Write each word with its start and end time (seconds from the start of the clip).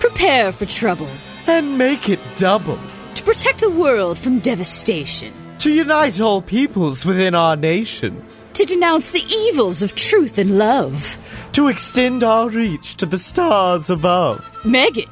Prepare 0.00 0.52
for 0.52 0.66
trouble. 0.66 1.08
And 1.46 1.78
make 1.78 2.08
it 2.08 2.20
double. 2.36 2.78
To 3.14 3.22
protect 3.22 3.60
the 3.60 3.70
world 3.70 4.18
from 4.18 4.40
devastation. 4.40 5.32
To 5.58 5.70
unite 5.70 6.20
all 6.20 6.42
peoples 6.42 7.04
within 7.06 7.34
our 7.34 7.56
nation. 7.56 8.24
To 8.54 8.64
denounce 8.64 9.10
the 9.10 9.24
evils 9.48 9.82
of 9.82 9.94
truth 9.94 10.38
and 10.38 10.58
love. 10.58 11.18
To 11.52 11.68
extend 11.68 12.22
our 12.22 12.48
reach 12.48 12.96
to 12.96 13.06
the 13.06 13.18
stars 13.18 13.90
above. 13.90 14.44
Megan. 14.64 15.08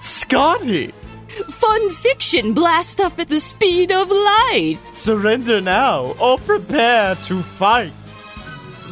Scotty. 0.00 0.92
Fun 1.50 1.92
fiction 1.92 2.54
blast 2.54 3.00
off 3.00 3.18
at 3.18 3.28
the 3.28 3.40
speed 3.40 3.92
of 3.92 4.08
light. 4.10 4.78
Surrender 4.92 5.60
now 5.60 6.14
or 6.20 6.38
prepare 6.38 7.14
to 7.16 7.42
fight. 7.42 7.92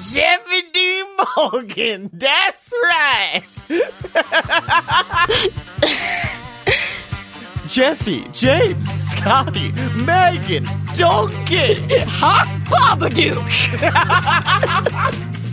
Jeffy 0.01 0.63
D. 0.73 1.05
Morgan, 1.37 2.11
that's 2.15 2.73
right. 2.83 3.43
Jessie, 7.69 8.25
James, 8.33 8.83
Scotty, 9.11 9.73
Megan, 10.05 10.65
Donkey. 10.95 11.77
Hawk 12.07 12.49
Babadook. 12.69 13.41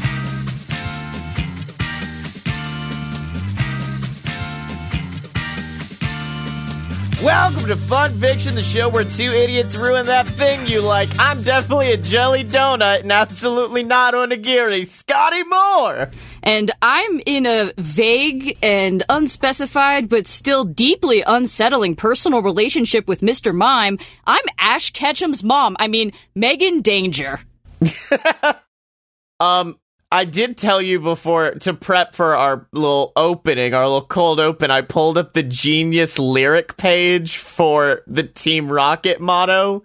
Welcome 7.23 7.67
to 7.67 7.75
Fun 7.75 8.19
Fiction, 8.19 8.55
the 8.55 8.63
show 8.63 8.89
where 8.89 9.03
two 9.03 9.29
idiots 9.29 9.75
ruin 9.75 10.07
that 10.07 10.27
thing 10.27 10.65
you 10.65 10.81
like. 10.81 11.07
I'm 11.19 11.43
definitely 11.43 11.91
a 11.91 11.97
jelly 11.97 12.43
donut 12.43 13.01
and 13.01 13.11
absolutely 13.11 13.83
not 13.83 14.15
onigiri. 14.15 14.87
Scotty 14.87 15.43
Moore. 15.43 16.09
And 16.41 16.71
I'm 16.81 17.21
in 17.27 17.45
a 17.45 17.73
vague 17.77 18.57
and 18.63 19.03
unspecified 19.07 20.09
but 20.09 20.25
still 20.25 20.63
deeply 20.63 21.21
unsettling 21.21 21.95
personal 21.95 22.41
relationship 22.41 23.07
with 23.07 23.21
Mr. 23.21 23.53
Mime. 23.53 23.99
I'm 24.25 24.43
Ash 24.57 24.91
Ketchum's 24.91 25.43
mom. 25.43 25.77
I 25.79 25.89
mean, 25.89 26.13
Megan 26.33 26.81
Danger. 26.81 27.39
um, 29.39 29.77
I 30.11 30.25
did 30.25 30.57
tell 30.57 30.81
you 30.81 30.99
before 30.99 31.51
to 31.51 31.73
prep 31.73 32.13
for 32.13 32.35
our 32.35 32.67
little 32.73 33.13
opening, 33.15 33.73
our 33.73 33.85
little 33.85 34.05
cold 34.05 34.41
open. 34.41 34.69
I 34.69 34.81
pulled 34.81 35.17
up 35.17 35.33
the 35.33 35.43
genius 35.43 36.19
lyric 36.19 36.75
page 36.75 37.37
for 37.37 38.01
the 38.07 38.23
Team 38.23 38.69
Rocket 38.69 39.21
motto. 39.21 39.83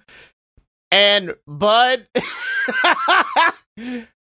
And, 0.91 1.35
bud, 1.47 2.09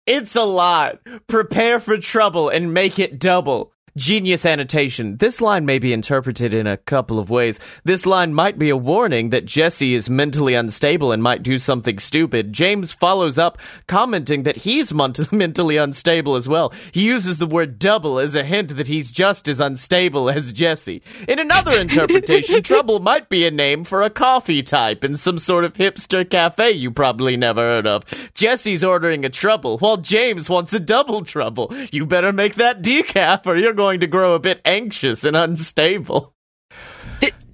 it's 0.08 0.36
a 0.36 0.44
lot. 0.44 1.00
Prepare 1.28 1.82
for 1.82 1.98
trouble 1.98 2.48
and 2.48 2.74
make 2.74 2.98
it 2.98 3.20
double. 3.20 3.74
Genius 3.98 4.46
annotation. 4.46 5.18
This 5.18 5.42
line 5.42 5.66
may 5.66 5.78
be 5.78 5.92
interpreted 5.92 6.54
in 6.54 6.66
a 6.66 6.78
couple 6.78 7.20
of 7.20 7.30
ways. 7.30 7.60
This 7.84 8.06
line 8.06 8.34
might 8.34 8.58
be 8.58 8.70
a 8.70 8.78
warning 8.78 9.32
that 9.32 9.46
Jessie 9.46 9.94
is 9.94 10.10
mentally 10.10 10.54
unstable 10.54 11.12
and 11.12 11.22
might 11.22 11.44
do 11.44 11.58
something 11.58 12.00
stupid. 12.00 12.54
James 12.54 12.94
follows 12.94 13.38
up, 13.38 13.58
commenting 13.88 14.44
that 14.44 14.58
he's 14.58 14.94
mentally 15.32 15.76
unstable 15.76 16.36
as 16.36 16.48
well. 16.48 16.72
He 16.94 17.04
uses 17.04 17.38
the 17.38 17.48
word 17.48 17.80
double 17.80 18.20
as 18.20 18.34
a 18.34 18.44
hint 18.44 18.78
that 18.78 18.88
he's 18.88 19.12
just 19.12 19.50
as 19.50 19.60
unstable 19.60 20.30
as 20.30 20.54
Jessie. 20.54 21.04
In 21.28 21.40
another 21.40 21.80
interpretation, 21.82 22.64
trouble 22.64 23.00
might 23.00 23.28
be 23.28 23.46
a 23.46 23.52
name 23.52 23.84
for 23.84 24.02
a 24.02 24.10
coffee 24.10 24.64
type 24.64 25.04
in 25.04 25.18
some 25.18 25.38
sort 25.38 25.66
of 25.66 25.74
hipster 25.74 26.30
cafe 26.30 26.72
you 26.72 26.92
probably 26.92 27.36
never 27.36 27.62
heard 27.62 27.88
of. 27.88 28.04
Jessie's 28.34 28.84
ordering 28.84 29.26
a 29.26 29.30
trouble, 29.30 29.78
while 29.80 29.98
James 29.98 30.50
wants 30.50 30.72
a 30.74 30.80
double 30.80 31.26
trouble. 31.26 31.74
You 31.92 32.06
better 32.06 32.32
make 32.32 32.56
that 32.56 32.82
decaf 32.82 33.46
or 33.46 33.58
you're 33.58 33.74
going 33.82 34.02
to 34.02 34.08
grow 34.08 34.36
a 34.36 34.40
bit 34.40 34.62
anxious 34.64 35.24
and 35.24 35.36
unstable. 35.36 36.36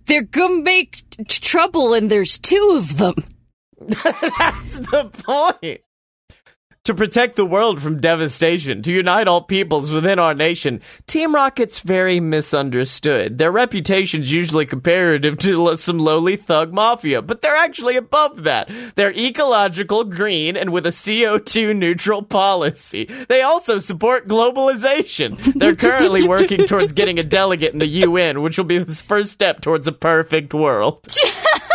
They're 0.08 0.24
gonna 0.24 0.62
make 0.62 1.04
t- 1.18 1.24
trouble, 1.26 1.94
and 1.94 2.10
there's 2.10 2.38
two 2.38 2.76
of 2.78 2.98
them. 2.98 3.16
That's 3.80 4.80
the 4.80 5.10
point. 5.14 5.82
To 6.88 6.94
protect 6.94 7.36
the 7.36 7.46
world 7.46 7.82
from 7.82 8.00
devastation, 8.00 8.82
to 8.84 8.94
unite 8.94 9.28
all 9.28 9.42
peoples 9.42 9.92
within 9.92 10.20
our 10.20 10.34
nation, 10.34 10.80
Team 11.06 11.36
Rocket's 11.36 11.80
very 11.80 12.22
misunderstood. 12.22 13.38
Their 13.38 13.52
reputation's 13.52 14.32
usually 14.32 14.66
comparative 14.66 15.38
to 15.40 15.76
some 15.76 15.98
lowly 15.98 16.38
thug 16.38 16.72
mafia, 16.72 17.22
but 17.22 17.42
they're 17.42 17.58
actually 17.58 17.98
above 17.98 18.46
that. 18.46 18.72
They're 18.96 19.12
ecological, 19.12 20.06
green, 20.06 20.56
and 20.56 20.72
with 20.72 20.86
a 20.86 20.92
CO2 20.92 21.76
neutral 21.76 22.24
policy. 22.24 23.04
They 23.28 23.42
also 23.42 23.80
support 23.80 24.30
globalization. 24.30 25.44
They're 25.56 25.76
currently 25.90 26.26
working 26.26 26.68
towards 26.68 26.94
getting 26.94 27.20
a 27.20 27.24
delegate 27.24 27.74
in 27.74 27.80
the 27.80 28.06
UN, 28.08 28.42
which 28.42 28.58
will 28.58 28.64
be 28.64 28.78
the 28.78 28.96
first 28.96 29.34
step 29.34 29.60
towards 29.60 29.88
a 29.88 29.92
perfect 29.92 30.54
world. 30.54 31.06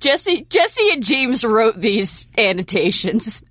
Jessie, 0.00 0.46
Jessie 0.48 0.90
and 0.92 1.02
James 1.02 1.44
wrote 1.44 1.80
these 1.80 2.28
annotations. 2.36 3.42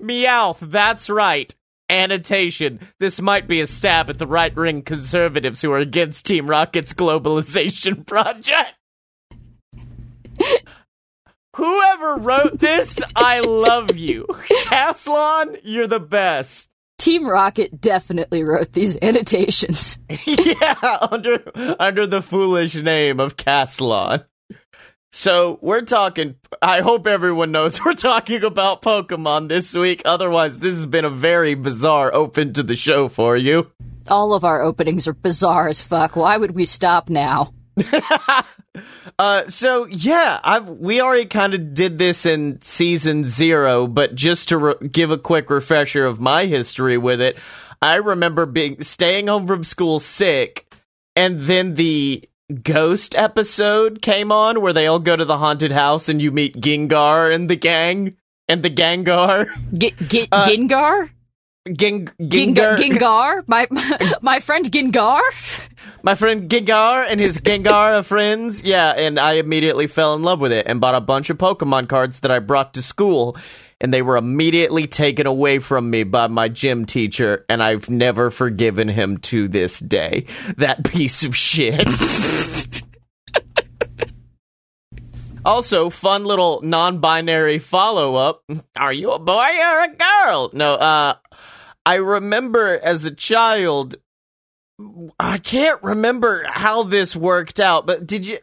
Meowth, 0.00 0.58
that's 0.60 1.10
right. 1.10 1.54
Annotation. 1.90 2.80
This 3.00 3.20
might 3.20 3.48
be 3.48 3.60
a 3.60 3.66
stab 3.66 4.10
at 4.10 4.18
the 4.18 4.26
right 4.26 4.54
wing 4.54 4.82
conservatives 4.82 5.62
who 5.62 5.72
are 5.72 5.78
against 5.78 6.26
Team 6.26 6.46
Rocket's 6.46 6.92
globalization 6.92 8.06
project. 8.06 8.74
Whoever 11.56 12.16
wrote 12.16 12.58
this, 12.58 12.98
I 13.16 13.40
love 13.40 13.96
you. 13.96 14.26
Caslon, 14.66 15.58
you're 15.64 15.88
the 15.88 15.98
best. 15.98 16.68
Team 16.98 17.26
Rocket 17.26 17.80
definitely 17.80 18.44
wrote 18.44 18.72
these 18.72 18.98
annotations. 19.00 19.98
yeah, 20.26 20.98
under 21.10 21.42
under 21.80 22.06
the 22.06 22.22
foolish 22.22 22.74
name 22.74 23.18
of 23.18 23.36
Caslon. 23.36 24.24
So 25.12 25.58
we're 25.62 25.82
talking. 25.82 26.36
I 26.60 26.80
hope 26.80 27.06
everyone 27.06 27.52
knows 27.52 27.82
we're 27.84 27.94
talking 27.94 28.44
about 28.44 28.82
Pokemon 28.82 29.48
this 29.48 29.74
week. 29.74 30.02
Otherwise, 30.04 30.58
this 30.58 30.74
has 30.74 30.86
been 30.86 31.04
a 31.04 31.10
very 31.10 31.54
bizarre 31.54 32.12
open 32.12 32.52
to 32.54 32.62
the 32.62 32.76
show 32.76 33.08
for 33.08 33.36
you. 33.36 33.70
All 34.08 34.34
of 34.34 34.44
our 34.44 34.62
openings 34.62 35.08
are 35.08 35.14
bizarre 35.14 35.68
as 35.68 35.80
fuck. 35.80 36.16
Why 36.16 36.36
would 36.36 36.54
we 36.54 36.64
stop 36.64 37.10
now? 37.10 37.52
uh, 39.18 39.48
so 39.48 39.86
yeah, 39.86 40.40
I 40.42 40.60
we 40.60 41.00
already 41.00 41.26
kind 41.26 41.54
of 41.54 41.74
did 41.74 41.98
this 41.98 42.26
in 42.26 42.60
season 42.60 43.26
zero, 43.26 43.86
but 43.86 44.14
just 44.14 44.48
to 44.48 44.58
re- 44.58 44.88
give 44.90 45.10
a 45.10 45.18
quick 45.18 45.50
refresher 45.50 46.04
of 46.04 46.20
my 46.20 46.46
history 46.46 46.98
with 46.98 47.20
it, 47.20 47.38
I 47.80 47.96
remember 47.96 48.46
being 48.46 48.82
staying 48.82 49.28
home 49.28 49.46
from 49.46 49.64
school 49.64 50.00
sick, 50.00 50.74
and 51.16 51.40
then 51.40 51.74
the 51.74 52.28
ghost 52.52 53.14
episode 53.14 54.00
came 54.00 54.32
on 54.32 54.60
where 54.60 54.72
they 54.72 54.86
all 54.86 54.98
go 54.98 55.14
to 55.14 55.24
the 55.24 55.36
haunted 55.38 55.72
house 55.72 56.08
and 56.08 56.20
you 56.20 56.30
meet 56.30 56.56
Gengar 56.56 57.34
and 57.34 57.48
the 57.48 57.56
gang 57.56 58.16
and 58.48 58.62
the 58.62 58.70
Gengar. 58.70 59.48
G- 59.76 59.94
G- 60.06 60.28
uh, 60.32 60.48
Gengar? 60.48 61.10
Ging- 61.76 62.08
Gengar? 62.20 62.76
Gengar? 62.76 63.48
My, 63.48 63.66
my 64.22 64.40
friend 64.40 64.70
Gengar? 64.70 65.20
My 66.02 66.14
friend 66.14 66.48
Gengar 66.48 67.06
and 67.08 67.20
his 67.20 67.38
Gengar 67.38 68.04
friends. 68.04 68.62
Yeah, 68.62 68.90
and 68.90 69.18
I 69.18 69.34
immediately 69.34 69.86
fell 69.86 70.14
in 70.14 70.22
love 70.22 70.40
with 70.40 70.52
it 70.52 70.66
and 70.66 70.80
bought 70.80 70.94
a 70.94 71.00
bunch 71.00 71.30
of 71.30 71.38
Pokemon 71.38 71.88
cards 71.88 72.20
that 72.20 72.30
I 72.30 72.38
brought 72.38 72.74
to 72.74 72.82
school 72.82 73.36
and 73.80 73.94
they 73.94 74.02
were 74.02 74.16
immediately 74.16 74.86
taken 74.86 75.26
away 75.26 75.58
from 75.58 75.88
me 75.90 76.02
by 76.02 76.26
my 76.26 76.48
gym 76.48 76.84
teacher, 76.84 77.44
and 77.48 77.62
I've 77.62 77.88
never 77.88 78.30
forgiven 78.30 78.88
him 78.88 79.18
to 79.18 79.48
this 79.48 79.78
day. 79.78 80.26
That 80.56 80.84
piece 80.90 81.22
of 81.22 81.36
shit. 81.36 81.88
also, 85.44 85.90
fun 85.90 86.24
little 86.24 86.60
non 86.62 86.98
binary 86.98 87.58
follow 87.58 88.16
up. 88.16 88.42
Are 88.76 88.92
you 88.92 89.12
a 89.12 89.18
boy 89.18 89.32
or 89.32 89.84
a 89.84 89.94
girl? 89.94 90.50
No, 90.52 90.74
uh, 90.74 91.14
I 91.88 91.94
remember 91.94 92.78
as 92.78 93.06
a 93.06 93.10
child, 93.10 93.96
I 95.18 95.38
can't 95.38 95.82
remember 95.82 96.44
how 96.46 96.82
this 96.82 97.16
worked 97.16 97.60
out, 97.60 97.86
but 97.86 98.06
did 98.06 98.26
you? 98.26 98.36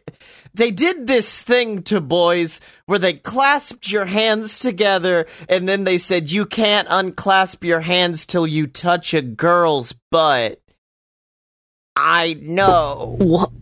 they 0.52 0.72
did 0.72 1.06
this 1.06 1.40
thing 1.40 1.84
to 1.84 2.00
boys 2.00 2.60
where 2.86 2.98
they 2.98 3.12
clasped 3.12 3.88
your 3.88 4.04
hands 4.04 4.58
together 4.58 5.26
and 5.48 5.68
then 5.68 5.84
they 5.84 5.96
said 5.96 6.32
you 6.32 6.44
can't 6.44 6.88
unclasp 6.90 7.62
your 7.62 7.78
hands 7.78 8.26
till 8.26 8.48
you 8.48 8.66
touch 8.66 9.14
a 9.14 9.22
girl's 9.22 9.94
butt. 10.10 10.60
I 11.94 12.34
know. 12.40 13.14
What? 13.20 13.52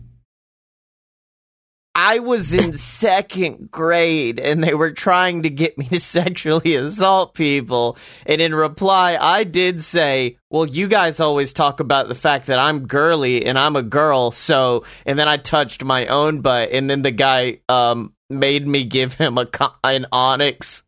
I 1.95 2.19
was 2.19 2.53
in 2.53 2.75
second 2.75 3.71
grade 3.71 4.37
and 4.37 4.61
they 4.61 4.73
were 4.73 4.91
trying 4.91 5.43
to 5.43 5.49
get 5.49 5.77
me 5.77 5.87
to 5.87 5.99
sexually 6.01 6.75
assault 6.75 7.33
people. 7.33 7.97
And 8.25 8.41
in 8.41 8.53
reply, 8.53 9.17
I 9.19 9.45
did 9.45 9.81
say, 9.81 10.37
well, 10.49 10.65
you 10.65 10.89
guys 10.89 11.21
always 11.21 11.53
talk 11.53 11.79
about 11.79 12.09
the 12.09 12.15
fact 12.15 12.47
that 12.47 12.59
I'm 12.59 12.85
girly 12.85 13.45
and 13.45 13.57
I'm 13.57 13.77
a 13.77 13.81
girl. 13.81 14.31
So, 14.31 14.83
and 15.05 15.17
then 15.17 15.29
I 15.29 15.37
touched 15.37 15.85
my 15.85 16.07
own 16.07 16.41
butt 16.41 16.71
and 16.71 16.89
then 16.89 17.01
the 17.01 17.11
guy, 17.11 17.59
um, 17.69 18.11
made 18.27 18.67
me 18.67 18.83
give 18.83 19.13
him 19.13 19.37
a 19.37 19.47
an 19.83 20.07
Onix 20.11 20.81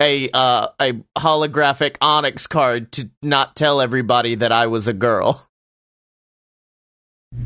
a 0.00 0.28
uh 0.30 0.66
a 0.80 0.92
holographic 1.16 1.96
Onix 1.98 2.48
card 2.48 2.90
to 2.90 3.08
not 3.22 3.54
tell 3.54 3.80
everybody 3.80 4.34
that 4.34 4.50
I 4.50 4.66
was 4.66 4.88
a 4.88 4.92
girl. 4.92 5.46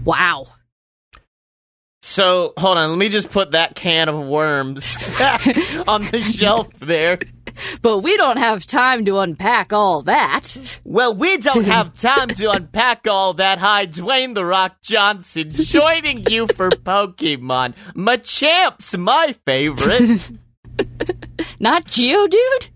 Wow. 0.02 0.46
So 2.06 2.52
hold 2.58 2.76
on, 2.76 2.90
let 2.90 2.98
me 2.98 3.08
just 3.08 3.30
put 3.30 3.52
that 3.52 3.74
can 3.74 4.10
of 4.10 4.26
worms 4.26 4.94
on 5.88 6.02
the 6.02 6.20
shelf 6.20 6.68
there. 6.78 7.18
But 7.80 8.00
we 8.00 8.14
don't 8.18 8.36
have 8.36 8.66
time 8.66 9.06
to 9.06 9.20
unpack 9.20 9.72
all 9.72 10.02
that. 10.02 10.54
Well, 10.84 11.14
we 11.14 11.38
don't 11.38 11.64
have 11.64 11.94
time 11.94 12.28
to 12.28 12.50
unpack 12.50 13.06
all 13.08 13.32
that. 13.34 13.56
Hi, 13.58 13.86
Dwayne 13.86 14.34
the 14.34 14.44
Rock 14.44 14.82
Johnson, 14.82 15.48
joining 15.48 16.26
you 16.30 16.46
for 16.46 16.68
Pokemon. 16.68 17.72
Machamp's 17.94 18.98
my 18.98 19.34
favorite. 19.46 20.30
Not 21.58 21.86
Geodude? 21.86 22.68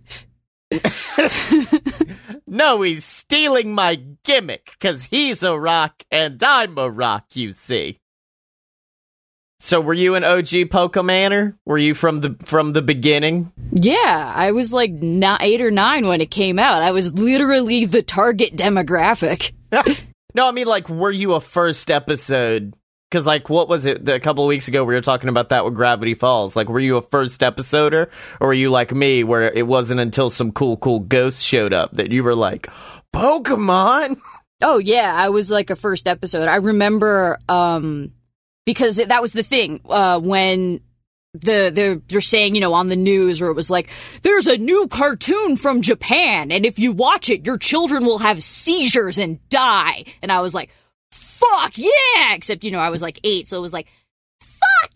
no, 2.46 2.80
he's 2.80 3.04
stealing 3.04 3.74
my 3.74 3.96
gimmick, 4.24 4.74
cause 4.80 5.04
he's 5.04 5.42
a 5.42 5.58
rock 5.58 6.02
and 6.10 6.42
I'm 6.42 6.78
a 6.78 6.90
rock, 6.90 7.26
you 7.34 7.52
see. 7.52 7.98
So 9.60 9.80
were 9.80 9.94
you 9.94 10.14
an 10.14 10.22
OG 10.22 10.70
Pokemaner? 10.70 11.56
Were 11.66 11.78
you 11.78 11.94
from 11.94 12.20
the 12.20 12.36
from 12.44 12.72
the 12.72 12.82
beginning? 12.82 13.52
Yeah, 13.72 14.32
I 14.34 14.52
was 14.52 14.72
like 14.72 14.92
not 14.92 15.42
eight 15.42 15.60
or 15.60 15.70
nine 15.70 16.06
when 16.06 16.20
it 16.20 16.30
came 16.30 16.58
out. 16.58 16.82
I 16.82 16.92
was 16.92 17.12
literally 17.12 17.84
the 17.84 18.02
target 18.02 18.56
demographic. 18.56 19.52
no, 20.34 20.46
I 20.46 20.52
mean 20.52 20.66
like, 20.66 20.88
were 20.88 21.10
you 21.10 21.34
a 21.34 21.40
first 21.40 21.90
episode? 21.90 22.76
Because 23.10 23.26
like, 23.26 23.48
what 23.48 23.68
was 23.68 23.84
it? 23.84 24.08
A 24.08 24.20
couple 24.20 24.44
of 24.44 24.48
weeks 24.48 24.68
ago, 24.68 24.84
we 24.84 24.94
were 24.94 25.00
talking 25.00 25.28
about 25.28 25.48
that 25.48 25.64
with 25.64 25.74
Gravity 25.74 26.14
Falls. 26.14 26.54
Like, 26.54 26.68
were 26.68 26.78
you 26.78 26.96
a 26.96 27.02
first 27.02 27.40
episoder, 27.40 28.10
or 28.38 28.48
were 28.48 28.54
you 28.54 28.70
like 28.70 28.92
me, 28.94 29.24
where 29.24 29.50
it 29.50 29.66
wasn't 29.66 30.00
until 30.00 30.30
some 30.30 30.52
cool, 30.52 30.76
cool 30.76 31.00
ghosts 31.00 31.42
showed 31.42 31.72
up 31.72 31.94
that 31.94 32.12
you 32.12 32.22
were 32.22 32.36
like, 32.36 32.68
Pokemon? 33.14 34.20
Oh 34.60 34.78
yeah, 34.78 35.14
I 35.16 35.28
was 35.28 35.52
like 35.52 35.70
a 35.70 35.76
first 35.76 36.08
episode. 36.08 36.48
I 36.48 36.56
remember 36.56 37.38
um 37.48 38.10
because 38.68 38.98
that 38.98 39.22
was 39.22 39.32
the 39.32 39.42
thing 39.42 39.80
uh, 39.88 40.20
when 40.20 40.82
the 41.32 41.72
the 41.72 42.02
they're 42.08 42.20
saying 42.20 42.54
you 42.54 42.60
know 42.60 42.74
on 42.74 42.90
the 42.90 42.96
news 42.96 43.40
where 43.40 43.48
it 43.48 43.54
was 43.54 43.70
like 43.70 43.88
there's 44.20 44.46
a 44.46 44.58
new 44.58 44.86
cartoon 44.88 45.56
from 45.56 45.80
Japan 45.80 46.52
and 46.52 46.66
if 46.66 46.78
you 46.78 46.92
watch 46.92 47.30
it 47.30 47.46
your 47.46 47.56
children 47.56 48.04
will 48.04 48.18
have 48.18 48.42
seizures 48.42 49.16
and 49.16 49.38
die. 49.48 50.04
And 50.20 50.30
I 50.30 50.42
was 50.42 50.52
like 50.52 50.68
fuck 51.10 51.78
yeah! 51.78 52.34
Except 52.34 52.62
you 52.62 52.70
know 52.70 52.78
I 52.78 52.90
was 52.90 53.00
like 53.00 53.18
8 53.24 53.48
so 53.48 53.56
it 53.56 53.62
was 53.62 53.72
like 53.72 53.86
fuck 54.38 54.90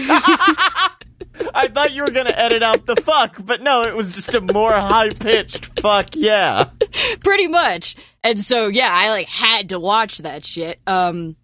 yeah! 0.00 0.88
I 1.54 1.68
thought 1.68 1.92
you 1.92 2.02
were 2.02 2.12
going 2.12 2.26
to 2.26 2.40
edit 2.40 2.62
out 2.62 2.86
the 2.86 2.96
fuck 2.96 3.44
but 3.44 3.60
no 3.60 3.82
it 3.82 3.94
was 3.94 4.14
just 4.14 4.34
a 4.34 4.40
more 4.40 4.72
high 4.72 5.10
pitched 5.10 5.78
fuck 5.80 6.16
yeah. 6.16 6.70
Pretty 7.22 7.46
much. 7.46 7.94
And 8.22 8.40
so 8.40 8.68
yeah 8.68 8.90
I 8.90 9.10
like 9.10 9.28
had 9.28 9.68
to 9.68 9.78
watch 9.78 10.16
that 10.18 10.46
shit. 10.46 10.80
Um 10.86 11.36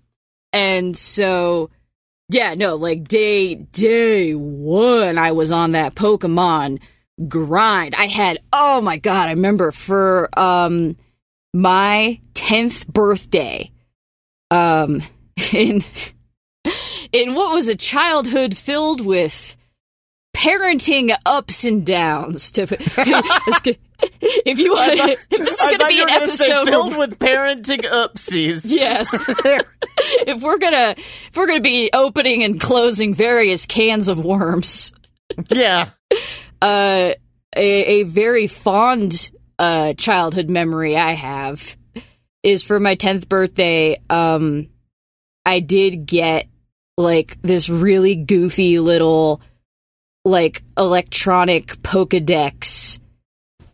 and 0.52 0.96
so, 0.96 1.70
yeah, 2.28 2.54
no, 2.54 2.76
like 2.76 3.08
day, 3.08 3.54
day 3.54 4.34
one, 4.34 5.18
I 5.18 5.32
was 5.32 5.52
on 5.52 5.72
that 5.72 5.94
Pokemon 5.94 6.80
grind. 7.28 7.94
I 7.94 8.06
had, 8.06 8.40
oh 8.52 8.80
my 8.80 8.98
God, 8.98 9.28
I 9.28 9.32
remember 9.32 9.70
for, 9.70 10.28
um, 10.38 10.96
my 11.52 12.20
10th 12.34 12.86
birthday, 12.86 13.70
um, 14.50 15.02
in, 15.52 15.82
in 17.12 17.34
what 17.34 17.54
was 17.54 17.68
a 17.68 17.76
childhood 17.76 18.56
filled 18.56 19.04
with 19.04 19.56
parenting 20.34 21.14
ups 21.26 21.64
and 21.64 21.84
downs 21.84 22.52
to, 22.52 22.66
if 24.20 24.58
you 24.58 24.72
want, 24.72 24.98
thought, 24.98 25.08
if 25.30 25.38
this 25.38 25.60
is 25.60 25.66
going 25.66 25.78
to 25.78 25.86
be 25.86 26.02
an 26.02 26.08
episode 26.08 26.64
filled 26.64 26.96
with 26.96 27.18
parenting 27.18 27.82
upsies, 27.82 28.64
yes. 28.66 29.14
if 30.26 30.42
we're 30.42 30.58
gonna 30.58 30.94
if 30.96 31.36
we're 31.36 31.46
gonna 31.46 31.60
be 31.60 31.90
opening 31.92 32.42
and 32.42 32.60
closing 32.60 33.14
various 33.14 33.66
cans 33.66 34.08
of 34.08 34.24
worms, 34.24 34.92
yeah. 35.50 35.90
Uh, 36.62 37.12
a, 37.56 38.00
a 38.00 38.02
very 38.04 38.46
fond 38.46 39.30
uh 39.58 39.94
childhood 39.94 40.48
memory 40.48 40.96
I 40.96 41.12
have 41.12 41.76
is 42.42 42.62
for 42.62 42.80
my 42.80 42.94
tenth 42.94 43.28
birthday. 43.28 43.96
Um, 44.08 44.70
I 45.44 45.60
did 45.60 46.06
get 46.06 46.46
like 46.96 47.40
this 47.42 47.68
really 47.68 48.14
goofy 48.14 48.78
little 48.78 49.40
like 50.24 50.62
electronic 50.76 51.68
Pokedex 51.82 53.00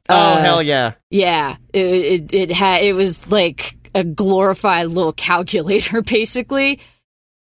Oh 0.08 0.14
uh, 0.14 0.40
hell 0.40 0.62
yeah! 0.62 0.94
Yeah, 1.10 1.56
it 1.72 1.80
it, 1.80 2.34
it 2.34 2.50
had 2.50 2.82
it 2.82 2.94
was 2.94 3.26
like 3.28 3.76
a 3.94 4.04
glorified 4.04 4.88
little 4.88 5.12
calculator 5.28 6.02
basically, 6.02 6.80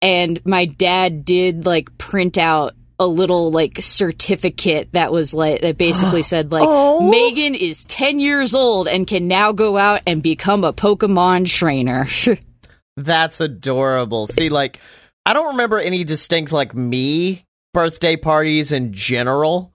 and 0.01 0.39
my 0.45 0.65
dad 0.65 1.25
did 1.25 1.65
like 1.65 1.97
print 1.97 2.37
out 2.37 2.73
a 2.99 3.07
little 3.07 3.49
like 3.49 3.77
certificate 3.79 4.89
that 4.91 5.11
was 5.11 5.33
like 5.33 5.61
that 5.61 5.77
basically 5.77 6.21
said 6.23 6.51
like 6.51 6.65
oh. 6.67 7.09
Megan 7.09 7.55
is 7.55 7.85
10 7.85 8.19
years 8.19 8.53
old 8.53 8.87
and 8.89 9.07
can 9.07 9.27
now 9.27 9.53
go 9.53 9.77
out 9.77 10.01
and 10.05 10.21
become 10.21 10.65
a 10.65 10.73
Pokemon 10.73 11.47
trainer. 11.47 12.07
That's 12.97 13.39
adorable. 13.39 14.27
See 14.27 14.49
like 14.49 14.79
I 15.25 15.33
don't 15.33 15.51
remember 15.51 15.79
any 15.79 16.03
distinct 16.03 16.51
like 16.51 16.75
me 16.75 17.45
birthday 17.73 18.17
parties 18.17 18.73
in 18.73 18.91
general 18.91 19.73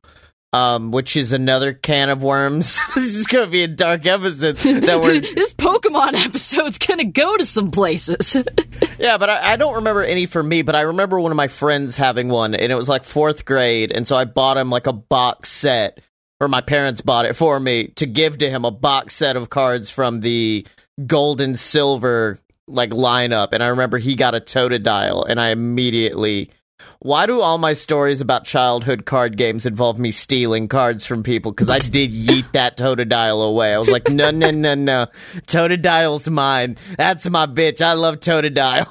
um, 0.54 0.92
which 0.92 1.16
is 1.16 1.32
another 1.32 1.72
can 1.72 2.10
of 2.10 2.22
worms. 2.22 2.78
this 2.94 3.16
is 3.16 3.26
going 3.26 3.44
to 3.44 3.50
be 3.50 3.64
a 3.64 3.68
dark 3.68 4.06
episode. 4.06 4.54
That 4.54 5.00
we're 5.02 5.18
this 5.34 5.52
Pokemon 5.52 6.14
episode's 6.14 6.78
going 6.78 7.00
to 7.00 7.06
go 7.06 7.36
to 7.36 7.44
some 7.44 7.72
places. 7.72 8.36
yeah, 8.98 9.18
but 9.18 9.28
I, 9.28 9.54
I, 9.54 9.56
don't 9.56 9.74
remember 9.74 10.04
any 10.04 10.26
for 10.26 10.40
me. 10.40 10.62
But 10.62 10.76
I 10.76 10.82
remember 10.82 11.18
one 11.18 11.32
of 11.32 11.36
my 11.36 11.48
friends 11.48 11.96
having 11.96 12.28
one, 12.28 12.54
and 12.54 12.70
it 12.70 12.76
was 12.76 12.88
like 12.88 13.02
fourth 13.02 13.44
grade, 13.44 13.90
and 13.90 14.06
so 14.06 14.14
I 14.14 14.26
bought 14.26 14.56
him 14.56 14.70
like 14.70 14.86
a 14.86 14.92
box 14.92 15.50
set, 15.50 16.00
or 16.38 16.46
my 16.46 16.60
parents 16.60 17.00
bought 17.00 17.26
it 17.26 17.34
for 17.34 17.58
me 17.58 17.88
to 17.96 18.06
give 18.06 18.38
to 18.38 18.48
him 18.48 18.64
a 18.64 18.70
box 18.70 19.14
set 19.14 19.34
of 19.34 19.50
cards 19.50 19.90
from 19.90 20.20
the 20.20 20.64
gold 21.04 21.40
and 21.40 21.58
silver 21.58 22.38
like 22.68 22.90
lineup, 22.90 23.48
and 23.50 23.62
I 23.62 23.68
remember 23.68 23.98
he 23.98 24.14
got 24.14 24.36
a 24.36 24.40
Totodile, 24.40 25.26
and 25.28 25.40
I 25.40 25.50
immediately 25.50 26.52
why 27.00 27.26
do 27.26 27.40
all 27.40 27.58
my 27.58 27.72
stories 27.72 28.20
about 28.20 28.44
childhood 28.44 29.04
card 29.04 29.36
games 29.36 29.66
involve 29.66 29.98
me 29.98 30.10
stealing 30.10 30.68
cards 30.68 31.04
from 31.04 31.22
people? 31.22 31.52
Because 31.52 31.70
I 31.70 31.78
did 31.78 32.12
yeet 32.12 32.52
that 32.52 32.76
Totodile 32.76 33.46
away. 33.46 33.74
I 33.74 33.78
was 33.78 33.90
like, 33.90 34.08
no, 34.08 34.30
no, 34.30 34.50
no, 34.50 34.74
no. 34.74 35.06
Totodile's 35.46 36.28
mine. 36.30 36.76
That's 36.96 37.28
my 37.28 37.46
bitch. 37.46 37.82
I 37.82 37.92
love 37.94 38.20
Totodile. 38.20 38.86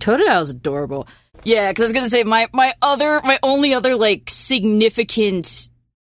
Totodile's 0.00 0.50
adorable. 0.50 1.08
Yeah, 1.44 1.70
because 1.70 1.82
I 1.82 1.86
was 1.86 1.92
gonna 1.92 2.08
say 2.08 2.24
my 2.24 2.48
my 2.52 2.74
other 2.82 3.20
my 3.22 3.38
only 3.42 3.74
other 3.74 3.96
like 3.96 4.24
significant 4.28 5.70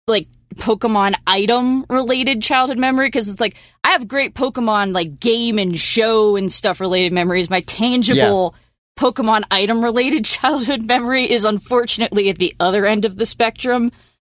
like 0.06 0.28
Pokemon 0.54 1.14
item 1.26 1.84
related 1.88 2.42
childhood 2.42 2.78
memory 2.78 3.08
because 3.08 3.28
it's 3.28 3.40
like 3.40 3.56
I 3.84 3.90
have 3.90 4.08
great 4.08 4.34
Pokemon 4.34 4.92
like 4.94 5.20
game 5.20 5.58
and 5.58 5.78
show 5.78 6.36
and 6.36 6.50
stuff 6.50 6.80
related 6.80 7.12
memories. 7.12 7.50
My 7.50 7.60
tangible. 7.62 8.54
Yeah 8.56 8.64
Pokemon 8.98 9.44
item 9.50 9.82
related 9.82 10.24
childhood 10.24 10.82
memory 10.82 11.30
is 11.30 11.44
unfortunately 11.44 12.28
at 12.28 12.38
the 12.38 12.54
other 12.60 12.84
end 12.84 13.04
of 13.04 13.16
the 13.16 13.26
spectrum. 13.26 13.92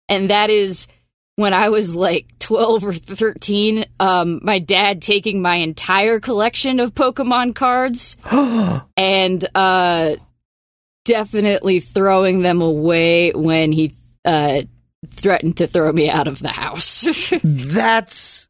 And 0.09 0.31
that 0.31 0.51
is 0.51 0.89
when 1.37 1.55
I 1.55 1.69
was 1.69 1.95
like 1.95 2.27
12 2.41 2.85
or 2.85 2.93
13, 2.93 3.85
um, 4.01 4.41
my 4.43 4.59
dad 4.59 5.01
taking 5.01 5.41
my 5.41 5.57
entire 5.57 6.19
collection 6.19 6.81
of 6.81 6.95
Pokemon 6.95 7.55
cards 7.55 8.17
and 8.97 9.45
uh, 9.55 10.17
definitely 11.05 11.79
throwing 11.79 12.43
them 12.43 12.61
away 12.61 13.31
when 13.33 13.71
he 13.71 13.95
uh, 14.25 14.63
threatened 15.07 15.59
to 15.59 15.69
throw 15.69 15.93
me 15.93 16.11
out 16.11 16.27
of 16.27 16.41
the 16.41 16.49
house. 16.49 17.33
That's 17.45 18.48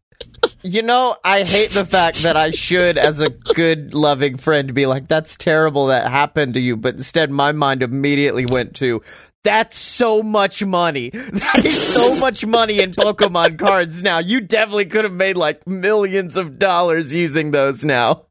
you 0.62 0.82
know, 0.82 1.16
I 1.24 1.44
hate 1.44 1.70
the 1.70 1.86
fact 1.86 2.22
that 2.22 2.36
I 2.36 2.50
should, 2.50 2.98
as 2.98 3.20
a 3.20 3.30
good, 3.30 3.94
loving 3.94 4.36
friend, 4.36 4.74
be 4.74 4.86
like, 4.86 5.08
that's 5.08 5.36
terrible 5.36 5.86
that 5.86 6.10
happened 6.10 6.54
to 6.54 6.60
you. 6.60 6.76
But 6.76 6.94
instead, 6.94 7.30
my 7.30 7.52
mind 7.52 7.82
immediately 7.82 8.46
went 8.46 8.74
to, 8.76 9.02
that's 9.44 9.78
so 9.78 10.22
much 10.22 10.64
money. 10.64 11.10
That 11.10 11.64
is 11.64 11.80
so 11.80 12.16
much 12.16 12.44
money 12.44 12.80
in 12.80 12.92
Pokemon 12.92 13.58
cards 13.58 14.02
now. 14.02 14.18
You 14.18 14.40
definitely 14.40 14.86
could 14.86 15.04
have 15.04 15.12
made 15.12 15.36
like 15.36 15.66
millions 15.66 16.36
of 16.36 16.58
dollars 16.58 17.14
using 17.14 17.52
those 17.52 17.84
now. 17.84 18.26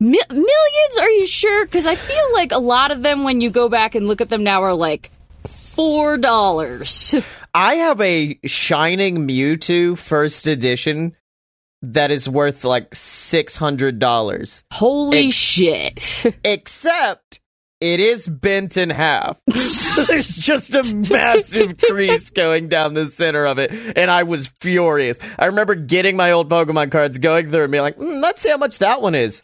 Mi- 0.00 0.20
millions? 0.30 0.98
Are 1.00 1.10
you 1.10 1.26
sure? 1.26 1.64
Because 1.64 1.86
I 1.86 1.96
feel 1.96 2.32
like 2.32 2.52
a 2.52 2.58
lot 2.58 2.92
of 2.92 3.02
them, 3.02 3.24
when 3.24 3.40
you 3.40 3.50
go 3.50 3.68
back 3.68 3.94
and 3.94 4.06
look 4.06 4.20
at 4.20 4.28
them 4.28 4.44
now, 4.44 4.62
are 4.62 4.74
like 4.74 5.10
four 5.46 6.16
dollars. 6.18 7.14
I 7.52 7.74
have 7.74 8.00
a 8.00 8.38
Shining 8.44 9.26
Mewtwo 9.26 9.98
first 9.98 10.46
edition 10.46 11.16
that 11.92 12.10
is 12.10 12.28
worth 12.28 12.64
like 12.64 12.94
six 12.94 13.56
hundred 13.56 13.98
dollars. 13.98 14.64
Holy 14.72 15.26
Ex- 15.26 15.36
shit! 15.36 16.36
except 16.44 17.40
it 17.80 18.00
is 18.00 18.26
bent 18.26 18.76
in 18.76 18.90
half. 18.90 19.38
There's 19.46 20.28
just 20.28 20.74
a 20.74 20.82
massive 20.82 21.76
crease 21.78 22.30
going 22.30 22.68
down 22.68 22.94
the 22.94 23.10
center 23.10 23.46
of 23.46 23.58
it, 23.58 23.72
and 23.96 24.10
I 24.10 24.22
was 24.22 24.50
furious. 24.60 25.18
I 25.38 25.46
remember 25.46 25.74
getting 25.74 26.16
my 26.16 26.32
old 26.32 26.48
Pokemon 26.48 26.90
cards, 26.90 27.18
going 27.18 27.50
through, 27.50 27.64
and 27.64 27.72
being 27.72 27.82
like, 27.82 27.98
mm, 27.98 28.22
"Let's 28.22 28.42
see 28.42 28.50
how 28.50 28.56
much 28.56 28.78
that 28.78 29.02
one 29.02 29.14
is." 29.14 29.42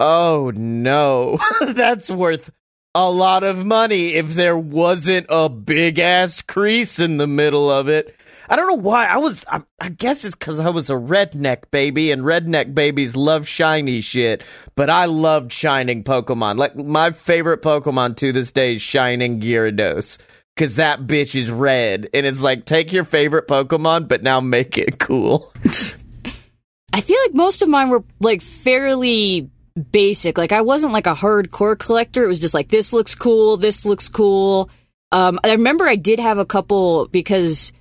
Oh 0.00 0.52
no, 0.54 1.38
that's 1.60 2.10
worth 2.10 2.50
a 2.94 3.10
lot 3.10 3.42
of 3.42 3.64
money 3.66 4.14
if 4.14 4.34
there 4.34 4.56
wasn't 4.56 5.26
a 5.28 5.48
big 5.48 5.98
ass 5.98 6.42
crease 6.42 6.98
in 6.98 7.16
the 7.16 7.26
middle 7.26 7.70
of 7.70 7.88
it. 7.88 8.16
I 8.48 8.56
don't 8.56 8.68
know 8.68 8.82
why. 8.82 9.06
I 9.06 9.16
was, 9.18 9.44
I, 9.48 9.62
I 9.80 9.88
guess 9.88 10.24
it's 10.24 10.34
because 10.34 10.60
I 10.60 10.70
was 10.70 10.90
a 10.90 10.94
redneck 10.94 11.70
baby, 11.70 12.10
and 12.10 12.22
redneck 12.22 12.74
babies 12.74 13.16
love 13.16 13.48
shiny 13.48 14.00
shit. 14.00 14.42
But 14.74 14.90
I 14.90 15.06
loved 15.06 15.52
shining 15.52 16.04
Pokemon. 16.04 16.58
Like, 16.58 16.76
my 16.76 17.10
favorite 17.10 17.62
Pokemon 17.62 18.16
to 18.16 18.32
this 18.32 18.52
day 18.52 18.74
is 18.74 18.82
Shining 18.82 19.40
Gyarados. 19.40 20.18
Because 20.54 20.76
that 20.76 21.00
bitch 21.00 21.34
is 21.34 21.50
red. 21.50 22.08
And 22.14 22.24
it's 22.24 22.40
like, 22.40 22.64
take 22.64 22.92
your 22.92 23.04
favorite 23.04 23.48
Pokemon, 23.48 24.06
but 24.06 24.22
now 24.22 24.40
make 24.40 24.78
it 24.78 25.00
cool. 25.00 25.52
I 26.92 27.00
feel 27.00 27.18
like 27.26 27.34
most 27.34 27.60
of 27.60 27.68
mine 27.68 27.88
were 27.88 28.04
like 28.20 28.40
fairly 28.40 29.50
basic. 29.90 30.38
Like 30.38 30.52
I 30.52 30.60
wasn't 30.60 30.92
like 30.92 31.08
a 31.08 31.14
hardcore 31.14 31.76
collector. 31.76 32.22
It 32.24 32.28
was 32.28 32.38
just 32.38 32.54
like 32.54 32.68
this 32.68 32.92
looks 32.92 33.16
cool, 33.16 33.56
this 33.56 33.84
looks 33.84 34.08
cool. 34.08 34.70
Um, 35.10 35.40
I 35.42 35.52
remember 35.52 35.88
I 35.88 35.96
did 35.96 36.20
have 36.20 36.38
a 36.38 36.44
couple 36.44 37.08
because 37.08 37.72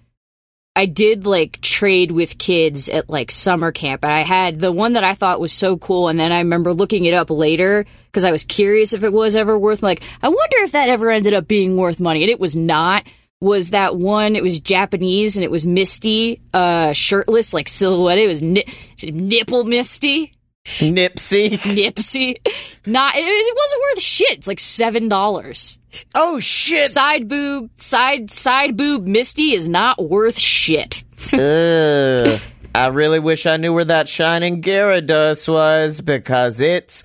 I 0.75 0.88
did 0.88 1.27
like 1.27 1.62
trade 1.62 2.12
with 2.12 2.39
kids 2.39 2.89
at 2.89 3.10
like 3.10 3.30
summer 3.30 3.72
camp, 3.72 4.03
and 4.03 4.12
I 4.12 4.22
had 4.22 4.60
the 4.60 4.72
one 4.72 4.94
that 4.94 5.03
I 5.03 5.13
thought 5.13 5.39
was 5.39 5.53
so 5.53 5.77
cool, 5.77 6.08
and 6.08 6.20
then 6.20 6.32
I 6.32 6.39
remember 6.39 6.74
looking 6.74 7.06
it 7.06 7.13
up 7.13 7.30
later 7.30 7.86
because 8.08 8.24
I 8.24 8.32
was 8.32 8.44
curious 8.44 8.92
if 8.92 9.03
it 9.03 9.13
was 9.13 9.36
ever 9.36 9.58
worth. 9.58 9.84
Like, 9.84 10.01
I 10.22 10.30
wonder 10.30 10.58
if 10.58 10.72
that 10.72 10.89
ever 10.89 11.12
ended 11.12 11.34
up 11.36 11.48
being 11.48 11.77
worth 11.77 12.00
money, 12.00 12.24
and 12.24 12.32
it 12.32 12.39
was 12.39 12.56
not. 12.56 13.06
Was 13.39 13.72
that 13.72 13.98
one? 13.98 14.36
It 14.36 14.42
was 14.42 14.60
Japanese, 14.60 15.36
and 15.38 15.44
it 15.44 15.51
was 15.51 15.68
Misty, 15.68 16.42
uh, 16.53 16.94
shirtless, 16.94 17.53
like 17.53 17.68
silhouette. 17.68 18.18
It 18.18 18.27
was 18.27 18.42
ni- 18.42 18.65
nipple 19.03 19.65
Misty. 19.65 20.34
Nipsey. 20.65 21.51
Nipsey. 21.58 22.38
Not 22.86 23.15
it, 23.15 23.20
it 23.20 23.55
wasn't 23.55 23.82
worth 23.82 24.01
shit. 24.01 24.32
It's 24.32 24.48
like 24.48 24.60
seven 24.60 25.10
dollars. 25.10 25.79
Oh 26.15 26.39
shit. 26.39 26.89
Side 26.89 27.27
boob, 27.27 27.70
side 27.75 28.32
side 28.32 28.77
boob 28.77 29.05
Misty 29.05 29.53
is 29.53 29.67
not 29.67 30.01
worth 30.01 30.39
shit. 30.39 31.03
Ugh. 31.34 32.39
I 32.75 32.88
really 32.88 33.20
wish 33.20 33.46
I 33.46 33.58
knew 33.58 33.74
where 33.74 33.86
that 33.86 34.08
shining 34.08 34.62
Gyarados 34.62 35.51
was 35.51 36.01
because 36.01 36.60
it's 36.60 37.03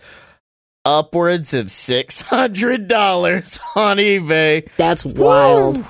upwards 0.85 1.53
of 1.53 1.71
six 1.71 2.21
hundred 2.21 2.89
dollars 2.89 3.59
on 3.75 3.99
eBay. 3.99 4.69
That's 4.77 5.05
wild. 5.05 5.79
Woo. 5.79 5.85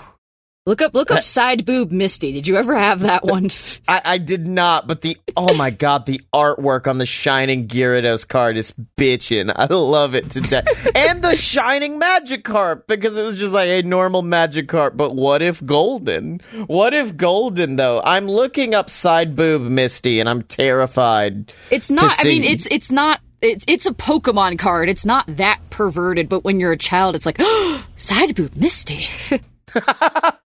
Look 0.69 0.83
up 0.83 0.93
look 0.93 1.11
up 1.11 1.23
side 1.23 1.65
boob 1.65 1.91
Misty. 1.93 2.31
Did 2.31 2.47
you 2.47 2.57
ever 2.57 2.77
have 2.77 3.01
that 3.01 3.25
one? 3.25 3.49
I, 3.89 4.03
I 4.05 4.19
did 4.19 4.47
not, 4.47 4.87
but 4.87 5.01
the 5.01 5.17
oh 5.35 5.57
my 5.57 5.71
god, 5.71 6.05
the 6.05 6.21
artwork 6.35 6.87
on 6.87 6.99
the 6.99 7.07
shining 7.07 7.69
Gyarados 7.69 8.29
card 8.29 8.59
is 8.59 8.75
bitching. 8.99 9.51
I 9.57 9.65
love 9.73 10.15
it 10.15 10.29
to 10.33 10.43
death. 10.43 10.87
and 10.95 11.25
the 11.25 11.37
shining 11.37 11.99
Magikarp 11.99 12.83
because 12.87 13.17
it 13.17 13.23
was 13.23 13.39
just 13.39 13.55
like 13.55 13.69
a 13.69 13.81
normal 13.81 14.23
Magikarp. 14.23 14.95
But 14.95 15.17
what 15.17 15.41
if 15.41 15.65
golden? 15.65 16.43
What 16.67 16.93
if 16.93 17.17
golden 17.17 17.77
though? 17.77 18.03
I'm 18.05 18.29
looking 18.29 18.75
up 18.75 18.91
side 18.91 19.35
boob 19.35 19.63
Misty 19.63 20.21
and 20.21 20.29
I'm 20.29 20.43
terrified. 20.43 21.51
It's 21.71 21.91
not 21.91 22.15
I 22.21 22.25
mean 22.25 22.45
it's 22.45 22.67
it's 22.71 22.91
not 22.91 23.23
it's 23.41 23.65
it's 23.67 23.87
a 23.87 23.95
Pokemon 23.95 24.59
card. 24.59 24.91
It's 24.91 25.07
not 25.07 25.25
that 25.39 25.61
perverted, 25.71 26.29
but 26.29 26.45
when 26.45 26.61
you're 26.61 26.73
a 26.73 26.77
child 26.77 27.17
it's 27.17 27.25
like 27.25 27.41
side 27.97 28.35
boob 28.35 28.55
Misty. 28.55 29.07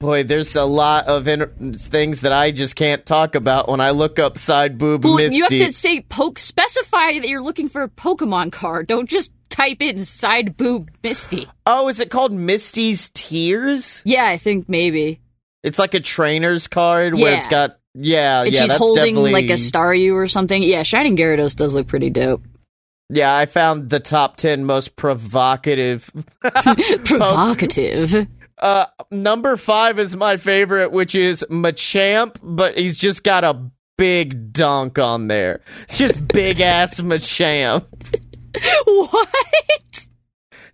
Boy, 0.00 0.22
there's 0.22 0.56
a 0.56 0.64
lot 0.64 1.08
of 1.08 1.28
in- 1.28 1.74
things 1.74 2.22
that 2.22 2.32
I 2.32 2.52
just 2.52 2.74
can't 2.74 3.04
talk 3.04 3.34
about 3.34 3.68
when 3.68 3.82
I 3.82 3.90
look 3.90 4.18
up 4.18 4.38
side 4.38 4.78
boob 4.78 5.04
well, 5.04 5.16
Misty. 5.18 5.36
you 5.36 5.42
have 5.42 5.50
to 5.50 5.72
say 5.74 6.00
poke 6.00 6.38
specify 6.38 7.18
that 7.18 7.28
you're 7.28 7.42
looking 7.42 7.68
for 7.68 7.82
a 7.82 7.88
Pokemon 7.88 8.50
card. 8.50 8.86
Don't 8.86 9.08
just 9.08 9.30
type 9.50 9.82
in 9.82 10.02
side 10.06 10.56
boob 10.56 10.90
Misty. 11.02 11.46
oh, 11.66 11.88
is 11.88 12.00
it 12.00 12.08
called 12.10 12.32
Misty's 12.32 13.10
Tears? 13.12 14.00
Yeah, 14.06 14.24
I 14.24 14.38
think 14.38 14.70
maybe. 14.70 15.20
It's 15.62 15.78
like 15.78 15.92
a 15.92 16.00
trainer's 16.00 16.66
card 16.66 17.14
where 17.14 17.34
it's 17.34 17.46
got 17.46 17.78
yeah, 17.92 18.40
And 18.44 18.54
yeah. 18.54 18.60
she's 18.60 18.72
holding 18.72 19.16
definitely, 19.16 19.32
like 19.32 19.50
a 19.50 19.54
Staryu 19.54 20.14
or 20.14 20.28
something. 20.28 20.62
Yeah, 20.62 20.82
Shining 20.82 21.14
Gyarados 21.14 21.54
does 21.54 21.74
look 21.74 21.88
pretty 21.88 22.08
dope. 22.08 22.42
Yeah, 23.10 23.36
I 23.36 23.44
found 23.44 23.90
the 23.90 24.00
top 24.00 24.36
ten 24.36 24.64
most 24.64 24.96
provocative. 24.96 26.10
Provocative. 27.04 28.26
Uh, 28.60 28.86
number 29.10 29.56
five 29.56 29.98
is 29.98 30.14
my 30.14 30.36
favorite, 30.36 30.92
which 30.92 31.14
is 31.14 31.44
Machamp, 31.50 32.36
but 32.42 32.76
he's 32.76 32.98
just 32.98 33.24
got 33.24 33.42
a 33.42 33.70
big 33.96 34.52
dunk 34.52 34.98
on 34.98 35.28
there. 35.28 35.62
It's 35.82 35.98
just 35.98 36.28
big 36.28 36.60
ass 36.60 37.00
Machamp. 37.00 37.84
what? 38.84 40.08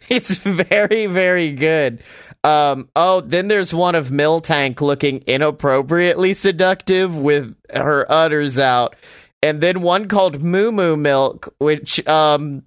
It's 0.09 0.37
very, 0.37 1.07
very 1.07 1.53
good. 1.53 2.03
Um, 2.45 2.89
oh, 2.95 3.21
then 3.21 3.49
there's 3.49 3.75
one 3.75 3.97
of 3.97 4.09
Miltank 4.09 4.81
looking 4.81 5.25
inappropriately 5.27 6.35
seductive 6.35 7.17
with 7.17 7.57
her 7.75 8.11
udders 8.11 8.59
out. 8.59 8.95
And 9.43 9.61
then 9.61 9.83
one 9.83 10.09
called 10.09 10.43
Moo 10.43 10.71
Moo 10.71 10.97
Milk, 10.97 11.53
which 11.59 12.07
um, 12.07 12.63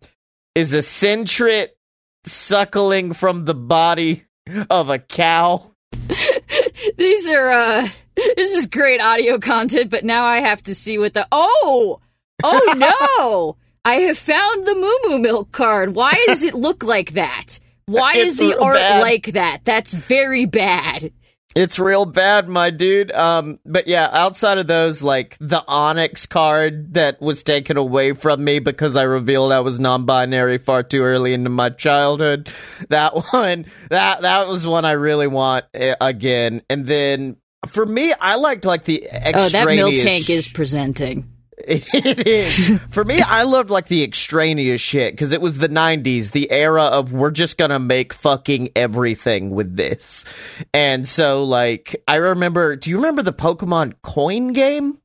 is 0.54 0.74
a 0.74 0.80
Sentret 0.80 1.70
suckling 2.26 3.14
from 3.14 3.46
the 3.46 3.56
body 3.56 4.24
of 4.70 4.89
a 4.89 5.00
cow. 5.00 5.70
These 6.98 7.29
are 7.29 7.50
uh 7.50 7.88
this 8.36 8.53
is 8.56 8.65
great 8.68 9.01
audio 9.01 9.39
content, 9.39 9.89
but 9.89 10.03
now 10.03 10.25
I 10.25 10.39
have 10.41 10.62
to 10.63 10.75
see 10.75 10.98
what 10.98 11.13
the 11.13 11.27
Oh! 11.32 12.00
Oh 12.44 12.74
no! 13.56 13.58
I 13.86 13.96
have 14.01 14.18
found 14.18 14.65
the 14.68 14.75
Moo 14.75 15.10
Moo 15.12 15.20
Milk 15.20 15.51
card. 15.51 15.96
Why 15.96 16.13
does 16.27 16.44
it 16.44 16.53
look 16.53 16.84
like 16.84 17.13
that? 17.13 17.60
Why 17.86 18.13
It's 18.15 18.34
is 18.34 18.38
the 18.38 18.60
art 18.60 18.75
bad. 18.75 19.01
like 19.01 19.25
that? 19.34 19.62
That's 19.63 19.94
very 19.94 20.46
bad. 20.46 21.12
It's 21.60 21.78
real 21.78 22.06
bad, 22.06 22.48
my 22.48 22.70
dude. 22.70 23.12
Um, 23.12 23.60
but 23.66 23.86
yeah, 23.86 24.08
outside 24.13 24.60
of 24.60 24.68
those, 24.68 25.04
like 25.04 25.36
the 25.42 25.62
Onix 25.68 26.28
card 26.30 26.94
that 26.94 27.20
was 27.20 27.44
taken 27.44 27.75
away 27.75 28.13
from 28.13 28.42
me 28.42 28.60
because 28.60 28.96
I 28.96 29.04
revealed 29.04 29.51
I 29.51 29.60
was 29.60 29.78
non-binary 29.78 30.60
far 30.60 30.84
too 30.84 31.04
early 31.04 31.34
into 31.34 31.50
my 31.50 31.70
childhood. 31.70 32.50
That 32.88 33.13
one, 33.34 33.66
that 33.89 34.22
that 34.22 34.48
was 34.48 34.66
one 34.66 34.86
I 34.86 34.92
really 34.92 35.28
want 35.28 35.66
uh, 35.75 35.96
again. 36.00 36.62
And 36.70 36.88
then 36.88 37.36
for 37.68 37.86
me, 37.86 38.13
I 38.13 38.38
liked 38.38 38.63
like 38.63 38.86
the 38.86 39.04
extraneous. 39.12 39.54
Oh, 39.54 39.58
that 39.58 39.68
Miltank 39.68 40.30
is 40.30 40.48
presenting. 40.48 41.30
It 41.68 42.28
is. 42.28 42.80
For 42.89 43.04
me, 43.04 43.22
I 43.22 43.44
loved 43.44 43.70
like 43.70 43.88
the 43.88 44.04
extraneous 44.04 44.82
shit 44.82 45.13
because 45.13 45.32
it 45.34 45.42
was 45.42 45.58
the 45.58 45.70
90s, 45.70 46.32
the 46.32 46.50
era 46.51 46.84
of 46.84 47.12
we're 47.12 47.32
just 47.32 47.58
gonna 47.58 47.80
make 47.80 48.13
fucking 48.13 48.70
everything 48.75 49.51
with 49.51 49.75
this. 49.75 50.25
And 50.74 51.08
so, 51.08 51.44
like, 51.44 52.01
I 52.08 52.16
remember, 52.16 52.75
do 52.75 52.89
you 52.89 52.96
remember 52.98 53.22
the 53.24 53.34
Pokemon 53.34 53.94
coin 54.01 54.54
game? 54.54 55.00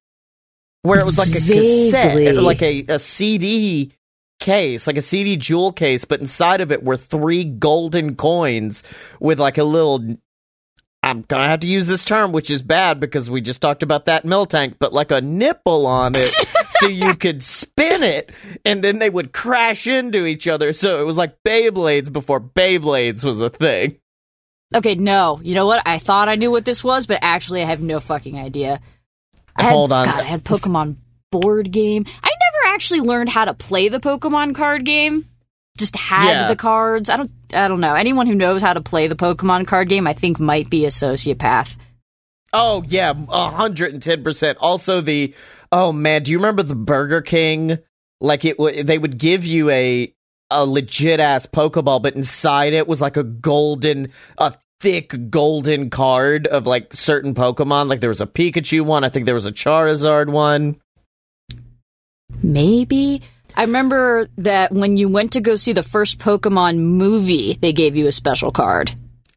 Where 0.82 1.00
it 1.00 1.06
was 1.06 1.16
like 1.18 1.30
a 1.30 1.40
cassette, 1.40 2.14
Vaguely. 2.14 2.28
or 2.28 2.42
like 2.42 2.61
a, 2.62 2.84
a 2.88 2.99
CD 2.99 3.92
case, 4.38 4.87
like 4.87 4.99
a 4.99 5.02
CD 5.02 5.37
jewel 5.38 5.73
case, 5.73 6.04
but 6.04 6.20
inside 6.20 6.61
of 6.61 6.70
it 6.70 6.84
were 6.84 6.99
three 6.99 7.42
golden 7.44 8.16
coins 8.16 8.82
with 9.18 9.40
like 9.40 9.56
a 9.56 9.64
little 9.64 10.16
I'm 11.04 11.23
gonna 11.23 11.49
have 11.49 11.61
to 11.61 11.68
use 11.68 11.87
this 11.87 12.04
term, 12.04 12.32
which 12.32 12.50
is 12.50 12.62
bad 12.62 12.99
because 12.99 13.28
we 13.30 13.40
just 13.40 13.61
talked 13.61 13.82
about 13.82 14.06
that 14.06 14.25
Miltank, 14.25 14.76
but 14.78 14.92
like 14.92 15.11
a 15.11 15.20
nipple 15.20 15.87
on 15.87 16.12
it, 16.14 16.28
so 16.70 16.87
you 16.88 17.14
could 17.14 17.42
spin 17.42 18.02
it, 18.02 18.30
and 18.64 18.82
then 18.82 18.99
they 18.99 19.11
would 19.11 19.32
crash 19.32 19.87
into 19.87 20.25
each 20.25 20.49
other. 20.49 20.73
So 20.73 21.00
it 21.00 21.04
was 21.04 21.16
like 21.16 21.37
Beyblades 21.46 22.12
before 22.12 22.40
Beyblades 22.40 23.23
was 23.23 23.40
a 23.40 23.50
thing. 23.50 23.99
Okay, 24.75 24.94
no. 24.94 25.40
You 25.44 25.54
know 25.54 25.66
what? 25.66 25.82
I 25.87 25.99
thought 25.99 26.28
I 26.28 26.34
knew 26.37 26.50
what 26.50 26.64
this 26.64 26.82
was, 26.82 27.06
but 27.06 27.18
actually 27.23 27.62
I 27.62 27.66
have 27.66 27.82
no 27.82 28.00
fucking 28.00 28.38
idea. 28.38 28.80
I 29.54 29.62
had, 29.64 29.73
Hold 29.73 29.92
on. 29.92 30.06
God, 30.06 30.20
I 30.20 30.25
had 30.25 30.42
Pokemon 30.42 30.96
board 31.30 31.70
game. 31.70 32.06
I 32.23 32.28
never 32.30 32.75
actually 32.75 33.00
learned 33.00 33.28
how 33.28 33.44
to 33.44 33.54
play 33.54 33.88
the 33.88 34.00
Pokemon 34.00 34.54
card 34.56 34.84
game. 34.84 35.26
Just 35.78 35.96
had 35.96 36.30
Yeah. 36.32 36.49
the 36.49 36.56
cards. 36.56 37.11
I 37.11 37.16
don't 37.18 37.30
I 37.54 37.68
don't 37.68 37.80
know. 37.80 37.94
Anyone 37.94 38.26
who 38.26 38.34
knows 38.34 38.62
how 38.62 38.73
to 38.73 38.80
play 38.80 39.06
the 39.06 39.16
Pokemon 39.16 39.66
card 39.66 39.88
game, 39.88 40.06
I 40.06 40.12
think 40.12 40.40
might 40.40 40.70
be 40.70 40.84
a 40.84 40.88
sociopath. 40.88 41.76
Oh 42.52 42.84
yeah, 42.87 43.12
hundred 43.28 43.92
and 43.92 44.02
ten 44.02 44.23
percent. 44.23 44.58
Also 44.61 45.00
the 45.00 45.34
oh 45.73 45.92
man, 45.92 46.23
do 46.23 46.30
you 46.30 46.38
remember 46.38 46.62
the 46.62 46.76
Burger 46.76 47.20
King? 47.20 47.78
Like 48.20 48.44
it, 48.44 48.56
w- 48.58 48.82
they 48.82 48.99
would 48.99 49.18
give 49.18 49.44
you 49.44 49.70
a 49.70 50.14
a 50.50 50.64
legit 50.64 51.20
ass 51.20 51.46
Pokeball, 51.46 52.02
but 52.02 52.14
inside 52.14 52.73
it 52.73 52.87
was 52.87 53.00
like 53.00 53.16
a 53.16 53.25
golden, 53.25 54.12
a 54.38 54.54
thick 54.80 55.30
golden 55.30 55.90
card 55.90 56.46
of 56.46 56.66
like 56.66 56.94
certain 56.94 57.34
Pokemon. 57.34 57.88
Like 57.88 58.00
there 58.00 58.08
was 58.08 58.20
a 58.20 58.26
Pikachu 58.26 58.82
one. 58.82 59.02
I 59.02 59.08
think 59.08 59.26
there 59.26 59.34
was 59.34 59.46
a 59.46 59.52
Charizard 59.52 60.28
one. 60.28 60.80
Maybe. 62.42 63.23
I 63.54 63.62
remember 63.62 64.28
that 64.38 64.73
when 64.73 64.96
you 64.96 65.08
went 65.08 65.32
to 65.32 65.40
go 65.40 65.56
see 65.56 65.73
the 65.73 65.82
first 65.82 66.18
Pokemon 66.18 66.78
movie, 66.78 67.54
they 67.54 67.73
gave 67.73 67.96
you 67.96 68.08
a 68.08 68.12
special 68.12 68.50
card. 68.50 68.92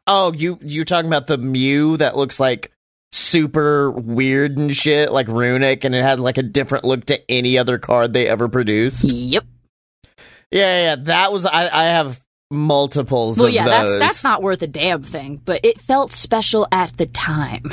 Oh, 0.06 0.32
you 0.32 0.58
you 0.62 0.84
talking 0.84 1.08
about 1.08 1.26
the 1.26 1.38
Mew 1.38 1.96
that 1.98 2.16
looks 2.16 2.40
like 2.40 2.72
super 3.12 3.90
weird 3.90 4.56
and 4.58 4.74
shit, 4.74 5.12
like 5.12 5.28
runic, 5.28 5.84
and 5.84 5.94
it 5.94 6.02
had 6.02 6.18
like 6.18 6.38
a 6.38 6.42
different 6.42 6.84
look 6.84 7.04
to 7.06 7.30
any 7.30 7.58
other 7.58 7.78
card 7.78 8.12
they 8.12 8.26
ever 8.26 8.48
produced. 8.48 9.04
Yep. 9.04 9.44
Yeah, 10.50 10.80
yeah, 10.80 10.96
that 11.04 11.32
was 11.32 11.44
I. 11.44 11.68
I 11.68 11.84
have 11.84 12.22
multiples. 12.50 13.38
Well, 13.38 13.48
of 13.48 13.52
yeah, 13.52 13.66
that's 13.66 13.96
that's 13.96 14.24
not 14.24 14.42
worth 14.42 14.62
a 14.62 14.66
damn 14.66 15.02
thing, 15.02 15.40
but 15.44 15.60
it 15.62 15.80
felt 15.80 16.12
special 16.12 16.66
at 16.72 16.96
the 16.96 17.06
time. 17.06 17.64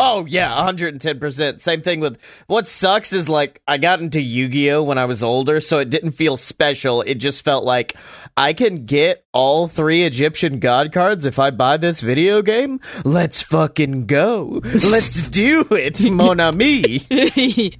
Oh 0.00 0.26
yeah, 0.26 0.50
110%. 0.50 1.60
Same 1.60 1.80
thing 1.80 2.00
with 2.00 2.18
what 2.48 2.66
sucks 2.66 3.12
is 3.12 3.28
like 3.28 3.62
I 3.68 3.78
got 3.78 4.00
into 4.00 4.20
Yu-Gi-Oh 4.20 4.82
when 4.82 4.98
I 4.98 5.04
was 5.04 5.22
older, 5.22 5.60
so 5.60 5.78
it 5.78 5.90
didn't 5.90 6.12
feel 6.12 6.36
special. 6.36 7.02
It 7.02 7.16
just 7.16 7.44
felt 7.44 7.64
like 7.64 7.96
I 8.36 8.54
can 8.54 8.86
get 8.86 9.24
all 9.32 9.68
three 9.68 10.02
Egyptian 10.02 10.58
god 10.58 10.92
cards 10.92 11.26
if 11.26 11.38
I 11.38 11.50
buy 11.50 11.76
this 11.76 12.00
video 12.00 12.42
game. 12.42 12.80
Let's 13.04 13.42
fucking 13.42 14.06
go. 14.06 14.60
Let's 14.64 15.28
do 15.30 15.66
it, 15.70 16.00
mon 16.00 16.40
ami. 16.40 17.06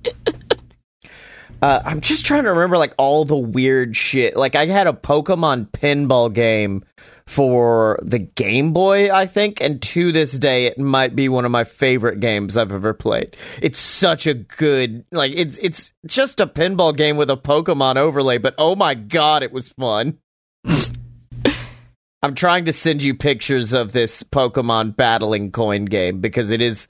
Uh, 1.63 1.81
I'm 1.83 2.03
just 2.03 2.27
trying 2.27 2.45
to 2.45 2.51
remember 2.51 2.77
like 2.77 2.93
all 2.99 3.25
the 3.25 3.39
weird 3.39 3.97
shit. 3.97 4.37
Like 4.37 4.55
I 4.55 4.67
had 4.67 4.87
a 4.87 4.93
Pokemon 4.93 5.71
pinball 5.71 6.31
game 6.31 6.85
for 7.27 7.99
the 8.03 8.19
Game 8.19 8.73
Boy, 8.73 9.11
I 9.11 9.27
think, 9.27 9.61
and 9.61 9.81
to 9.83 10.13
this 10.13 10.39
day 10.39 10.67
it 10.67 10.79
might 10.79 11.17
be 11.17 11.29
one 11.29 11.45
of 11.45 11.51
my 11.51 11.65
favorite 11.65 12.21
games 12.21 12.57
I've 12.57 12.73
ever 12.73 12.93
played. 12.93 13.37
It's 13.63 13.79
such 13.79 14.27
a 14.27 14.35
good 14.35 15.05
like 15.11 15.33
it's 15.35 15.57
it's 15.59 15.93
just 16.07 16.41
a 16.41 16.47
pinball 16.47 16.97
game 16.97 17.17
with 17.17 17.31
a 17.31 17.37
Pokemon 17.37 17.97
overlay, 17.97 18.39
but 18.39 18.55
oh 18.59 18.77
my 18.77 18.95
god, 18.95 19.43
it 19.43 19.53
was 19.53 19.69
fun. 19.69 20.19
I'm 22.23 22.35
trying 22.35 22.67
to 22.67 22.73
send 22.73 23.03
you 23.03 23.15
pictures 23.15 23.73
of 23.73 23.93
this 23.93 24.23
Pokemon 24.23 24.97
battling 24.97 25.53
coin 25.53 25.85
game 25.85 26.21
because 26.21 26.51
it 26.51 26.63
is 26.63 26.89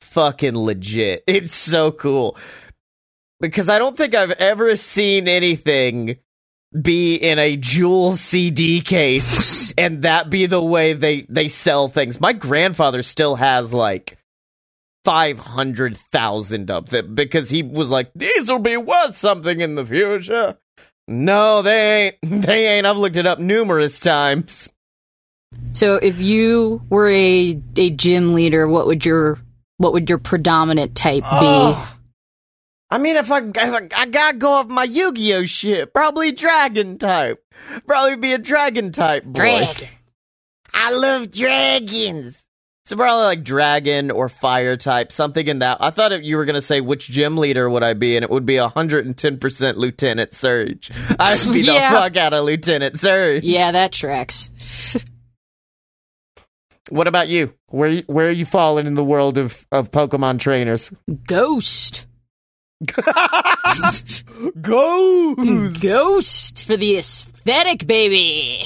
fucking 0.00 0.56
legit. 0.56 1.24
It's 1.26 1.54
so 1.54 1.90
cool 1.90 2.36
because 3.40 3.68
I 3.68 3.78
don't 3.78 3.96
think 3.96 4.14
I've 4.14 4.32
ever 4.32 4.76
seen 4.76 5.28
anything 5.28 6.18
be 6.80 7.14
in 7.14 7.38
a 7.38 7.56
jewel 7.56 8.12
CD 8.12 8.80
case 8.80 9.72
and 9.78 10.02
that 10.02 10.30
be 10.30 10.46
the 10.46 10.62
way 10.62 10.92
they 10.92 11.26
they 11.28 11.48
sell 11.48 11.88
things. 11.88 12.20
My 12.20 12.32
grandfather 12.32 13.02
still 13.02 13.36
has 13.36 13.72
like 13.72 14.18
500,000 15.04 16.70
of 16.70 16.90
them 16.90 17.14
because 17.14 17.48
he 17.48 17.62
was 17.62 17.90
like 17.90 18.10
these 18.14 18.50
will 18.50 18.58
be 18.58 18.76
worth 18.76 19.16
something 19.16 19.60
in 19.60 19.76
the 19.76 19.86
future. 19.86 20.58
No, 21.08 21.62
they 21.62 22.06
ain't. 22.06 22.16
They 22.46 22.66
ain't. 22.68 22.86
I've 22.86 22.96
looked 22.96 23.16
it 23.16 23.26
up 23.26 23.38
numerous 23.38 24.00
times. 24.00 24.68
so, 25.72 25.96
if 25.96 26.18
you 26.18 26.82
were 26.90 27.08
a 27.08 27.60
a 27.76 27.90
gym 27.90 28.34
leader, 28.34 28.66
what 28.66 28.86
would 28.86 29.06
your 29.06 29.38
what 29.78 29.92
would 29.92 30.08
your 30.08 30.18
predominant 30.18 30.96
type 30.96 31.22
be? 31.22 31.28
Oh. 31.30 31.95
I 32.90 32.98
mean, 32.98 33.16
if 33.16 33.30
I, 33.32 33.38
if 33.38 33.56
I 33.56 33.88
I 33.96 34.06
gotta 34.06 34.36
go 34.38 34.52
off 34.52 34.68
my 34.68 34.84
Yu-Gi-Oh 34.84 35.44
shit, 35.46 35.92
probably 35.92 36.30
dragon 36.32 36.98
type. 36.98 37.42
Probably 37.86 38.16
be 38.16 38.32
a 38.32 38.38
dragon 38.38 38.92
type 38.92 39.24
boy. 39.24 39.32
Dragon. 39.32 39.88
I 40.72 40.92
love 40.92 41.30
dragons. 41.30 42.42
So 42.84 42.94
probably 42.94 43.24
like 43.24 43.42
dragon 43.42 44.12
or 44.12 44.28
fire 44.28 44.76
type, 44.76 45.10
something 45.10 45.44
in 45.48 45.58
that. 45.58 45.78
I 45.80 45.90
thought 45.90 46.12
if 46.12 46.22
you 46.22 46.36
were 46.36 46.44
gonna 46.44 46.62
say 46.62 46.80
which 46.80 47.08
gym 47.10 47.36
leader 47.36 47.68
would 47.68 47.82
I 47.82 47.94
be, 47.94 48.16
and 48.16 48.22
it 48.22 48.30
would 48.30 48.46
be 48.46 48.58
hundred 48.58 49.04
and 49.06 49.16
ten 49.18 49.38
percent 49.38 49.76
Lieutenant 49.78 50.32
Surge. 50.32 50.92
I'd 51.18 51.52
be 51.52 51.62
Yeah. 51.62 51.90
the 51.92 51.96
fuck 51.98 52.16
out 52.16 52.34
of 52.34 52.44
Lieutenant 52.44 53.00
Surge. 53.00 53.42
Yeah, 53.42 53.72
that 53.72 53.90
tracks. 53.90 54.50
What 56.90 57.08
about 57.08 57.26
you? 57.26 57.52
Where 57.66 58.02
where 58.02 58.28
are 58.28 58.32
you 58.32 58.44
falling 58.44 58.86
in 58.86 58.94
the 58.94 59.02
world 59.04 59.38
of 59.38 59.66
of 59.72 59.90
Pokemon 59.90 60.38
trainers? 60.38 60.92
Ghost. 61.26 62.06
Go. 64.60 65.34
Ghost 65.80 66.64
for 66.66 66.76
the 66.76 66.98
aesthetic, 66.98 67.86
baby. 67.86 68.64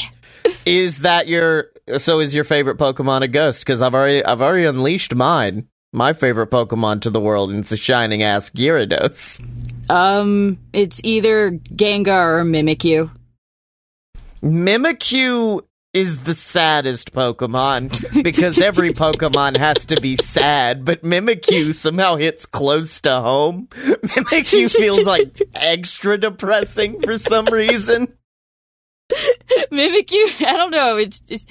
Is 0.66 1.00
that 1.00 1.28
your 1.28 1.70
so 1.98 2.20
is 2.20 2.34
your 2.34 2.44
favorite 2.44 2.78
Pokemon 2.78 3.22
a 3.22 3.28
ghost? 3.28 3.64
Because 3.64 3.82
I've 3.82 3.94
already 3.94 4.24
I've 4.24 4.42
already 4.42 4.64
unleashed 4.64 5.14
mine. 5.14 5.68
My 5.92 6.12
favorite 6.12 6.50
Pokemon 6.50 7.02
to 7.02 7.10
the 7.10 7.20
world, 7.20 7.50
and 7.50 7.60
it's 7.60 7.72
a 7.72 7.76
shining 7.76 8.22
ass 8.22 8.50
Gyarados. 8.50 9.40
Um, 9.90 10.58
it's 10.72 11.00
either 11.02 11.50
Gengar 11.50 12.40
or 12.40 12.44
Mimikyu. 12.44 13.10
Mimikyu 14.42 15.62
is 15.92 16.22
the 16.22 16.34
saddest 16.34 17.12
Pokemon 17.12 18.22
because 18.22 18.60
every 18.60 18.90
Pokemon 18.90 19.56
has 19.56 19.86
to 19.86 20.00
be 20.00 20.16
sad, 20.16 20.84
but 20.84 21.02
Mimikyu 21.02 21.74
somehow 21.74 22.16
hits 22.16 22.46
close 22.46 23.00
to 23.02 23.20
home. 23.20 23.66
Mimikyu 23.72 24.70
feels 24.74 25.04
like 25.04 25.40
extra 25.54 26.16
depressing 26.16 27.00
for 27.02 27.18
some 27.18 27.46
reason. 27.46 28.12
Mimikyu, 29.72 30.46
I 30.46 30.56
don't 30.56 30.70
know. 30.70 30.96
It's 30.96 31.18
just 31.20 31.50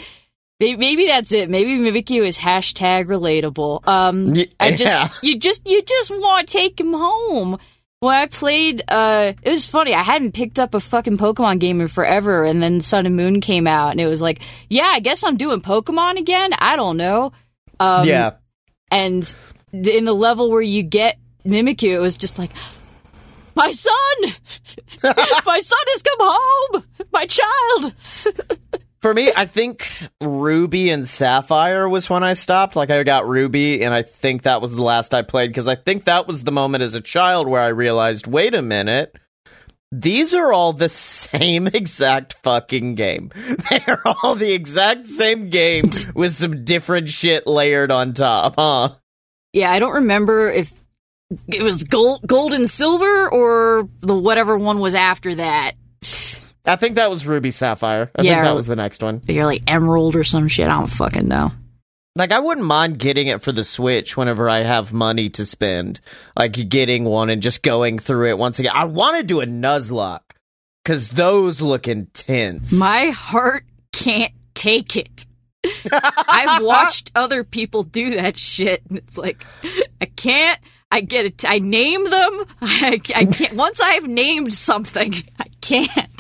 maybe, 0.60 1.08
that's 1.08 1.34
it. 1.34 1.49
Maybe 1.49 1.78
Mimikyu 1.78 2.25
is 2.25 2.38
hashtag 2.38 3.08
relatable. 3.08 3.86
Um, 3.88 4.34
Y- 4.34 4.47
I 4.60 4.75
just 4.75 5.23
you 5.23 5.38
just 5.38 5.67
you 5.67 5.82
just 5.82 6.12
want 6.12 6.47
to 6.47 6.58
take 6.58 6.80
him 6.80 6.93
home. 6.93 7.60
When 8.02 8.16
I 8.16 8.28
played, 8.28 8.82
uh, 8.88 9.34
it 9.42 9.50
was 9.50 9.66
funny. 9.66 9.94
I 9.94 10.04
hadn't 10.04 10.32
picked 10.32 10.58
up 10.58 10.74
a 10.74 10.80
fucking 10.80 11.18
Pokemon 11.18 11.60
game 11.60 11.82
in 11.82 11.90
forever, 11.90 12.46
and 12.46 12.64
then 12.64 12.80
Sun 12.80 13.06
and 13.06 13.18
Moon 13.18 13.42
came 13.42 13.68
out, 13.68 13.92
and 13.92 14.00
it 14.00 14.08
was 14.08 14.22
like, 14.22 14.40
yeah, 14.70 14.90
I 14.94 15.02
guess 15.02 15.22
I'm 15.22 15.36
doing 15.36 15.60
Pokemon 15.62 16.18
again. 16.18 16.54
I 16.58 16.78
don't 16.78 16.96
know. 16.96 17.34
Um, 17.78 18.08
yeah. 18.08 18.32
and 18.90 19.36
in 19.74 20.06
the 20.06 20.14
level 20.14 20.50
where 20.50 20.62
you 20.62 20.82
get 20.82 21.18
Mimikyu, 21.46 21.94
it 21.94 22.00
was 22.00 22.16
just 22.16 22.40
like, 22.40 22.52
my 23.54 23.70
son, 23.70 23.94
my 25.04 25.60
son 25.60 25.80
has 25.88 26.04
come 26.04 26.20
home, 26.22 26.84
my 27.12 27.26
child. 27.26 27.94
For 29.02 29.14
me, 29.14 29.32
I 29.36 29.46
think 29.46 29.90
Ruby 30.22 30.90
and 30.90 31.08
Sapphire 31.08 31.88
was 31.88 32.10
when 32.10 32.24
I 32.24 32.34
stopped. 32.34 32.76
Like 32.76 32.90
I 32.90 33.04
got 33.04 33.28
Ruby, 33.28 33.82
and 33.84 33.94
I 33.94 34.02
think 34.02 34.44
that 34.44 34.62
was 34.62 34.76
the 34.76 34.82
last 34.82 35.14
I 35.14 35.22
played 35.22 35.50
because 35.50 35.70
I 35.70 35.76
think 35.76 36.04
that 36.06 36.28
was 36.28 36.44
the 36.44 36.52
moment 36.52 36.84
as 36.84 36.96
a 36.96 37.02
child 37.02 37.48
where 37.48 37.62
I 37.62 37.68
realized, 37.70 38.28
wait 38.28 38.54
a 38.54 38.62
minute. 38.62 39.16
These 39.92 40.34
are 40.34 40.52
all 40.52 40.74
the 40.74 40.90
same 40.90 41.68
exact 41.68 42.34
fucking 42.44 42.96
game. 42.96 43.32
They're 43.70 44.06
all 44.06 44.36
the 44.36 44.52
exact 44.52 45.08
same 45.08 45.50
game 45.50 45.92
with 46.14 46.34
some 46.34 46.66
different 46.66 47.10
shit 47.10 47.48
layered 47.48 47.92
on 47.92 48.14
top, 48.14 48.56
huh? 48.58 48.96
Yeah, 49.54 49.72
I 49.72 49.80
don't 49.80 49.96
remember 49.96 50.52
if 50.52 50.74
it 51.48 51.62
was 51.62 51.86
gold, 51.86 52.22
gold 52.28 52.54
and 52.54 52.70
silver 52.70 53.30
or 53.30 53.88
the 54.02 54.14
whatever 54.14 54.58
one 54.58 54.80
was 54.80 54.94
after 54.94 55.36
that. 55.36 55.74
I 56.71 56.75
think 56.75 56.95
that 56.95 57.10
was 57.10 57.25
Ruby 57.25 57.51
Sapphire. 57.51 58.12
I 58.15 58.21
Yeah, 58.21 58.36
think 58.36 58.43
that 58.45 58.55
was 58.55 58.67
the 58.67 58.75
next 58.75 59.01
one. 59.03 59.21
You're 59.27 59.45
like 59.45 59.63
emerald 59.67 60.15
or 60.15 60.23
some 60.23 60.47
shit. 60.47 60.67
I 60.67 60.77
don't 60.77 60.88
fucking 60.88 61.27
know. 61.27 61.51
Like 62.15 62.32
I 62.32 62.39
wouldn't 62.39 62.65
mind 62.65 62.99
getting 62.99 63.27
it 63.27 63.41
for 63.41 63.51
the 63.51 63.63
Switch 63.63 64.17
whenever 64.17 64.49
I 64.49 64.60
have 64.60 64.93
money 64.93 65.29
to 65.32 65.45
spend. 65.45 66.01
Like 66.38 66.53
getting 66.69 67.05
one 67.05 67.29
and 67.29 67.41
just 67.41 67.63
going 67.63 67.99
through 67.99 68.29
it 68.29 68.38
once 68.38 68.60
again. 68.60 68.73
I 68.75 68.86
want 68.86 69.17
to 69.17 69.23
do 69.23 69.41
a 69.41 69.45
Nuzlocke 69.45 70.21
because 70.84 71.10
those 71.10 71.62
look 71.62 71.88
intense. 71.88 72.73
My 72.73 73.08
heart 73.08 73.65
can't 73.93 74.34
take 74.53 74.95
it. 74.95 75.25
I've 75.91 76.63
watched 76.63 77.12
other 77.15 77.43
people 77.43 77.84
do 77.84 78.15
that 78.15 78.38
shit, 78.38 78.82
and 78.89 78.97
it's 78.97 79.17
like, 79.17 79.43
I 80.01 80.05
can't. 80.05 80.60
I 80.91 81.01
get 81.01 81.25
it. 81.25 81.45
I 81.47 81.60
name 81.60 82.10
them. 82.10 82.45
I, 82.62 82.99
I 83.15 83.25
can't. 83.25 83.53
Once 83.53 83.79
I've 83.79 84.08
named 84.08 84.53
something, 84.53 85.13
I 85.39 85.45
can't. 85.62 86.18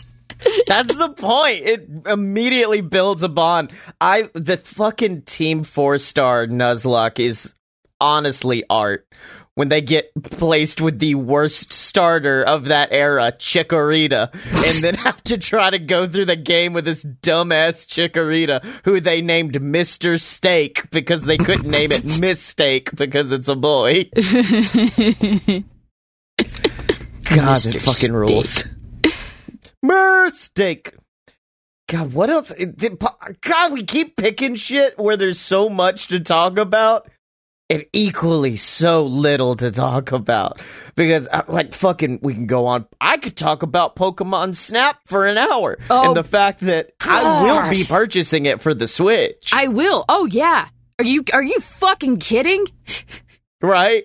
That's 0.67 0.95
the 0.95 1.09
point. 1.09 1.65
It 1.65 1.89
immediately 2.05 2.81
builds 2.81 3.23
a 3.23 3.29
bond. 3.29 3.71
I 3.99 4.29
the 4.33 4.57
fucking 4.57 5.23
Team 5.23 5.63
Four 5.63 5.99
Star 5.99 6.47
Nuzlocke 6.47 7.19
is 7.19 7.53
honestly 7.99 8.63
art. 8.69 9.07
When 9.55 9.67
they 9.67 9.81
get 9.81 10.11
placed 10.23 10.79
with 10.79 10.99
the 10.99 11.15
worst 11.15 11.73
starter 11.73 12.41
of 12.41 12.65
that 12.65 12.93
era, 12.93 13.33
Chikorita, 13.33 14.33
and 14.33 14.81
then 14.81 14.93
have 15.03 15.21
to 15.25 15.37
try 15.37 15.69
to 15.69 15.79
go 15.79 16.07
through 16.07 16.25
the 16.25 16.37
game 16.37 16.71
with 16.71 16.85
this 16.85 17.03
dumbass 17.03 17.85
Chikorita, 17.85 18.63
who 18.85 19.01
they 19.01 19.21
named 19.21 19.61
Mister 19.61 20.17
Steak 20.17 20.89
because 20.91 21.23
they 21.23 21.37
couldn't 21.37 21.69
name 21.69 21.91
it 21.91 22.05
Mistake 22.21 22.95
because 22.95 23.33
it's 23.33 23.49
a 23.49 23.55
boy. 23.55 24.05
God, 27.29 27.57
Mr. 27.57 27.75
it 27.75 27.79
fucking 27.79 28.15
rules. 28.15 28.63
Mistake. 29.83 30.93
God, 31.87 32.13
what 32.13 32.29
else? 32.29 32.53
God, 33.41 33.73
we 33.73 33.83
keep 33.83 34.15
picking 34.15 34.55
shit 34.55 34.97
where 34.99 35.17
there's 35.17 35.39
so 35.39 35.69
much 35.69 36.07
to 36.09 36.19
talk 36.19 36.57
about 36.57 37.09
and 37.69 37.85
equally 37.93 38.57
so 38.57 39.05
little 39.05 39.55
to 39.55 39.71
talk 39.71 40.11
about. 40.11 40.61
Because, 40.95 41.27
uh, 41.31 41.43
like, 41.47 41.73
fucking, 41.73 42.19
we 42.21 42.33
can 42.33 42.47
go 42.47 42.67
on. 42.67 42.85
I 42.99 43.17
could 43.17 43.35
talk 43.35 43.63
about 43.63 43.95
Pokemon 43.95 44.55
Snap 44.55 44.99
for 45.05 45.25
an 45.25 45.37
hour. 45.37 45.77
Oh, 45.89 46.07
and 46.07 46.15
the 46.15 46.23
fact 46.23 46.61
that 46.61 46.91
I 47.01 47.43
will 47.43 47.69
be 47.69 47.83
purchasing 47.83 48.45
it 48.45 48.61
for 48.61 48.73
the 48.73 48.87
Switch. 48.87 49.51
I 49.53 49.67
will. 49.67 50.05
Oh 50.09 50.25
yeah. 50.25 50.67
Are 50.97 51.05
you 51.05 51.23
are 51.33 51.43
you 51.43 51.59
fucking 51.59 52.17
kidding? 52.17 52.65
right? 53.61 54.03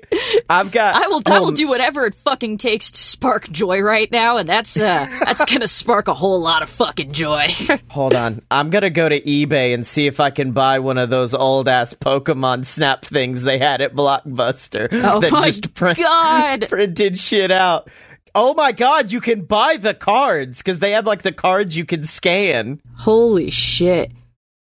I've 0.50 0.70
got. 0.72 0.96
I 0.96 1.08
will 1.08 1.22
I 1.26 1.40
will 1.40 1.48
um, 1.48 1.54
do 1.54 1.68
whatever 1.68 2.04
it 2.06 2.14
fucking 2.14 2.58
takes 2.58 2.90
to 2.90 2.98
spark 2.98 3.48
joy 3.50 3.80
right 3.80 4.10
now, 4.10 4.36
and 4.38 4.48
that's 4.48 4.78
uh 4.78 5.06
that's 5.24 5.44
gonna 5.44 5.66
spark 5.68 6.08
a 6.08 6.14
whole 6.14 6.40
lot 6.40 6.62
of 6.62 6.68
fucking 6.68 7.12
joy. 7.12 7.46
Hold 7.88 8.14
on. 8.14 8.40
I'm 8.50 8.70
gonna 8.70 8.90
go 8.90 9.08
to 9.08 9.20
eBay 9.20 9.74
and 9.74 9.86
see 9.86 10.06
if 10.06 10.20
I 10.20 10.30
can 10.30 10.52
buy 10.52 10.78
one 10.80 10.98
of 10.98 11.10
those 11.10 11.34
old 11.34 11.68
ass 11.68 11.94
Pokemon 11.94 12.66
Snap 12.66 13.04
things 13.04 13.42
they 13.42 13.58
had 13.58 13.80
at 13.80 13.94
Blockbuster 13.94 14.88
Oh 14.92 15.20
that 15.20 15.32
my 15.32 15.46
just 15.46 15.72
print- 15.74 15.98
God. 15.98 16.66
printed 16.68 17.18
shit 17.18 17.50
out. 17.50 17.88
Oh 18.34 18.52
my 18.54 18.72
god, 18.72 19.12
you 19.12 19.20
can 19.20 19.42
buy 19.44 19.76
the 19.76 19.94
cards 19.94 20.58
because 20.58 20.80
they 20.80 20.90
had 20.90 21.06
like 21.06 21.22
the 21.22 21.32
cards 21.32 21.76
you 21.76 21.84
can 21.84 22.02
scan. 22.02 22.80
Holy 22.98 23.50
shit. 23.50 24.10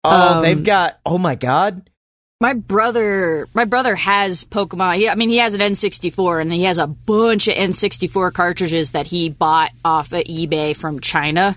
Oh, 0.04 0.36
Um, 0.36 0.42
they've 0.42 0.62
got. 0.62 1.00
Oh 1.04 1.18
my 1.18 1.34
god. 1.34 1.90
My 2.40 2.52
brother, 2.52 3.48
my 3.54 3.64
brother 3.64 3.94
has 3.94 4.44
Pokemon. 4.44 4.96
He, 4.96 5.08
I 5.08 5.14
mean, 5.14 5.30
he 5.30 5.38
has 5.38 5.54
an 5.54 5.60
N64, 5.60 6.42
and 6.42 6.52
he 6.52 6.64
has 6.64 6.76
a 6.76 6.86
bunch 6.86 7.48
of 7.48 7.54
N64 7.54 8.32
cartridges 8.34 8.90
that 8.90 9.06
he 9.06 9.30
bought 9.30 9.70
off 9.84 10.12
of 10.12 10.24
eBay 10.24 10.76
from 10.76 11.00
China. 11.00 11.56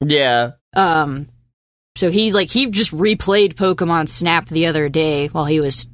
Yeah. 0.00 0.52
Um, 0.74 1.28
so 1.96 2.10
he 2.10 2.32
like 2.32 2.48
he 2.48 2.70
just 2.70 2.92
replayed 2.92 3.54
Pokemon 3.54 4.08
Snap 4.08 4.48
the 4.48 4.66
other 4.66 4.88
day 4.88 5.26
while 5.26 5.46
he 5.46 5.60
was 5.60 5.88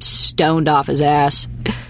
stoned 0.00 0.68
off 0.68 0.88
his 0.88 1.00
ass. 1.00 1.46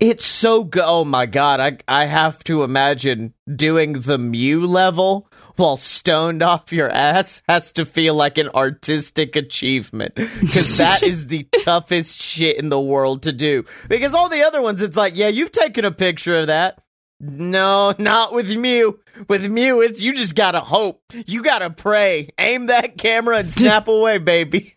It's 0.00 0.26
so 0.26 0.64
good. 0.64 0.84
Oh 0.84 1.04
my 1.04 1.26
god, 1.26 1.60
I 1.60 1.78
I 1.86 2.06
have 2.06 2.42
to 2.44 2.62
imagine 2.62 3.34
doing 3.54 3.94
the 3.94 4.18
Mew 4.18 4.66
level 4.66 5.28
while 5.56 5.76
stoned 5.76 6.42
off 6.42 6.72
your 6.72 6.90
ass 6.90 7.42
has 7.48 7.72
to 7.74 7.84
feel 7.84 8.14
like 8.14 8.38
an 8.38 8.48
artistic 8.54 9.36
achievement 9.36 10.14
because 10.14 10.78
that 10.78 11.02
is 11.02 11.26
the 11.26 11.46
toughest 11.64 12.20
shit 12.20 12.58
in 12.58 12.68
the 12.68 12.80
world 12.80 13.22
to 13.22 13.32
do. 13.32 13.64
Because 13.88 14.14
all 14.14 14.28
the 14.28 14.42
other 14.42 14.60
ones, 14.62 14.82
it's 14.82 14.96
like, 14.96 15.16
yeah, 15.16 15.28
you've 15.28 15.52
taken 15.52 15.84
a 15.84 15.92
picture 15.92 16.38
of 16.40 16.46
that. 16.48 16.80
No, 17.20 17.94
not 17.98 18.32
with 18.32 18.50
Mew. 18.50 18.98
With 19.28 19.46
Mew, 19.46 19.80
it's 19.80 20.02
you 20.02 20.12
just 20.12 20.34
gotta 20.34 20.60
hope. 20.60 21.02
You 21.26 21.42
gotta 21.42 21.70
pray. 21.70 22.30
Aim 22.38 22.66
that 22.66 22.98
camera 22.98 23.38
and 23.38 23.52
snap 23.52 23.88
away, 23.88 24.18
baby. 24.18 24.73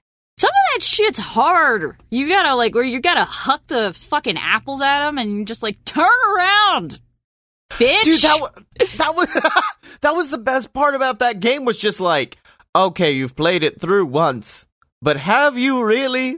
That 0.78 0.84
shit's 0.84 1.18
hard. 1.18 1.96
You 2.12 2.30
gotta 2.30 2.54
like, 2.54 2.76
where 2.76 2.84
you 2.84 3.00
gotta 3.00 3.24
huck 3.24 3.66
the 3.66 3.94
fucking 3.94 4.38
apples 4.38 4.80
at 4.80 5.08
him 5.10 5.18
and 5.18 5.48
just 5.48 5.64
like 5.64 5.84
turn 5.86 6.06
around, 6.36 7.00
bitch. 7.72 8.04
Dude, 8.04 8.22
that 8.22 8.52
that 8.98 9.16
was 9.16 9.28
that 10.02 10.16
was 10.16 10.30
the 10.30 10.38
best 10.38 10.74
part 10.74 10.94
about 10.94 11.18
that 11.18 11.40
game 11.40 11.66
was 11.66 11.80
just 11.80 12.00
like, 12.00 12.38
okay, 12.76 13.14
you've 13.14 13.36
played 13.36 13.64
it 13.64 13.82
through 13.82 14.06
once, 14.06 14.68
but 15.02 15.18
have 15.18 15.58
you 15.58 15.84
really? 15.84 16.38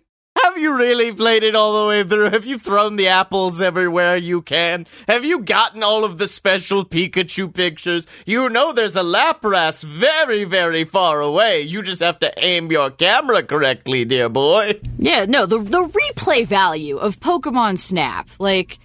Have 0.49 0.57
you 0.57 0.75
really 0.75 1.13
played 1.13 1.43
it 1.43 1.53
all 1.53 1.79
the 1.79 1.87
way 1.89 2.03
through? 2.03 2.31
Have 2.31 2.47
you 2.47 2.57
thrown 2.57 2.95
the 2.95 3.09
apples 3.09 3.61
everywhere 3.61 4.17
you 4.17 4.41
can? 4.41 4.87
Have 5.07 5.23
you 5.23 5.41
gotten 5.41 5.83
all 5.83 6.03
of 6.03 6.17
the 6.17 6.27
special 6.27 6.83
Pikachu 6.83 7.53
pictures? 7.53 8.07
You 8.25 8.49
know 8.49 8.73
there's 8.73 8.95
a 8.95 9.03
Lapras 9.03 9.83
very, 9.83 10.45
very 10.45 10.85
far 10.85 11.21
away. 11.21 11.61
You 11.61 11.83
just 11.83 12.01
have 12.01 12.17
to 12.19 12.33
aim 12.43 12.71
your 12.71 12.89
camera 12.89 13.43
correctly, 13.43 14.05
dear 14.05 14.27
boy. 14.27 14.79
Yeah, 14.97 15.25
no, 15.29 15.45
the 15.45 15.59
the 15.59 15.83
replay 15.83 16.47
value 16.47 16.97
of 16.97 17.19
Pokemon 17.19 17.77
Snap, 17.77 18.27
like 18.39 18.79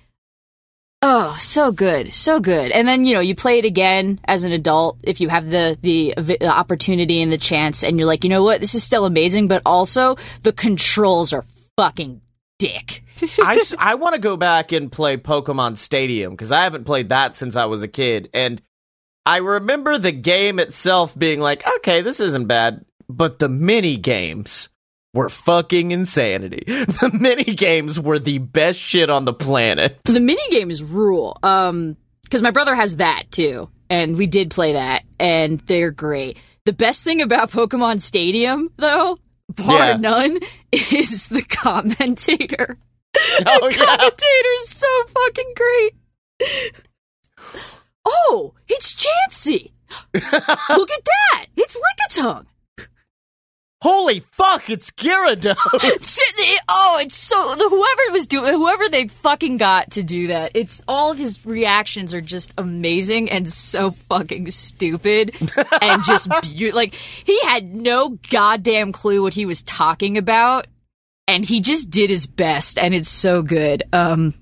oh, 1.00 1.35
so 1.38 1.72
good, 1.72 2.12
so 2.12 2.40
good. 2.40 2.72
And 2.72 2.87
then, 2.87 3.05
you 3.05 3.14
know, 3.14 3.20
you 3.20 3.35
play 3.35 3.59
it 3.59 3.64
again 3.64 4.20
as 4.24 4.44
an 4.44 4.53
adult 4.53 4.98
if 5.03 5.20
you 5.20 5.31
have 5.31 5.48
the 5.48 5.79
the 5.81 6.14
the 6.18 6.46
opportunity 6.46 7.22
and 7.22 7.33
the 7.33 7.38
chance 7.38 7.83
and 7.83 7.98
you're 7.98 8.07
like, 8.07 8.22
"You 8.22 8.31
know 8.31 8.42
what? 8.44 8.61
This 8.61 8.74
is 8.74 8.85
still 8.85 9.07
amazing, 9.07 9.48
but 9.48 9.62
also 9.64 10.16
the 10.42 10.53
controls 10.53 11.33
are 11.33 11.44
fucking 11.76 12.20
dick." 12.58 13.02
I, 13.40 13.60
I 13.78 13.94
want 13.94 14.14
to 14.14 14.20
go 14.20 14.37
back 14.37 14.72
and 14.72 14.90
play 14.90 15.16
Pokemon 15.16 15.76
Stadium 15.76 16.32
because 16.32 16.52
I 16.52 16.64
haven't 16.64 16.84
played 16.84 17.10
that 17.10 17.37
since 17.37 17.56
I 17.56 17.66
was 17.66 17.82
a 17.82 17.88
kid. 17.88 18.28
And 18.34 18.60
I 19.26 19.38
remember 19.38 19.98
the 19.98 20.12
game 20.12 20.58
itself 20.58 21.18
being 21.18 21.40
like, 21.40 21.66
okay, 21.76 22.02
this 22.02 22.20
isn't 22.20 22.46
bad, 22.46 22.84
but 23.08 23.38
the 23.38 23.48
mini 23.48 23.96
games 23.96 24.68
were 25.14 25.28
fucking 25.28 25.92
insanity. 25.92 26.64
The 26.94 27.10
mini 27.12 27.54
games 27.54 27.98
were 28.00 28.18
the 28.18 28.38
best 28.38 28.78
shit 28.78 29.10
on 29.10 29.24
the 29.24 29.32
planet. 29.32 30.00
So 30.06 30.12
the 30.12 30.20
mini 30.20 30.42
games 30.50 30.82
rule. 30.82 31.38
Um, 31.42 31.96
because 32.24 32.42
my 32.42 32.50
brother 32.50 32.74
has 32.74 32.96
that 32.96 33.24
too, 33.30 33.68
and 33.88 34.16
we 34.16 34.26
did 34.26 34.50
play 34.50 34.72
that, 34.72 35.04
and 35.20 35.60
they're 35.60 35.92
great. 35.92 36.38
The 36.64 36.72
best 36.72 37.04
thing 37.04 37.20
about 37.20 37.50
Pokemon 37.50 38.00
Stadium, 38.00 38.70
though, 38.76 39.18
bar 39.56 39.78
Yeah. 39.78 39.96
none, 39.96 40.38
is 40.72 41.26
the 41.28 41.42
commentator. 41.42 42.78
Oh, 43.46 43.70
the 43.70 43.76
yeah. 43.78 43.84
commentator's 43.96 44.68
so 44.68 44.88
fucking 45.06 45.54
great. 45.56 45.94
Oh, 48.06 48.52
it's 48.68 48.92
Chansey. 48.92 49.70
Look 50.14 50.22
at 50.90 51.04
that. 51.04 51.46
It's 51.56 51.78
Lickitung. 51.80 52.44
Holy 53.84 54.20
fuck, 54.32 54.70
it's 54.70 54.90
Gyarados. 54.92 55.56
Oh, 56.66 56.98
it's 57.02 57.16
so 57.16 57.54
the- 57.54 57.68
whoever 57.68 58.12
was 58.12 58.26
doing 58.26 58.54
whoever 58.54 58.88
they 58.88 59.08
fucking 59.08 59.58
got 59.58 59.90
to 59.92 60.02
do 60.02 60.28
that. 60.28 60.52
It's 60.54 60.82
all 60.88 61.10
of 61.10 61.18
his 61.18 61.44
reactions 61.44 62.14
are 62.14 62.22
just 62.22 62.54
amazing 62.56 63.30
and 63.30 63.46
so 63.46 63.90
fucking 63.90 64.50
stupid 64.52 65.34
and 65.82 66.02
just 66.04 66.30
beau- 66.30 66.40
like 66.72 66.94
he 66.94 67.38
had 67.42 67.74
no 67.74 68.18
goddamn 68.30 68.92
clue 68.92 69.22
what 69.22 69.34
he 69.34 69.44
was 69.44 69.62
talking 69.62 70.16
about 70.16 70.66
and 71.28 71.44
he 71.44 71.60
just 71.60 71.90
did 71.90 72.08
his 72.08 72.26
best 72.26 72.78
and 72.78 72.94
it's 72.94 73.08
so 73.08 73.42
good. 73.42 73.82
Um 73.92 74.32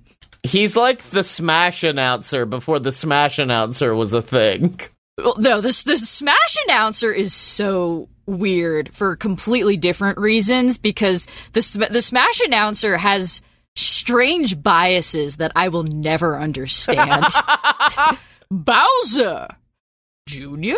He's 0.45 0.77
like 0.77 1.03
the 1.03 1.25
Smash 1.25 1.83
announcer 1.83 2.47
before 2.47 2.79
the 2.79 2.93
Smash 2.93 3.41
announcer 3.41 3.93
was 3.95 4.13
a 4.13 4.23
thing. 4.23 4.79
Well, 5.23 5.37
no, 5.39 5.61
this 5.61 5.85
the 5.85 5.97
Smash 5.97 6.57
announcer 6.67 7.13
is 7.13 7.33
so 7.33 8.09
weird 8.27 8.93
for 8.95 9.17
completely 9.17 9.77
different 9.77 10.19
reasons 10.19 10.79
because 10.79 11.27
the 11.53 11.89
the 11.91 12.03
Smash 12.03 12.41
announcer 12.41 12.97
has 12.97 13.43
strange 13.75 14.63
biases 14.63 15.37
that 15.37 15.53
I 15.57 15.69
will 15.69 15.85
never 15.85 16.39
understand. 16.39 17.25
Bowser 18.51 19.49
Junior. 20.27 20.77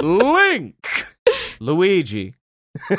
Link, 0.00 1.06
Luigi, 1.60 2.34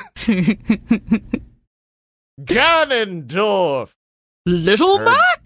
Ganondorf, 2.41 3.91
Little 4.45 4.99
Mac. 4.99 5.38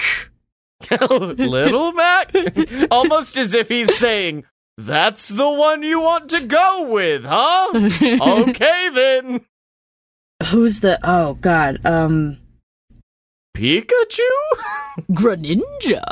Little 1.09 1.91
Mac, 1.93 2.33
almost 2.91 3.37
as 3.37 3.53
if 3.53 3.69
he's 3.69 3.95
saying, 3.97 4.43
"That's 4.77 5.27
the 5.27 5.49
one 5.49 5.83
you 5.83 5.99
want 6.01 6.29
to 6.31 6.45
go 6.45 6.89
with, 6.89 7.23
huh?" 7.25 7.71
okay 8.41 8.89
then, 8.93 9.45
Who's 10.49 10.81
the? 10.81 10.99
Oh 11.03 11.35
God. 11.35 11.85
Um. 11.85 12.37
Pikachu. 13.55 14.21
Greninja. 15.11 16.03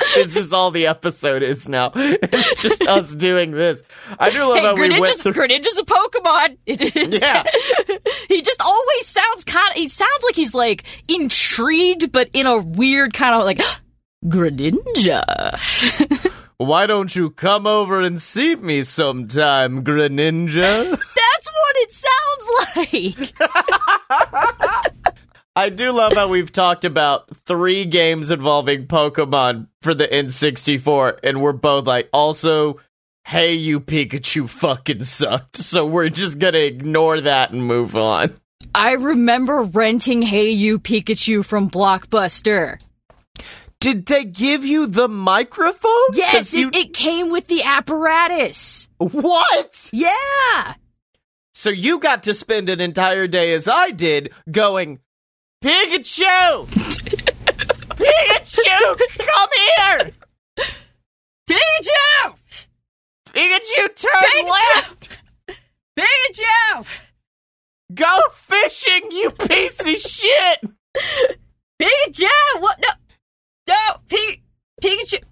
this 0.14 0.36
is 0.36 0.52
all 0.52 0.70
the 0.70 0.86
episode 0.86 1.42
is 1.42 1.68
now. 1.68 1.92
It's 2.32 2.62
just 2.62 2.86
us 2.86 3.14
doing 3.14 3.50
this. 3.52 3.82
I 4.18 4.30
do 4.30 4.44
love 4.44 4.58
Hey, 4.58 4.64
how 4.66 4.74
we 4.74 4.80
went 4.88 4.94
Greninja's, 4.94 5.22
through. 5.22 5.32
Greninja's 5.34 5.78
a 5.78 5.84
Pokemon. 5.84 6.56
Yeah. 7.20 7.44
he 8.28 8.40
just 8.42 8.60
always 8.62 9.06
sounds 9.06 9.44
kind 9.44 9.70
of. 9.72 9.76
He 9.76 9.88
sounds 9.88 10.22
like 10.24 10.36
he's 10.36 10.54
like 10.54 10.84
intrigued, 11.08 12.12
but 12.12 12.30
in 12.32 12.46
a 12.46 12.58
weird 12.58 13.12
kind 13.14 13.34
of 13.34 13.44
like 13.44 13.60
Greninja. 14.24 15.56
Why 16.58 16.86
don't 16.86 17.14
you 17.16 17.30
come 17.30 17.66
over 17.66 18.00
and 18.02 18.20
see 18.20 18.54
me 18.54 18.82
sometime, 18.82 19.82
Greninja? 19.82 20.90
That's 20.90 21.50
what 21.52 21.76
it 21.76 21.92
sounds 21.92 23.32
like. 23.32 24.92
I 25.56 25.68
do 25.68 25.90
love 25.90 26.12
how 26.12 26.28
we've 26.28 26.52
talked 26.52 26.84
about 26.84 27.34
three 27.46 27.84
games 27.84 28.30
involving 28.30 28.86
Pokemon 28.86 29.66
for 29.82 29.94
the 29.94 30.06
N64, 30.06 31.18
and 31.24 31.42
we're 31.42 31.52
both 31.52 31.86
like, 31.86 32.08
also, 32.12 32.78
hey, 33.24 33.54
you 33.54 33.80
Pikachu 33.80 34.48
fucking 34.48 35.04
sucked. 35.04 35.56
So 35.70 35.86
we're 35.86 36.08
just 36.08 36.38
gonna 36.38 36.58
ignore 36.58 37.20
that 37.22 37.50
and 37.50 37.64
move 37.64 37.96
on. 37.96 38.40
I 38.74 38.92
remember 38.92 39.62
renting 39.62 40.22
Hey 40.22 40.50
You 40.50 40.78
Pikachu 40.78 41.44
from 41.44 41.68
Blockbuster. 41.70 42.78
Did 43.80 44.06
they 44.06 44.24
give 44.24 44.64
you 44.64 44.86
the 44.86 45.08
microphone? 45.08 45.90
Yes, 46.12 46.54
you- 46.54 46.68
it, 46.68 46.76
it 46.76 46.92
came 46.92 47.30
with 47.30 47.46
the 47.48 47.62
apparatus. 47.64 48.88
What? 48.98 49.90
Yeah. 49.92 50.74
So 51.54 51.70
you 51.70 51.98
got 51.98 52.22
to 52.24 52.34
spend 52.34 52.68
an 52.68 52.80
entire 52.80 53.26
day 53.26 53.52
as 53.52 53.66
I 53.68 53.90
did 53.90 54.32
going, 54.50 54.98
Pikachu! 55.62 56.66
Pikachu, 57.98 58.98
come 59.18 59.50
here! 59.56 60.10
Pikachu! 61.46 62.34
Pikachu, 63.26 63.82
turn 63.94 64.24
Pikachu! 64.24 64.50
left! 64.50 65.22
Pikachu! 65.98 67.00
Go 67.92 68.18
fishing, 68.32 69.10
you 69.10 69.30
piece 69.32 69.80
of 69.80 69.96
shit! 69.96 70.60
Pikachu! 71.78 72.28
What? 72.60 72.78
No, 72.80 72.88
no, 73.68 73.96
P- 74.08 74.42
Pikachu, 74.82 75.22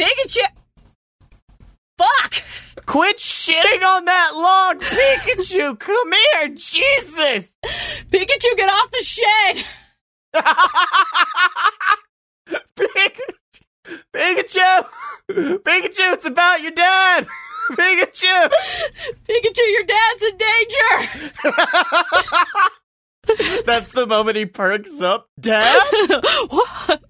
Pikachu. 0.00 0.46
Fuck! 2.02 2.42
Quit 2.86 3.18
shitting 3.18 3.82
on 3.84 4.06
that 4.06 4.34
log, 4.34 4.80
Pikachu! 4.80 5.78
Come 5.86 6.12
here, 6.12 6.48
Jesus! 6.48 7.52
Pikachu, 8.10 8.56
get 8.56 8.68
off 8.68 8.90
the 8.90 9.04
shed! 9.04 9.64
Pikachu! 12.76 13.34
Pikachu! 14.12 14.86
Pikachu, 15.30 16.12
it's 16.12 16.26
about 16.26 16.60
your 16.62 16.72
dad! 16.72 17.28
Pikachu! 17.70 18.50
Pikachu, 19.28 19.72
your 19.72 19.84
dad's 19.84 20.22
in 20.24 20.36
danger! 20.38 21.20
That's 23.64 23.92
the 23.92 24.06
moment 24.08 24.36
he 24.36 24.46
perks 24.46 25.00
up. 25.00 25.28
Dad? 25.38 25.62
what? 26.48 27.00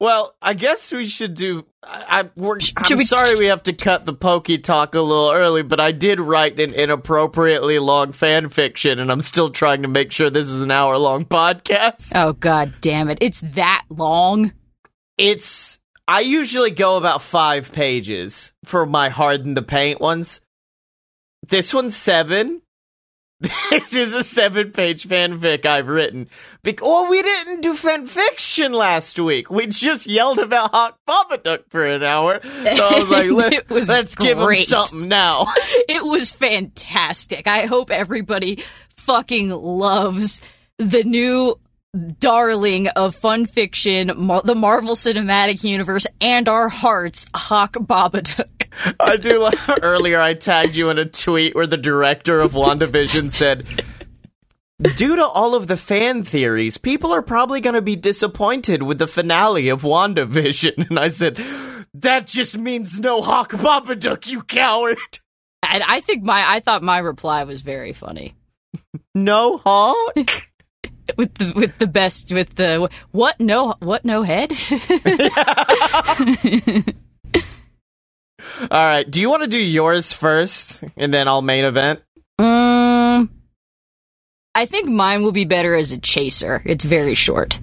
Well, 0.00 0.34
I 0.40 0.54
guess 0.54 0.92
we 0.92 1.04
should 1.06 1.34
do. 1.34 1.66
I, 1.82 2.30
we're, 2.34 2.58
I'm 2.78 2.96
we- 2.96 3.04
sorry 3.04 3.38
we 3.38 3.46
have 3.46 3.62
to 3.64 3.74
cut 3.74 4.06
the 4.06 4.14
pokey 4.14 4.56
talk 4.58 4.94
a 4.94 5.00
little 5.00 5.30
early, 5.30 5.62
but 5.62 5.78
I 5.78 5.92
did 5.92 6.18
write 6.20 6.58
an 6.58 6.72
inappropriately 6.72 7.78
long 7.78 8.12
fan 8.12 8.48
fiction, 8.48 8.98
and 8.98 9.12
I'm 9.12 9.20
still 9.20 9.50
trying 9.50 9.82
to 9.82 9.88
make 9.88 10.10
sure 10.10 10.30
this 10.30 10.48
is 10.48 10.62
an 10.62 10.70
hour 10.70 10.96
long 10.96 11.26
podcast. 11.26 12.12
Oh 12.14 12.32
god 12.32 12.72
damn 12.80 13.10
it! 13.10 13.18
It's 13.20 13.40
that 13.42 13.84
long. 13.90 14.52
It's. 15.18 15.78
I 16.08 16.20
usually 16.20 16.70
go 16.70 16.96
about 16.96 17.22
five 17.22 17.70
pages 17.70 18.52
for 18.64 18.84
my 18.86 19.10
harden 19.10 19.54
the 19.54 19.62
paint 19.62 20.00
ones. 20.00 20.40
This 21.46 21.72
one's 21.74 21.94
seven. 21.96 22.62
This 23.40 23.94
is 23.94 24.12
a 24.12 24.22
seven 24.22 24.72
page 24.72 25.08
fanfic 25.08 25.64
I've 25.64 25.88
written. 25.88 26.28
Bec- 26.62 26.82
well, 26.82 27.08
we 27.08 27.22
didn't 27.22 27.62
do 27.62 27.74
fanfiction 27.74 28.74
last 28.74 29.18
week. 29.18 29.50
We 29.50 29.66
just 29.66 30.06
yelled 30.06 30.38
about 30.38 30.72
Hawk 30.72 30.98
Babadook 31.08 31.70
for 31.70 31.86
an 31.86 32.02
hour. 32.02 32.40
So 32.42 32.50
I 32.52 32.98
was 32.98 33.10
like, 33.10 33.30
Let, 33.30 33.70
was 33.70 33.88
let's 33.88 34.14
give 34.14 34.38
him 34.38 34.54
something 34.56 35.08
now. 35.08 35.46
It 35.88 36.04
was 36.04 36.30
fantastic. 36.30 37.46
I 37.46 37.66
hope 37.66 37.90
everybody 37.90 38.62
fucking 38.96 39.48
loves 39.50 40.42
the 40.78 41.02
new 41.02 41.58
darling 42.18 42.88
of 42.88 43.14
fun 43.16 43.46
fiction, 43.46 44.12
Mar- 44.16 44.42
the 44.42 44.54
Marvel 44.54 44.94
Cinematic 44.94 45.64
Universe, 45.64 46.06
and 46.20 46.48
our 46.48 46.68
hearts, 46.68 47.26
Hawk 47.34 47.72
Babadook. 47.74 48.66
I 49.00 49.16
do 49.16 49.40
like 49.40 49.58
earlier 49.82 50.20
I 50.20 50.34
tagged 50.34 50.76
you 50.76 50.90
in 50.90 50.98
a 50.98 51.04
tweet 51.04 51.54
where 51.54 51.66
the 51.66 51.76
director 51.76 52.38
of 52.38 52.52
WandaVision 52.52 53.32
said 53.32 53.66
Due 54.80 55.16
to 55.16 55.26
all 55.26 55.54
of 55.54 55.66
the 55.66 55.76
fan 55.76 56.22
theories, 56.22 56.78
people 56.78 57.12
are 57.12 57.20
probably 57.20 57.60
going 57.60 57.74
to 57.74 57.82
be 57.82 57.96
disappointed 57.96 58.82
with 58.82 58.98
the 58.98 59.06
finale 59.06 59.68
of 59.68 59.82
WandaVision. 59.82 60.86
And 60.90 60.98
I 60.98 61.08
said, 61.08 61.38
that 61.94 62.26
just 62.26 62.56
means 62.56 62.98
no 62.98 63.20
Hawk 63.20 63.50
Babadook, 63.50 64.30
you 64.30 64.42
coward. 64.42 64.96
And 65.62 65.82
I 65.86 66.00
think 66.00 66.22
my, 66.22 66.42
I 66.46 66.60
thought 66.60 66.82
my 66.82 66.98
reply 66.98 67.44
was 67.44 67.60
very 67.60 67.92
funny. 67.92 68.34
No 69.14 69.58
Hawk? 69.58 70.49
With 71.16 71.34
the 71.34 71.52
with 71.54 71.78
the 71.78 71.86
best 71.86 72.32
with 72.32 72.56
the 72.56 72.90
what 73.10 73.38
no 73.40 73.74
what 73.80 74.04
no 74.04 74.22
head 74.22 74.52
All 78.70 78.84
right, 78.84 79.10
do 79.10 79.20
you 79.20 79.30
want 79.30 79.42
to 79.42 79.48
do 79.48 79.58
yours 79.58 80.12
first 80.12 80.84
and 80.96 81.12
then 81.14 81.28
I'll 81.28 81.42
main 81.42 81.64
event? 81.64 82.00
um 82.38 83.30
I 84.54 84.66
think 84.66 84.88
mine 84.88 85.22
will 85.22 85.32
be 85.32 85.44
better 85.44 85.74
as 85.74 85.92
a 85.92 85.98
chaser. 85.98 86.62
It's 86.64 86.84
very 86.84 87.14
short. 87.14 87.60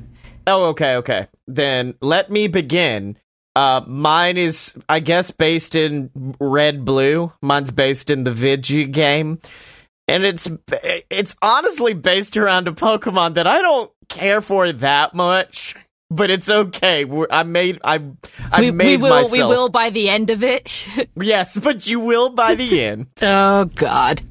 Oh, 0.47 0.67
okay, 0.67 0.95
okay. 0.95 1.27
Then 1.45 1.95
let 2.01 2.31
me 2.31 2.47
begin. 2.47 3.17
Uh, 3.55 3.81
mine 3.85 4.37
is, 4.37 4.73
I 4.87 4.99
guess, 4.99 5.31
based 5.31 5.75
in 5.75 6.35
Red 6.39 6.85
Blue. 6.85 7.33
Mine's 7.41 7.71
based 7.71 8.09
in 8.09 8.23
the 8.23 8.31
Vigi 8.31 8.85
game, 8.85 9.39
and 10.07 10.23
it's 10.23 10.49
it's 11.09 11.35
honestly 11.41 11.93
based 11.93 12.37
around 12.37 12.67
a 12.67 12.71
Pokemon 12.71 13.35
that 13.35 13.47
I 13.47 13.61
don't 13.61 13.91
care 14.09 14.41
for 14.41 14.71
that 14.71 15.13
much. 15.13 15.75
But 16.09 16.31
it's 16.31 16.49
okay. 16.49 17.03
We're, 17.03 17.27
I 17.29 17.43
made 17.43 17.79
I 17.83 17.99
I 18.49 18.61
we, 18.61 18.71
made 18.71 18.87
we 18.87 18.97
will 18.97 19.09
myself. 19.09 19.31
we 19.33 19.43
will 19.43 19.67
by 19.67 19.89
the 19.89 20.07
end 20.09 20.29
of 20.29 20.41
it. 20.41 20.87
Yes, 21.17 21.57
but 21.57 21.85
you 21.85 21.99
will 21.99 22.29
by 22.29 22.55
the 22.55 22.81
end. 22.85 23.07
oh 23.21 23.65
god. 23.65 24.21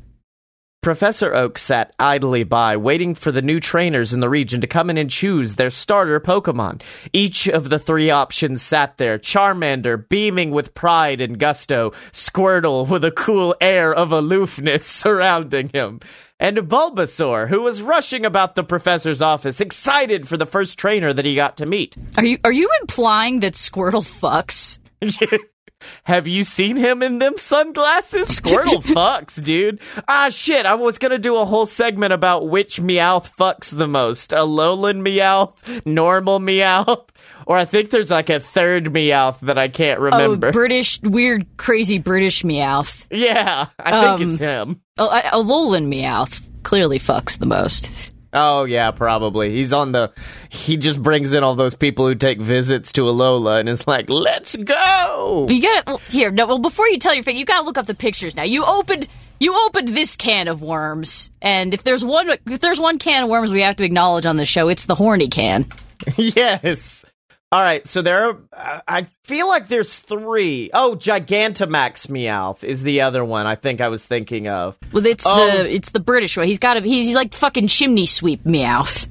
Professor 0.86 1.34
Oak 1.34 1.58
sat 1.58 1.92
idly 1.98 2.44
by, 2.44 2.76
waiting 2.76 3.16
for 3.16 3.32
the 3.32 3.42
new 3.42 3.58
trainers 3.58 4.14
in 4.14 4.20
the 4.20 4.28
region 4.28 4.60
to 4.60 4.68
come 4.68 4.88
in 4.88 4.96
and 4.96 5.10
choose 5.10 5.56
their 5.56 5.68
starter 5.68 6.20
Pokemon. 6.20 6.80
Each 7.12 7.48
of 7.48 7.70
the 7.70 7.80
three 7.80 8.08
options 8.08 8.62
sat 8.62 8.96
there 8.96 9.18
Charmander, 9.18 10.08
beaming 10.08 10.52
with 10.52 10.76
pride 10.76 11.20
and 11.20 11.40
gusto, 11.40 11.90
Squirtle 12.12 12.88
with 12.88 13.02
a 13.02 13.10
cool 13.10 13.56
air 13.60 13.92
of 13.92 14.12
aloofness 14.12 14.86
surrounding 14.86 15.70
him, 15.70 15.98
and 16.38 16.58
Bulbasaur, 16.58 17.48
who 17.48 17.62
was 17.62 17.82
rushing 17.82 18.24
about 18.24 18.54
the 18.54 18.62
professor's 18.62 19.20
office, 19.20 19.60
excited 19.60 20.28
for 20.28 20.36
the 20.36 20.46
first 20.46 20.78
trainer 20.78 21.12
that 21.12 21.24
he 21.24 21.34
got 21.34 21.56
to 21.56 21.66
meet. 21.66 21.96
Are 22.16 22.24
you 22.24 22.38
are 22.44 22.52
you 22.52 22.70
implying 22.80 23.40
that 23.40 23.54
Squirtle 23.54 24.06
fucks? 24.06 24.78
Have 26.04 26.26
you 26.28 26.42
seen 26.44 26.76
him 26.76 27.02
in 27.02 27.18
them 27.18 27.36
sunglasses? 27.36 28.28
Squirtle 28.40 28.82
fucks, 28.82 29.42
dude. 29.42 29.80
Ah, 30.08 30.28
shit. 30.28 30.66
I 30.66 30.74
was 30.74 30.98
gonna 30.98 31.18
do 31.18 31.36
a 31.36 31.44
whole 31.44 31.66
segment 31.66 32.12
about 32.12 32.48
which 32.48 32.80
Meowth 32.80 33.34
fucks 33.36 33.76
the 33.76 33.88
most. 33.88 34.32
A 34.32 34.36
Alolan 34.36 35.02
Meowth, 35.06 35.84
normal 35.84 36.38
Meowth, 36.40 37.08
or 37.46 37.56
I 37.58 37.64
think 37.64 37.90
there's 37.90 38.10
like 38.10 38.30
a 38.30 38.40
third 38.40 38.86
Meowth 38.86 39.40
that 39.40 39.58
I 39.58 39.68
can't 39.68 40.00
remember. 40.00 40.48
Oh, 40.48 40.52
British 40.52 41.00
weird 41.02 41.46
crazy 41.56 41.98
British 41.98 42.42
Meowth. 42.42 43.06
yeah, 43.10 43.66
I 43.78 43.90
think 44.16 44.20
Um, 44.22 44.30
it's 44.30 44.38
him. 44.38 44.80
Oh, 44.98 45.08
a, 45.08 45.18
a 45.18 45.42
Alolan 45.42 45.92
Meowth 45.92 46.42
clearly 46.62 46.98
fucks 46.98 47.38
the 47.38 47.46
most. 47.46 48.12
Oh, 48.38 48.64
yeah, 48.64 48.90
probably. 48.90 49.50
He's 49.50 49.72
on 49.72 49.92
the. 49.92 50.12
He 50.50 50.76
just 50.76 51.02
brings 51.02 51.32
in 51.32 51.42
all 51.42 51.54
those 51.54 51.74
people 51.74 52.06
who 52.06 52.14
take 52.14 52.38
visits 52.38 52.92
to 52.92 53.02
Alola 53.02 53.58
and 53.60 53.66
is 53.66 53.86
like, 53.86 54.10
let's 54.10 54.54
go! 54.54 55.46
You 55.48 55.62
got 55.62 55.86
well, 55.86 55.96
here. 56.10 56.30
No, 56.30 56.46
well, 56.46 56.58
before 56.58 56.86
you 56.86 56.98
tell 56.98 57.14
your 57.14 57.24
fate, 57.24 57.36
you 57.36 57.46
got 57.46 57.60
to 57.60 57.64
look 57.64 57.78
up 57.78 57.86
the 57.86 57.94
pictures 57.94 58.36
now. 58.36 58.42
You 58.42 58.66
opened 58.66 59.08
you 59.40 59.56
opened 59.66 59.88
this 59.88 60.16
can 60.16 60.48
of 60.48 60.60
worms, 60.60 61.30
and 61.40 61.72
if 61.72 61.82
there's 61.82 62.04
one 62.04 62.28
if 62.28 62.60
there's 62.60 62.78
one 62.78 62.98
can 62.98 63.24
of 63.24 63.30
worms 63.30 63.52
we 63.52 63.62
have 63.62 63.76
to 63.76 63.84
acknowledge 63.84 64.26
on 64.26 64.36
the 64.36 64.44
show, 64.44 64.68
it's 64.68 64.84
the 64.84 64.94
horny 64.94 65.28
can. 65.28 65.66
yes. 66.16 67.05
All 67.52 67.60
right, 67.60 67.86
so 67.86 68.02
there 68.02 68.28
are. 68.28 68.82
I 68.88 69.06
feel 69.22 69.46
like 69.48 69.68
there's 69.68 69.96
three. 69.96 70.68
Oh, 70.74 70.96
Gigantamax 70.98 72.08
Meowth 72.08 72.64
is 72.64 72.82
the 72.82 73.02
other 73.02 73.24
one. 73.24 73.46
I 73.46 73.54
think 73.54 73.80
I 73.80 73.88
was 73.88 74.04
thinking 74.04 74.48
of. 74.48 74.76
Well, 74.92 75.06
it's 75.06 75.24
Oh. 75.26 75.36
the 75.46 75.60
um, 75.60 75.66
it's 75.66 75.90
the 75.90 76.00
British 76.00 76.36
one. 76.36 76.46
He's 76.46 76.58
got 76.58 76.76
a 76.76 76.80
he's 76.80 77.14
like 77.14 77.34
fucking 77.34 77.68
chimney 77.68 78.06
sweep 78.06 78.42
Meowth. 78.42 79.08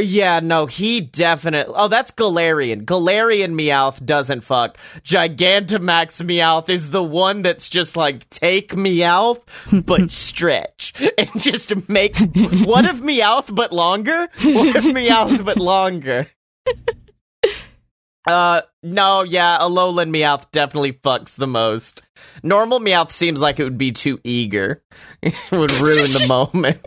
Yeah, 0.00 0.40
no, 0.40 0.64
he 0.66 1.00
definitely. 1.02 1.74
Oh, 1.76 1.88
that's 1.88 2.12
Galarian. 2.12 2.84
Galarian 2.86 3.52
Meowth 3.52 4.02
doesn't 4.06 4.40
fuck. 4.42 4.78
Gigantamax 5.02 6.22
Meowth 6.24 6.68
is 6.70 6.90
the 6.90 7.02
one 7.02 7.42
that's 7.42 7.68
just 7.68 7.96
like 7.96 8.30
take 8.30 8.70
Meowth 8.74 9.42
but 9.84 10.08
stretch 10.10 10.94
and 11.18 11.28
just 11.36 11.74
make. 11.90 12.16
what 12.16 12.84
if 12.84 13.00
Meowth 13.02 13.54
but 13.54 13.72
longer? 13.72 14.28
What 14.44 14.76
if 14.76 14.84
Meowth 14.84 15.44
but 15.44 15.56
longer? 15.58 16.28
Uh, 18.26 18.62
no, 18.82 19.22
yeah, 19.22 19.56
a 19.56 19.68
Alolan 19.68 20.10
Meowth 20.10 20.50
definitely 20.52 20.92
fucks 20.92 21.36
the 21.36 21.46
most. 21.46 22.02
Normal 22.42 22.78
Meowth 22.78 23.10
seems 23.10 23.40
like 23.40 23.58
it 23.58 23.64
would 23.64 23.78
be 23.78 23.92
too 23.92 24.20
eager. 24.22 24.82
it 25.22 25.34
would 25.50 25.72
ruin 25.80 26.12
the 26.12 26.26
moment. 26.28 26.78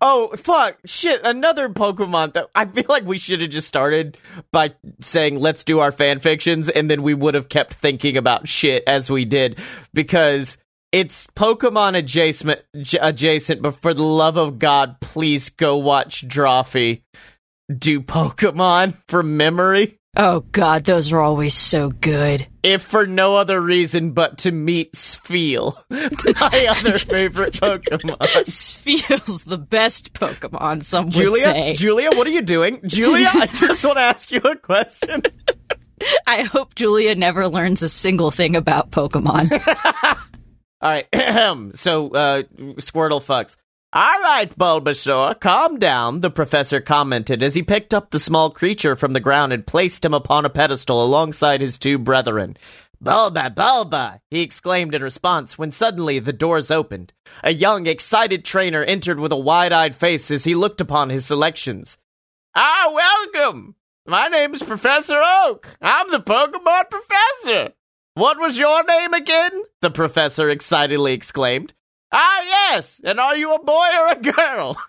Oh 0.00 0.34
fuck! 0.36 0.78
Shit! 0.84 1.22
Another 1.24 1.68
Pokemon 1.68 2.34
that 2.34 2.50
I 2.54 2.66
feel 2.66 2.84
like 2.88 3.04
we 3.04 3.16
should 3.16 3.40
have 3.40 3.50
just 3.50 3.68
started 3.68 4.18
by 4.52 4.74
saying 5.00 5.40
let's 5.40 5.64
do 5.64 5.80
our 5.80 5.92
fan 5.92 6.18
fictions, 6.18 6.68
and 6.68 6.90
then 6.90 7.02
we 7.02 7.14
would 7.14 7.34
have 7.34 7.48
kept 7.48 7.74
thinking 7.74 8.16
about 8.16 8.46
shit 8.46 8.84
as 8.86 9.10
we 9.10 9.24
did 9.24 9.58
because 9.94 10.58
it's 10.92 11.26
Pokemon 11.28 11.96
adjacent. 11.96 12.60
Adjacent, 13.00 13.62
but 13.62 13.76
for 13.76 13.94
the 13.94 14.02
love 14.02 14.36
of 14.36 14.58
God, 14.58 15.00
please 15.00 15.48
go 15.48 15.76
watch 15.76 16.26
Drawfee 16.28 17.02
do 17.68 18.00
Pokemon 18.00 18.94
from 19.08 19.36
memory. 19.36 19.98
Oh 20.16 20.40
god, 20.52 20.84
those 20.84 21.12
are 21.12 21.20
always 21.20 21.54
so 21.54 21.90
good. 21.90 22.46
If 22.62 22.82
for 22.82 23.04
no 23.04 23.36
other 23.36 23.60
reason 23.60 24.12
but 24.12 24.38
to 24.38 24.52
meet 24.52 24.92
Sfeel, 24.92 25.76
my 25.90 26.66
other 26.70 26.98
favorite 26.98 27.54
Pokemon. 27.54 28.76
Feels 28.76 29.44
the 29.44 29.58
best 29.58 30.12
Pokemon. 30.12 30.84
Some 30.84 31.06
would 31.06 31.14
Julia, 31.14 31.42
say. 31.42 31.74
Julia, 31.74 32.10
what 32.14 32.28
are 32.28 32.30
you 32.30 32.42
doing? 32.42 32.80
Julia, 32.86 33.28
I 33.32 33.46
just 33.46 33.84
want 33.84 33.96
to 33.96 34.02
ask 34.02 34.30
you 34.30 34.40
a 34.40 34.56
question. 34.56 35.22
I 36.26 36.42
hope 36.42 36.76
Julia 36.76 37.16
never 37.16 37.48
learns 37.48 37.82
a 37.82 37.88
single 37.88 38.30
thing 38.30 38.54
about 38.54 38.90
Pokemon. 38.90 39.50
All 40.80 40.90
right. 40.90 41.06
so, 41.76 42.10
uh, 42.10 42.42
Squirtle 42.76 43.22
fucks. 43.24 43.56
All 43.96 44.22
right, 44.22 44.50
Bulbasaur, 44.58 45.38
calm 45.38 45.78
down, 45.78 46.18
the 46.18 46.28
professor 46.28 46.80
commented 46.80 47.44
as 47.44 47.54
he 47.54 47.62
picked 47.62 47.94
up 47.94 48.10
the 48.10 48.18
small 48.18 48.50
creature 48.50 48.96
from 48.96 49.12
the 49.12 49.20
ground 49.20 49.52
and 49.52 49.64
placed 49.64 50.04
him 50.04 50.12
upon 50.12 50.44
a 50.44 50.50
pedestal 50.50 51.04
alongside 51.04 51.60
his 51.60 51.78
two 51.78 51.96
brethren. 51.96 52.56
Bulba, 53.00 53.50
Bulba, 53.50 54.20
he 54.32 54.40
exclaimed 54.40 54.96
in 54.96 55.02
response 55.02 55.56
when 55.56 55.70
suddenly 55.70 56.18
the 56.18 56.32
doors 56.32 56.72
opened. 56.72 57.12
A 57.44 57.52
young, 57.52 57.86
excited 57.86 58.44
trainer 58.44 58.82
entered 58.82 59.20
with 59.20 59.30
a 59.30 59.36
wide 59.36 59.72
eyed 59.72 59.94
face 59.94 60.28
as 60.32 60.42
he 60.42 60.56
looked 60.56 60.80
upon 60.80 61.10
his 61.10 61.24
selections. 61.24 61.96
Ah, 62.56 62.90
welcome! 62.92 63.76
My 64.08 64.26
name 64.26 64.54
is 64.54 64.64
Professor 64.64 65.22
Oak. 65.22 65.68
I'm 65.80 66.10
the 66.10 66.18
Pokemon 66.18 66.90
Professor. 66.90 67.74
What 68.14 68.40
was 68.40 68.58
your 68.58 68.82
name 68.82 69.14
again? 69.14 69.62
The 69.82 69.90
professor 69.90 70.48
excitedly 70.48 71.12
exclaimed. 71.12 71.74
Ah, 72.12 72.42
yes! 72.42 73.00
And 73.04 73.18
are 73.18 73.36
you 73.36 73.54
a 73.54 73.62
boy 73.62 73.88
or 74.00 74.12
a 74.12 74.20
girl? 74.20 74.76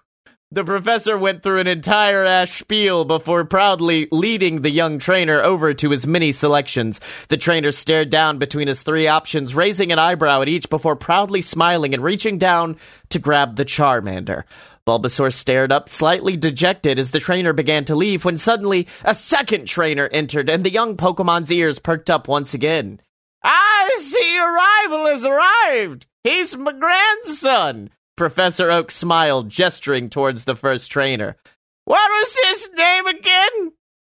The 0.51 0.63
professor 0.63 1.17
went 1.17 1.43
through 1.43 1.59
an 1.59 1.67
entire 1.67 2.23
ass 2.23 2.49
spiel 2.49 3.03
before 3.03 3.43
proudly 3.43 4.07
leading 4.09 4.61
the 4.61 4.69
young 4.69 4.99
trainer 4.99 5.41
over 5.41 5.73
to 5.73 5.89
his 5.89 6.07
mini 6.07 6.31
selections. 6.31 7.01
The 7.27 7.35
trainer 7.35 7.73
stared 7.73 8.09
down 8.09 8.37
between 8.37 8.69
his 8.69 8.81
three 8.81 9.09
options, 9.09 9.53
raising 9.53 9.91
an 9.91 9.99
eyebrow 9.99 10.43
at 10.43 10.47
each 10.47 10.69
before 10.69 10.95
proudly 10.95 11.41
smiling 11.41 11.93
and 11.93 12.01
reaching 12.01 12.37
down 12.37 12.77
to 13.09 13.19
grab 13.19 13.57
the 13.57 13.65
Charmander. 13.65 14.43
Bulbasaur 14.87 15.33
stared 15.33 15.73
up, 15.73 15.89
slightly 15.89 16.37
dejected, 16.37 16.99
as 16.99 17.11
the 17.11 17.19
trainer 17.19 17.51
began 17.51 17.83
to 17.85 17.95
leave 17.95 18.23
when 18.23 18.37
suddenly 18.37 18.87
a 19.03 19.13
second 19.13 19.65
trainer 19.65 20.07
entered 20.09 20.49
and 20.49 20.63
the 20.63 20.71
young 20.71 20.95
Pokemon's 20.95 21.51
ears 21.51 21.79
perked 21.79 22.09
up 22.09 22.29
once 22.29 22.53
again. 22.53 23.01
I 23.47 23.95
see 23.99 24.33
your 24.33 24.51
rival 24.51 25.05
has 25.05 25.23
arrived! 25.23 26.07
He's 26.23 26.57
my 26.57 26.71
grandson! 26.71 27.91
Professor 28.17 28.71
Oak 28.71 28.89
smiled, 28.89 29.49
gesturing 29.49 30.09
towards 30.09 30.45
the 30.45 30.55
first 30.55 30.89
trainer. 30.89 31.37
What 31.83 32.09
was 32.09 32.39
his 32.43 32.69
name 32.75 33.05
again? 33.05 33.73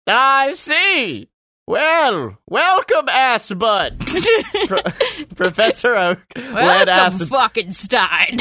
I 0.06 0.54
see. 0.54 1.30
Well, 1.68 2.38
welcome, 2.48 3.10
ass 3.10 3.52
butt. 3.52 3.98
Pro- 4.68 4.82
Professor 5.36 5.96
Oak 5.96 6.20
led 6.36 6.88
ass 6.88 7.24
fucking 7.24 7.72
Stein. 7.72 8.38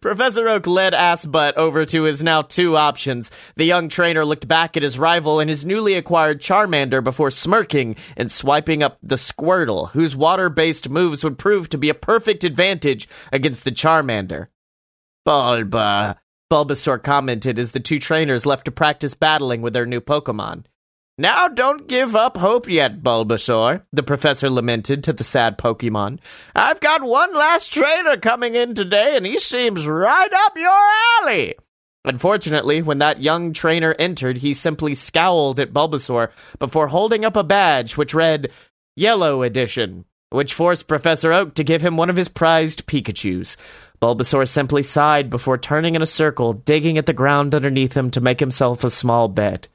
Professor 0.00 0.48
Oak 0.48 0.68
led 0.68 0.92
Assbutt 0.92 1.54
over 1.54 1.84
to 1.86 2.04
his 2.04 2.22
now 2.22 2.42
two 2.42 2.76
options. 2.76 3.32
The 3.56 3.64
young 3.64 3.88
trainer 3.88 4.24
looked 4.24 4.46
back 4.46 4.76
at 4.76 4.84
his 4.84 4.96
rival 4.96 5.40
and 5.40 5.50
his 5.50 5.66
newly 5.66 5.94
acquired 5.94 6.40
Charmander 6.40 7.02
before 7.02 7.32
smirking 7.32 7.96
and 8.16 8.30
swiping 8.30 8.84
up 8.84 8.98
the 9.02 9.16
Squirtle, 9.16 9.90
whose 9.90 10.14
water-based 10.14 10.88
moves 10.88 11.24
would 11.24 11.36
prove 11.36 11.68
to 11.70 11.78
be 11.78 11.88
a 11.88 11.94
perfect 11.94 12.44
advantage 12.44 13.08
against 13.32 13.64
the 13.64 13.72
Charmander. 13.72 14.46
Bulba, 15.24 16.20
Bulbasaur 16.48 17.02
commented 17.02 17.58
as 17.58 17.72
the 17.72 17.80
two 17.80 17.98
trainers 17.98 18.46
left 18.46 18.66
to 18.66 18.70
practice 18.70 19.14
battling 19.14 19.62
with 19.62 19.72
their 19.72 19.84
new 19.86 20.00
Pokemon. 20.00 20.64
Now 21.18 21.48
don't 21.48 21.88
give 21.88 22.14
up 22.14 22.36
hope 22.36 22.68
yet, 22.68 23.02
Bulbasaur, 23.02 23.82
the 23.90 24.02
professor 24.02 24.50
lamented 24.50 25.04
to 25.04 25.14
the 25.14 25.24
sad 25.24 25.56
Pokemon. 25.56 26.18
I've 26.54 26.80
got 26.80 27.02
one 27.02 27.32
last 27.32 27.72
trainer 27.72 28.18
coming 28.18 28.54
in 28.54 28.74
today, 28.74 29.16
and 29.16 29.24
he 29.24 29.38
seems 29.38 29.86
right 29.86 30.30
up 30.30 30.58
your 30.58 30.90
alley. 31.22 31.54
Unfortunately, 32.04 32.82
when 32.82 32.98
that 32.98 33.22
young 33.22 33.54
trainer 33.54 33.96
entered, 33.98 34.36
he 34.36 34.52
simply 34.52 34.92
scowled 34.92 35.58
at 35.58 35.72
Bulbasaur 35.72 36.32
before 36.58 36.88
holding 36.88 37.24
up 37.24 37.34
a 37.34 37.42
badge 37.42 37.96
which 37.96 38.12
read 38.12 38.50
Yellow 38.94 39.42
Edition, 39.42 40.04
which 40.28 40.52
forced 40.52 40.86
Professor 40.86 41.32
Oak 41.32 41.54
to 41.54 41.64
give 41.64 41.80
him 41.80 41.96
one 41.96 42.10
of 42.10 42.16
his 42.16 42.28
prized 42.28 42.86
Pikachus. 42.86 43.56
Bulbasaur 44.02 44.46
simply 44.46 44.82
sighed 44.82 45.30
before 45.30 45.56
turning 45.56 45.94
in 45.94 46.02
a 46.02 46.06
circle, 46.06 46.52
digging 46.52 46.98
at 46.98 47.06
the 47.06 47.14
ground 47.14 47.54
underneath 47.54 47.96
him 47.96 48.10
to 48.10 48.20
make 48.20 48.38
himself 48.38 48.84
a 48.84 48.90
small 48.90 49.28
bed. 49.28 49.68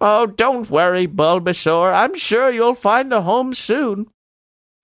Oh, 0.00 0.26
don't 0.26 0.70
worry, 0.70 1.06
Bulbasaur. 1.06 1.92
I'm 1.94 2.14
sure 2.14 2.50
you'll 2.50 2.74
find 2.74 3.12
a 3.12 3.20
home 3.20 3.52
soon. 3.54 4.06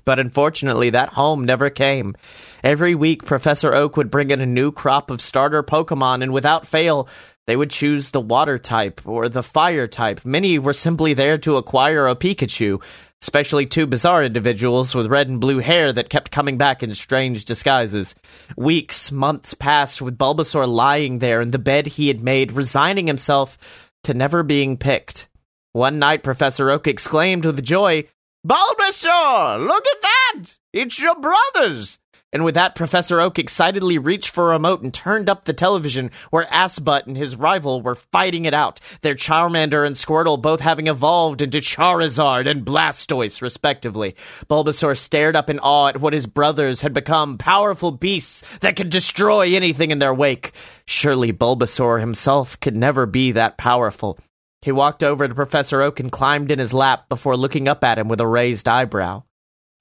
But 0.04 0.20
unfortunately, 0.20 0.90
that 0.90 1.14
home 1.14 1.44
never 1.44 1.68
came. 1.70 2.14
Every 2.62 2.94
week, 2.94 3.24
Professor 3.24 3.74
Oak 3.74 3.96
would 3.96 4.10
bring 4.10 4.30
in 4.30 4.40
a 4.40 4.46
new 4.46 4.70
crop 4.70 5.10
of 5.10 5.20
starter 5.20 5.62
Pokemon, 5.62 6.22
and 6.22 6.32
without 6.32 6.66
fail, 6.66 7.08
they 7.46 7.56
would 7.56 7.70
choose 7.70 8.10
the 8.10 8.20
water 8.20 8.58
type 8.58 9.00
or 9.04 9.28
the 9.28 9.42
fire 9.42 9.86
type. 9.86 10.24
Many 10.24 10.58
were 10.58 10.72
simply 10.72 11.14
there 11.14 11.38
to 11.38 11.56
acquire 11.56 12.06
a 12.06 12.14
Pikachu, 12.14 12.82
especially 13.22 13.66
two 13.66 13.86
bizarre 13.86 14.22
individuals 14.22 14.94
with 14.94 15.06
red 15.06 15.28
and 15.28 15.40
blue 15.40 15.58
hair 15.58 15.92
that 15.92 16.10
kept 16.10 16.30
coming 16.30 16.58
back 16.58 16.82
in 16.82 16.94
strange 16.94 17.44
disguises. 17.44 18.14
Weeks, 18.56 19.10
months 19.10 19.54
passed 19.54 20.02
with 20.02 20.18
Bulbasaur 20.18 20.68
lying 20.68 21.18
there 21.18 21.40
in 21.40 21.50
the 21.50 21.58
bed 21.58 21.86
he 21.86 22.08
had 22.08 22.20
made, 22.20 22.52
resigning 22.52 23.06
himself 23.06 23.58
to 24.06 24.14
never 24.14 24.42
being 24.42 24.76
picked. 24.76 25.28
One 25.72 25.98
night, 25.98 26.22
Professor 26.22 26.70
Oak 26.70 26.86
exclaimed 26.86 27.44
with 27.44 27.62
joy, 27.62 28.08
Bulbasaur, 28.46 29.66
look 29.66 29.84
at 29.86 30.02
that! 30.02 30.58
It's 30.72 30.98
your 31.00 31.16
brothers! 31.20 31.98
And 32.32 32.44
with 32.44 32.56
that, 32.56 32.74
Professor 32.74 33.20
Oak 33.20 33.38
excitedly 33.38 33.98
reached 33.98 34.30
for 34.30 34.48
a 34.48 34.54
remote 34.54 34.82
and 34.82 34.92
turned 34.92 35.30
up 35.30 35.44
the 35.44 35.52
television 35.52 36.10
where 36.30 36.46
Assbutt 36.46 37.06
and 37.06 37.16
his 37.16 37.36
rival 37.36 37.80
were 37.80 37.94
fighting 37.94 38.44
it 38.44 38.52
out, 38.52 38.80
their 39.02 39.14
Charmander 39.14 39.86
and 39.86 39.94
Squirtle 39.94 40.42
both 40.42 40.60
having 40.60 40.88
evolved 40.88 41.40
into 41.40 41.58
Charizard 41.58 42.50
and 42.50 42.64
Blastoise, 42.64 43.40
respectively. 43.40 44.16
Bulbasaur 44.50 44.98
stared 44.98 45.36
up 45.36 45.48
in 45.48 45.60
awe 45.60 45.88
at 45.88 46.00
what 46.00 46.12
his 46.12 46.26
brothers 46.26 46.80
had 46.80 46.92
become, 46.92 47.38
powerful 47.38 47.92
beasts 47.92 48.42
that 48.60 48.76
could 48.76 48.90
destroy 48.90 49.54
anything 49.54 49.92
in 49.92 50.00
their 50.00 50.14
wake. 50.14 50.52
Surely 50.84 51.32
Bulbasaur 51.32 52.00
himself 52.00 52.58
could 52.58 52.76
never 52.76 53.06
be 53.06 53.32
that 53.32 53.56
powerful. 53.56 54.18
He 54.62 54.72
walked 54.72 55.04
over 55.04 55.28
to 55.28 55.34
Professor 55.34 55.80
Oak 55.80 56.00
and 56.00 56.10
climbed 56.10 56.50
in 56.50 56.58
his 56.58 56.74
lap 56.74 57.08
before 57.08 57.36
looking 57.36 57.68
up 57.68 57.84
at 57.84 57.98
him 57.98 58.08
with 58.08 58.20
a 58.20 58.26
raised 58.26 58.66
eyebrow. 58.66 59.22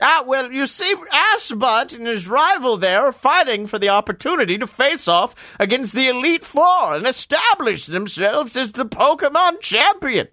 Ah, 0.01 0.23
well, 0.27 0.51
you 0.51 0.67
see, 0.67 0.93
Assbutt 0.93 1.95
and 1.95 2.05
his 2.05 2.27
rival 2.27 2.75
there 2.77 3.05
are 3.05 3.13
fighting 3.13 3.65
for 3.65 3.79
the 3.79 3.89
opportunity 3.89 4.57
to 4.57 4.67
face 4.67 5.07
off 5.07 5.33
against 5.57 5.93
the 5.93 6.09
Elite 6.09 6.43
Four 6.43 6.95
and 6.95 7.07
establish 7.07 7.85
themselves 7.85 8.57
as 8.57 8.73
the 8.73 8.85
Pokemon 8.85 9.61
champion. 9.61 10.27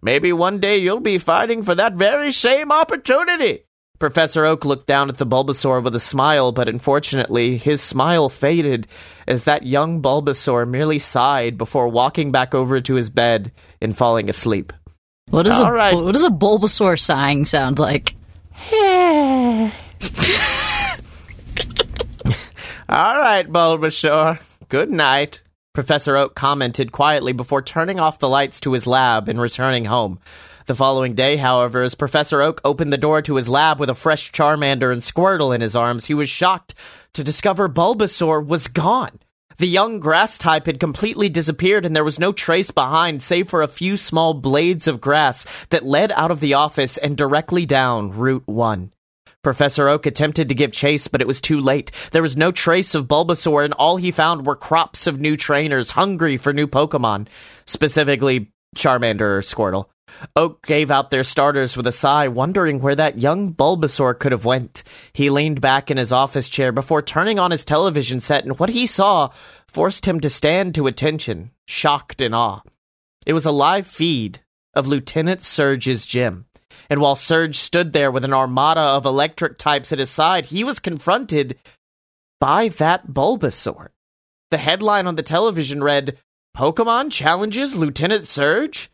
Maybe 0.00 0.32
one 0.32 0.60
day 0.60 0.78
you'll 0.78 1.00
be 1.00 1.18
fighting 1.18 1.62
for 1.62 1.74
that 1.74 1.94
very 1.94 2.32
same 2.32 2.72
opportunity. 2.72 3.64
Professor 3.98 4.44
Oak 4.44 4.64
looked 4.64 4.88
down 4.88 5.10
at 5.10 5.18
the 5.18 5.26
Bulbasaur 5.26 5.84
with 5.84 5.94
a 5.94 6.00
smile, 6.00 6.50
but 6.50 6.68
unfortunately, 6.68 7.56
his 7.56 7.80
smile 7.80 8.28
faded 8.28 8.88
as 9.28 9.44
that 9.44 9.64
young 9.64 10.02
Bulbasaur 10.02 10.66
merely 10.66 10.98
sighed 10.98 11.56
before 11.56 11.86
walking 11.86 12.32
back 12.32 12.52
over 12.52 12.80
to 12.80 12.94
his 12.94 13.10
bed 13.10 13.52
and 13.80 13.96
falling 13.96 14.28
asleep. 14.28 14.72
What 15.28 15.44
does, 15.44 15.60
a, 15.60 15.70
right. 15.70 15.94
what 15.94 16.14
does 16.14 16.24
a 16.24 16.30
Bulbasaur 16.30 16.98
sighing 16.98 17.44
sound 17.44 17.78
like? 17.78 18.16
All 22.88 23.18
right, 23.18 23.46
Bulbasaur. 23.48 24.40
Good 24.68 24.90
night. 24.90 25.42
Professor 25.72 26.16
Oak 26.16 26.34
commented 26.34 26.92
quietly 26.92 27.32
before 27.32 27.62
turning 27.62 27.98
off 27.98 28.18
the 28.18 28.28
lights 28.28 28.60
to 28.60 28.72
his 28.72 28.86
lab 28.86 29.28
and 29.28 29.40
returning 29.40 29.86
home. 29.86 30.20
The 30.66 30.74
following 30.74 31.14
day, 31.14 31.36
however, 31.36 31.82
as 31.82 31.94
Professor 31.94 32.40
Oak 32.40 32.60
opened 32.64 32.92
the 32.92 32.98
door 32.98 33.20
to 33.22 33.36
his 33.36 33.48
lab 33.48 33.80
with 33.80 33.90
a 33.90 33.94
fresh 33.94 34.30
Charmander 34.30 34.92
and 34.92 35.02
Squirtle 35.02 35.54
in 35.54 35.60
his 35.60 35.74
arms, 35.74 36.04
he 36.04 36.14
was 36.14 36.30
shocked 36.30 36.74
to 37.14 37.24
discover 37.24 37.68
Bulbasaur 37.68 38.46
was 38.46 38.68
gone. 38.68 39.18
The 39.58 39.66
young 39.66 40.00
grass 40.00 40.38
type 40.38 40.66
had 40.66 40.80
completely 40.80 41.28
disappeared, 41.28 41.84
and 41.84 41.94
there 41.94 42.04
was 42.04 42.18
no 42.18 42.32
trace 42.32 42.70
behind 42.70 43.22
save 43.22 43.48
for 43.48 43.62
a 43.62 43.68
few 43.68 43.96
small 43.96 44.34
blades 44.34 44.86
of 44.88 45.00
grass 45.00 45.46
that 45.70 45.84
led 45.84 46.12
out 46.12 46.30
of 46.30 46.40
the 46.40 46.54
office 46.54 46.98
and 46.98 47.16
directly 47.16 47.66
down 47.66 48.10
Route 48.10 48.46
1. 48.46 48.92
Professor 49.42 49.88
Oak 49.88 50.06
attempted 50.06 50.48
to 50.48 50.54
give 50.54 50.72
chase, 50.72 51.08
but 51.08 51.20
it 51.20 51.26
was 51.26 51.40
too 51.40 51.60
late. 51.60 51.90
There 52.12 52.22
was 52.22 52.36
no 52.36 52.52
trace 52.52 52.94
of 52.94 53.08
Bulbasaur, 53.08 53.64
and 53.64 53.74
all 53.74 53.96
he 53.96 54.12
found 54.12 54.46
were 54.46 54.54
crops 54.54 55.06
of 55.06 55.20
new 55.20 55.36
trainers 55.36 55.90
hungry 55.90 56.36
for 56.36 56.52
new 56.52 56.68
Pokemon, 56.68 57.26
specifically 57.64 58.52
Charmander 58.76 59.20
or 59.20 59.40
Squirtle. 59.40 59.86
Oak 60.36 60.66
gave 60.66 60.90
out 60.90 61.10
their 61.10 61.24
starters 61.24 61.76
with 61.76 61.86
a 61.86 61.92
sigh, 61.92 62.28
wondering 62.28 62.80
where 62.80 62.94
that 62.94 63.18
young 63.18 63.52
Bulbasaur 63.52 64.18
could 64.18 64.32
have 64.32 64.44
went. 64.44 64.82
He 65.12 65.30
leaned 65.30 65.60
back 65.60 65.90
in 65.90 65.96
his 65.96 66.12
office 66.12 66.48
chair 66.48 66.72
before 66.72 67.02
turning 67.02 67.38
on 67.38 67.50
his 67.50 67.64
television 67.64 68.20
set, 68.20 68.44
and 68.44 68.58
what 68.58 68.70
he 68.70 68.86
saw 68.86 69.30
forced 69.66 70.06
him 70.06 70.20
to 70.20 70.30
stand 70.30 70.74
to 70.74 70.86
attention, 70.86 71.50
shocked 71.66 72.20
in 72.20 72.34
awe. 72.34 72.60
It 73.26 73.32
was 73.32 73.46
a 73.46 73.50
live 73.52 73.86
feed 73.86 74.40
of 74.74 74.86
Lieutenant 74.86 75.42
Surge's 75.42 76.06
gym. 76.06 76.46
And 76.90 77.00
while 77.00 77.14
Surge 77.14 77.56
stood 77.56 77.92
there 77.92 78.10
with 78.10 78.24
an 78.24 78.32
armada 78.32 78.80
of 78.80 79.06
electric 79.06 79.58
types 79.58 79.92
at 79.92 79.98
his 79.98 80.10
side, 80.10 80.46
he 80.46 80.64
was 80.64 80.78
confronted 80.78 81.58
by 82.40 82.68
that 82.68 83.08
Bulbasaur. 83.08 83.88
The 84.50 84.58
headline 84.58 85.06
on 85.06 85.14
the 85.14 85.22
television 85.22 85.82
read, 85.82 86.18
Pokemon 86.56 87.12
challenges 87.12 87.76
Lieutenant 87.76 88.26
Surge? 88.26 88.90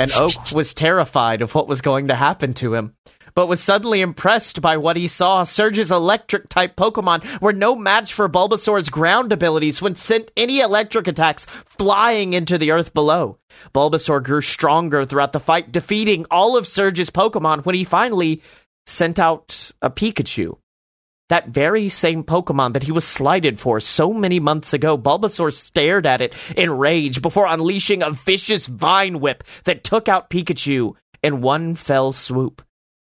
And 0.00 0.10
Oak 0.12 0.52
was 0.52 0.74
terrified 0.74 1.42
of 1.42 1.54
what 1.54 1.68
was 1.68 1.80
going 1.80 2.08
to 2.08 2.14
happen 2.14 2.54
to 2.54 2.74
him. 2.74 2.94
but 3.34 3.46
was 3.46 3.62
suddenly 3.62 4.02
impressed 4.02 4.60
by 4.60 4.76
what 4.76 4.96
he 4.96 5.08
saw. 5.08 5.42
Surge's 5.42 5.90
electric 5.90 6.50
type 6.50 6.76
Pokemon 6.76 7.40
were 7.40 7.54
no 7.54 7.74
match 7.74 8.12
for 8.12 8.28
Bulbasaur's 8.28 8.90
ground 8.90 9.32
abilities 9.32 9.80
when 9.80 9.94
sent 9.94 10.30
any 10.36 10.60
electric 10.60 11.06
attacks 11.06 11.46
flying 11.46 12.34
into 12.34 12.58
the 12.58 12.72
earth 12.72 12.92
below. 12.92 13.38
Bulbasaur 13.74 14.22
grew 14.22 14.42
stronger 14.42 15.06
throughout 15.06 15.32
the 15.32 15.40
fight, 15.40 15.72
defeating 15.72 16.26
all 16.30 16.58
of 16.58 16.66
Surge's 16.66 17.08
Pokemon 17.08 17.64
when 17.64 17.74
he 17.74 17.84
finally 17.84 18.42
sent 18.86 19.18
out 19.18 19.70
a 19.80 19.88
Pikachu. 19.90 20.58
That 21.32 21.48
very 21.48 21.88
same 21.88 22.24
Pokemon 22.24 22.74
that 22.74 22.82
he 22.82 22.92
was 22.92 23.06
slighted 23.06 23.58
for 23.58 23.80
so 23.80 24.12
many 24.12 24.38
months 24.38 24.74
ago, 24.74 24.98
Bulbasaur 24.98 25.50
stared 25.50 26.04
at 26.04 26.20
it 26.20 26.34
in 26.58 26.76
rage 26.76 27.22
before 27.22 27.46
unleashing 27.46 28.02
a 28.02 28.10
vicious 28.10 28.66
vine 28.66 29.18
whip 29.18 29.42
that 29.64 29.82
took 29.82 30.10
out 30.10 30.28
Pikachu 30.28 30.92
in 31.22 31.40
one 31.40 31.74
fell 31.74 32.12
swoop, 32.12 32.60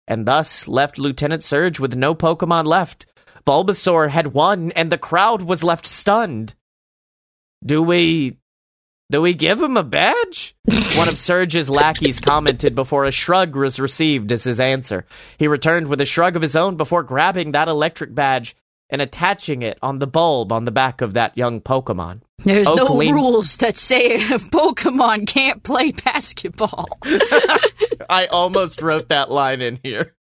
and 0.09 0.25
thus 0.25 0.67
left 0.67 0.99
Lieutenant 0.99 1.45
Surge 1.45 1.79
with 1.79 1.97
no 1.97 2.15
Pokemon 2.15 2.65
left. 2.65 3.05
Bulbasaur 3.47 4.09
had 4.09 4.29
won, 4.29 4.73
and 4.73 4.91
the 4.91 4.97
crowd 4.97 5.43
was 5.43 5.63
left 5.63 5.87
stunned. 5.87 6.55
Do 7.63 7.83
we 7.83 8.39
do 9.11 9.21
we 9.21 9.35
give 9.35 9.61
him 9.61 9.77
a 9.77 9.83
badge? 9.83 10.57
One 10.97 11.09
of 11.09 11.19
Surge's 11.19 11.69
lackeys 11.71 12.21
commented 12.21 12.75
before 12.75 13.05
a 13.05 13.11
shrug 13.13 13.55
was 13.55 13.79
received 13.81 14.33
as 14.33 14.45
his 14.45 14.61
answer. 14.61 15.05
He 15.39 15.47
returned 15.49 15.89
with 15.89 16.01
a 16.01 16.07
shrug 16.07 16.37
of 16.37 16.43
his 16.43 16.57
own 16.57 16.77
before 16.77 17.03
grabbing 17.03 17.53
that 17.53 17.69
electric 17.69 18.15
badge 18.15 18.57
and 18.91 19.01
attaching 19.03 19.63
it 19.63 19.79
on 19.83 19.99
the 19.99 20.07
bulb 20.07 20.53
on 20.53 20.65
the 20.67 20.71
back 20.71 21.01
of 21.01 21.15
that 21.15 21.37
young 21.37 21.61
Pokemon. 21.61 22.21
There's 22.39 22.67
Oak 22.67 22.77
no 22.77 22.85
leaned- 22.95 23.15
rules 23.15 23.57
that 23.59 23.77
say 23.77 24.15
a 24.17 24.19
Pokemon 24.39 25.27
can't 25.27 25.63
play 25.63 25.93
basketball. 25.93 26.87
I 28.09 28.27
almost 28.31 28.83
wrote 28.83 29.09
that 29.09 29.31
line 29.31 29.63
in 29.63 29.79
here. 29.83 30.15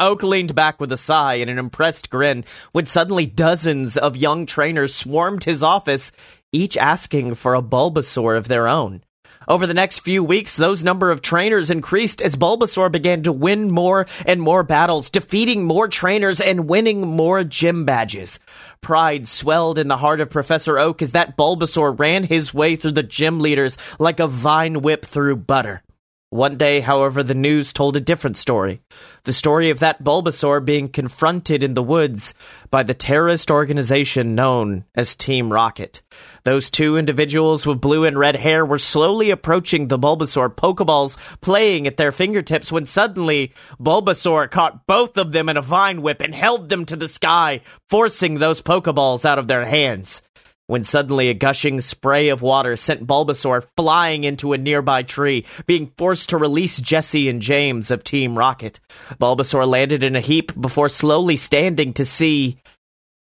Oak 0.00 0.22
leaned 0.22 0.54
back 0.54 0.80
with 0.80 0.90
a 0.90 0.96
sigh 0.96 1.34
and 1.34 1.50
an 1.50 1.58
impressed 1.58 2.10
grin 2.10 2.44
when 2.72 2.86
suddenly 2.86 3.26
dozens 3.26 3.96
of 3.96 4.16
young 4.16 4.46
trainers 4.46 4.94
swarmed 4.94 5.44
his 5.44 5.62
office, 5.62 6.10
each 6.50 6.76
asking 6.76 7.34
for 7.34 7.54
a 7.54 7.62
Bulbasaur 7.62 8.36
of 8.36 8.48
their 8.48 8.66
own. 8.66 9.02
Over 9.48 9.66
the 9.66 9.74
next 9.74 10.00
few 10.00 10.22
weeks, 10.22 10.56
those 10.56 10.84
number 10.84 11.10
of 11.10 11.22
trainers 11.22 11.70
increased 11.70 12.22
as 12.22 12.36
Bulbasaur 12.36 12.92
began 12.92 13.22
to 13.24 13.32
win 13.32 13.70
more 13.70 14.06
and 14.26 14.40
more 14.40 14.62
battles, 14.62 15.10
defeating 15.10 15.64
more 15.64 15.88
trainers 15.88 16.40
and 16.40 16.68
winning 16.68 17.00
more 17.00 17.42
gym 17.42 17.84
badges. 17.84 18.38
Pride 18.80 19.26
swelled 19.26 19.78
in 19.78 19.88
the 19.88 19.96
heart 19.96 20.20
of 20.20 20.30
Professor 20.30 20.78
Oak 20.78 21.02
as 21.02 21.12
that 21.12 21.36
Bulbasaur 21.36 21.98
ran 21.98 22.24
his 22.24 22.54
way 22.54 22.76
through 22.76 22.92
the 22.92 23.02
gym 23.02 23.40
leaders 23.40 23.76
like 23.98 24.20
a 24.20 24.26
vine 24.26 24.82
whip 24.82 25.04
through 25.04 25.36
butter. 25.36 25.82
One 26.30 26.56
day, 26.56 26.78
however, 26.78 27.24
the 27.24 27.34
news 27.34 27.72
told 27.72 27.96
a 27.96 28.00
different 28.00 28.36
story. 28.36 28.82
The 29.24 29.32
story 29.32 29.70
of 29.70 29.80
that 29.80 30.04
Bulbasaur 30.04 30.64
being 30.64 30.88
confronted 30.88 31.64
in 31.64 31.74
the 31.74 31.82
woods 31.82 32.34
by 32.70 32.84
the 32.84 32.94
terrorist 32.94 33.50
organization 33.50 34.36
known 34.36 34.84
as 34.94 35.16
Team 35.16 35.52
Rocket. 35.52 36.02
Those 36.44 36.70
two 36.70 36.96
individuals 36.96 37.66
with 37.66 37.80
blue 37.80 38.04
and 38.04 38.16
red 38.16 38.36
hair 38.36 38.64
were 38.64 38.78
slowly 38.78 39.30
approaching 39.30 39.88
the 39.88 39.98
Bulbasaur 39.98 40.54
Pokeballs 40.54 41.16
playing 41.40 41.88
at 41.88 41.96
their 41.96 42.12
fingertips 42.12 42.70
when 42.70 42.86
suddenly 42.86 43.52
Bulbasaur 43.80 44.48
caught 44.52 44.86
both 44.86 45.18
of 45.18 45.32
them 45.32 45.48
in 45.48 45.56
a 45.56 45.62
vine 45.62 46.00
whip 46.00 46.22
and 46.22 46.32
held 46.32 46.68
them 46.68 46.86
to 46.86 46.94
the 46.94 47.08
sky, 47.08 47.60
forcing 47.88 48.34
those 48.34 48.62
Pokeballs 48.62 49.24
out 49.24 49.40
of 49.40 49.48
their 49.48 49.66
hands 49.66 50.22
when 50.70 50.84
suddenly 50.84 51.28
a 51.28 51.34
gushing 51.34 51.80
spray 51.80 52.28
of 52.28 52.42
water 52.42 52.76
sent 52.76 53.04
Bulbasaur 53.04 53.66
flying 53.76 54.22
into 54.22 54.52
a 54.52 54.58
nearby 54.58 55.02
tree, 55.02 55.44
being 55.66 55.92
forced 55.98 56.28
to 56.28 56.36
release 56.36 56.80
Jessie 56.80 57.28
and 57.28 57.42
James 57.42 57.90
of 57.90 58.04
Team 58.04 58.38
Rocket. 58.38 58.78
Bulbasaur 59.20 59.66
landed 59.66 60.04
in 60.04 60.14
a 60.14 60.20
heap 60.20 60.58
before 60.58 60.88
slowly 60.88 61.36
standing 61.36 61.92
to 61.94 62.04
see 62.04 62.58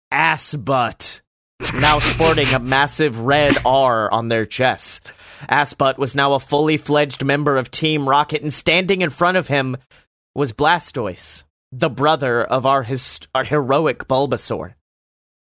Ass 0.10 0.56
Butt, 0.56 1.22
now 1.76 2.00
sporting 2.00 2.48
a 2.48 2.60
massive 2.60 3.20
red 3.20 3.58
R 3.64 4.12
on 4.12 4.28
their 4.28 4.48
chest. 4.48 5.06
Assbutt 5.48 6.00
was 6.00 6.16
now 6.16 6.34
a 6.34 6.40
fully 6.40 6.78
fledged 6.78 7.24
member 7.24 7.58
of 7.58 7.70
Team 7.70 8.10
Rocket, 8.10 8.42
and 8.42 8.52
standing 8.52 9.04
in 9.04 9.12
front 9.12 9.38
of 9.38 9.50
him 9.50 9.78
was 10.34 10.52
Blastoise, 10.52 11.44
the 11.72 11.90
brother 11.90 12.44
of 12.44 12.66
our, 12.66 12.88
our 13.36 13.44
heroic 13.44 14.08
Bulbasaur. 14.08 14.74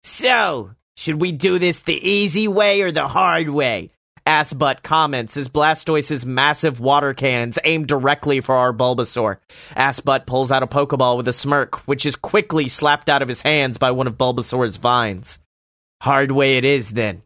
So, 0.04 0.72
should 0.96 1.22
we 1.22 1.32
do 1.32 1.60
this 1.60 1.82
the 1.82 2.10
easy 2.10 2.48
way 2.48 2.82
or 2.82 2.92
the 2.92 3.08
hard 3.08 3.50
way? 3.50 3.92
Assbutt 4.26 4.82
comments 4.82 5.38
as 5.38 5.50
Blastoise's 5.50 6.26
massive 6.26 6.80
water 6.80 7.14
cannons 7.14 7.60
aim 7.64 7.86
directly 7.86 8.42
for 8.42 8.56
our 8.56 8.74
Bulbasaur. 8.74 9.38
Assbutt 9.76 10.26
pulls 10.26 10.52
out 10.52 10.64
a 10.64 10.68
Pokeball 10.68 11.18
with 11.18 11.28
a 11.28 11.34
smirk, 11.34 11.88
which 11.88 12.08
is 12.08 12.16
quickly 12.16 12.68
slapped 12.68 13.08
out 13.08 13.22
of 13.22 13.28
his 13.28 13.42
hands 13.42 13.78
by 13.78 13.92
one 13.92 14.08
of 14.08 14.18
Bulbasaur's 14.18 14.78
vines. 14.78 15.38
Hard 16.02 16.32
way 16.32 16.58
it 16.58 16.66
is, 16.66 16.90
then. 16.92 17.22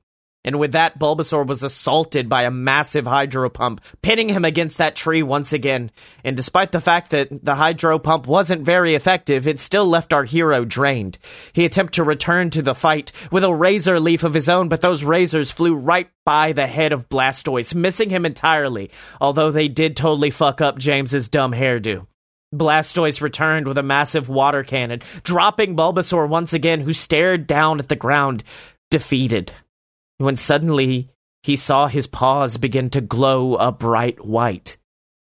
And 0.46 0.58
with 0.58 0.72
that, 0.72 0.98
Bulbasaur 0.98 1.46
was 1.46 1.64
assaulted 1.64 2.30
by 2.30 2.44
a 2.44 2.52
massive 2.52 3.06
hydro 3.06 3.50
pump, 3.50 3.82
pinning 4.02 4.30
him 4.30 4.46
against 4.46 4.78
that 4.78 4.96
tree 4.96 5.22
once 5.22 5.52
again. 5.52 5.92
And 6.24 6.38
despite 6.38 6.72
the 6.72 6.80
fact 6.80 7.12
that 7.12 7.44
the 7.44 7.56
hydro 7.56 8.00
pump 8.00 8.26
wasn't 8.26 8.62
very 8.62 8.96
effective, 8.96 9.48
it 9.48 9.60
still 9.60 9.86
left 9.86 10.14
our 10.14 10.24
hero 10.24 10.64
drained. 10.64 11.18
He 11.52 11.66
attempted 11.66 11.96
to 11.96 12.04
return 12.06 12.52
to 12.52 12.62
the 12.62 12.74
fight 12.74 13.12
with 13.32 13.44
a 13.44 13.54
razor 13.54 14.00
leaf 14.00 14.24
of 14.24 14.34
his 14.34 14.48
own, 14.48 14.70
but 14.70 14.80
those 14.80 15.04
razors 15.04 15.52
flew 15.52 15.76
right 15.76 16.10
by 16.26 16.54
the 16.54 16.68
head 16.68 16.94
of 16.94 17.10
Blastoise, 17.10 17.76
missing 17.76 18.10
him 18.10 18.26
entirely, 18.26 18.92
although 19.20 19.52
they 19.52 19.68
did 19.68 19.98
totally 19.98 20.30
fuck 20.30 20.62
up 20.62 20.78
James's 20.78 21.28
dumb 21.28 21.52
hairdo. 21.52 22.08
Blastoise 22.56 23.22
returned 23.22 23.68
with 23.68 23.78
a 23.78 23.84
massive 23.84 24.30
water 24.30 24.64
cannon, 24.64 25.02
dropping 25.24 25.76
Bulbasaur 25.76 26.30
once 26.30 26.54
again, 26.54 26.80
who 26.80 26.94
stared 26.94 27.46
down 27.46 27.80
at 27.80 27.90
the 27.90 27.96
ground, 27.96 28.44
defeated. 28.90 29.52
When 30.20 30.36
suddenly 30.36 31.10
he 31.44 31.56
saw 31.56 31.88
his 31.88 32.06
paws 32.06 32.58
begin 32.58 32.90
to 32.92 33.02
glow 33.02 33.56
a 33.56 33.72
bright 33.72 34.24
white. 34.24 34.78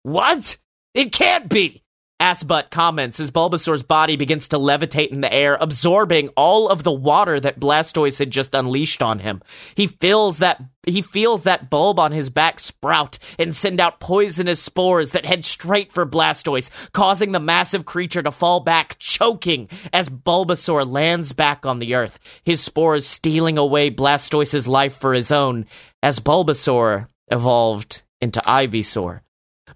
What? 0.02 0.58
It 0.92 1.12
can't 1.12 1.48
be! 1.48 1.81
Assbutt 2.22 2.70
comments 2.70 3.18
as 3.18 3.32
Bulbasaur's 3.32 3.82
body 3.82 4.14
begins 4.14 4.46
to 4.48 4.56
levitate 4.56 5.08
in 5.08 5.22
the 5.22 5.32
air, 5.32 5.58
absorbing 5.60 6.28
all 6.36 6.68
of 6.68 6.84
the 6.84 6.92
water 6.92 7.40
that 7.40 7.58
Blastoise 7.58 8.20
had 8.20 8.30
just 8.30 8.54
unleashed 8.54 9.02
on 9.02 9.18
him. 9.18 9.42
He 9.74 9.88
feels 9.88 10.38
that 10.38 10.62
he 10.86 11.02
feels 11.02 11.42
that 11.42 11.68
bulb 11.68 11.98
on 11.98 12.12
his 12.12 12.30
back 12.30 12.60
sprout 12.60 13.18
and 13.40 13.52
send 13.52 13.80
out 13.80 13.98
poisonous 13.98 14.62
spores 14.62 15.12
that 15.12 15.26
head 15.26 15.44
straight 15.44 15.90
for 15.90 16.06
Blastoise, 16.06 16.70
causing 16.92 17.32
the 17.32 17.40
massive 17.40 17.86
creature 17.86 18.22
to 18.22 18.30
fall 18.30 18.60
back, 18.60 18.96
choking 19.00 19.68
as 19.92 20.08
Bulbasaur 20.08 20.88
lands 20.88 21.32
back 21.32 21.66
on 21.66 21.80
the 21.80 21.96
earth, 21.96 22.20
his 22.44 22.60
spores 22.60 23.04
stealing 23.04 23.58
away 23.58 23.90
Blastoise's 23.90 24.68
life 24.68 24.96
for 24.96 25.12
his 25.12 25.32
own, 25.32 25.66
as 26.04 26.20
Bulbasaur 26.20 27.08
evolved 27.32 28.02
into 28.20 28.40
Ivysaur. 28.40 29.22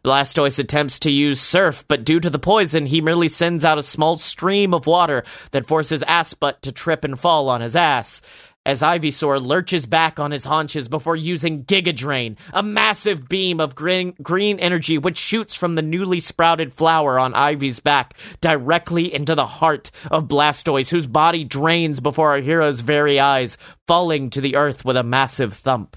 Blastoise 0.04 0.58
attempts 0.58 1.00
to 1.00 1.10
use 1.10 1.40
Surf, 1.40 1.84
but 1.88 2.04
due 2.04 2.20
to 2.20 2.30
the 2.30 2.38
poison, 2.38 2.86
he 2.86 3.00
merely 3.00 3.28
sends 3.28 3.64
out 3.64 3.78
a 3.78 3.82
small 3.82 4.16
stream 4.16 4.74
of 4.74 4.86
water 4.86 5.24
that 5.50 5.66
forces 5.66 6.02
Assbutt 6.02 6.60
to 6.62 6.72
trip 6.72 7.04
and 7.04 7.18
fall 7.18 7.48
on 7.48 7.60
his 7.60 7.76
ass. 7.76 8.22
As 8.66 8.82
Ivysaur 8.82 9.40
lurches 9.40 9.86
back 9.86 10.18
on 10.18 10.32
his 10.32 10.44
haunches 10.44 10.88
before 10.88 11.14
using 11.14 11.62
Giga 11.62 11.94
Drain, 11.94 12.36
a 12.52 12.64
massive 12.64 13.28
beam 13.28 13.60
of 13.60 13.76
green, 13.76 14.14
green 14.20 14.58
energy 14.58 14.98
which 14.98 15.18
shoots 15.18 15.54
from 15.54 15.76
the 15.76 15.82
newly 15.82 16.18
sprouted 16.18 16.74
flower 16.74 17.16
on 17.16 17.32
Ivy's 17.32 17.78
back 17.78 18.14
directly 18.40 19.14
into 19.14 19.36
the 19.36 19.46
heart 19.46 19.92
of 20.10 20.26
Blastoise, 20.26 20.88
whose 20.88 21.06
body 21.06 21.44
drains 21.44 22.00
before 22.00 22.30
our 22.30 22.40
hero's 22.40 22.80
very 22.80 23.20
eyes, 23.20 23.56
falling 23.86 24.30
to 24.30 24.40
the 24.40 24.56
earth 24.56 24.84
with 24.84 24.96
a 24.96 25.04
massive 25.04 25.54
thump. 25.54 25.96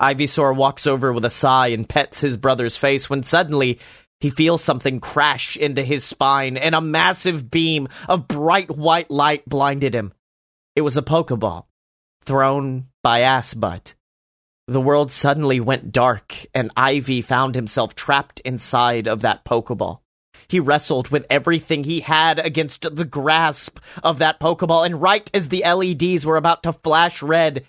Ivysaur 0.00 0.54
walks 0.54 0.86
over 0.86 1.12
with 1.12 1.24
a 1.24 1.30
sigh 1.30 1.68
and 1.68 1.88
pets 1.88 2.20
his 2.20 2.36
brother's 2.36 2.76
face 2.76 3.08
when 3.08 3.22
suddenly 3.22 3.78
he 4.20 4.30
feels 4.30 4.62
something 4.62 5.00
crash 5.00 5.56
into 5.56 5.82
his 5.82 6.04
spine 6.04 6.56
and 6.56 6.74
a 6.74 6.80
massive 6.80 7.50
beam 7.50 7.88
of 8.08 8.28
bright 8.28 8.70
white 8.70 9.10
light 9.10 9.46
blinded 9.48 9.94
him. 9.94 10.12
It 10.74 10.82
was 10.82 10.96
a 10.96 11.02
Pokeball 11.02 11.66
thrown 12.22 12.88
by 13.02 13.20
Assbutt. 13.20 13.94
The 14.68 14.80
world 14.80 15.12
suddenly 15.12 15.60
went 15.60 15.92
dark 15.92 16.46
and 16.52 16.72
Ivy 16.76 17.22
found 17.22 17.54
himself 17.54 17.94
trapped 17.94 18.40
inside 18.40 19.06
of 19.06 19.20
that 19.20 19.44
Pokeball. 19.44 20.00
He 20.48 20.60
wrestled 20.60 21.08
with 21.08 21.26
everything 21.30 21.84
he 21.84 22.00
had 22.00 22.38
against 22.38 22.82
the 22.94 23.04
grasp 23.04 23.78
of 24.02 24.18
that 24.18 24.38
Pokeball, 24.38 24.84
and 24.84 25.00
right 25.00 25.28
as 25.34 25.48
the 25.48 25.64
LEDs 25.64 26.26
were 26.26 26.36
about 26.36 26.62
to 26.64 26.72
flash 26.72 27.22
red, 27.22 27.64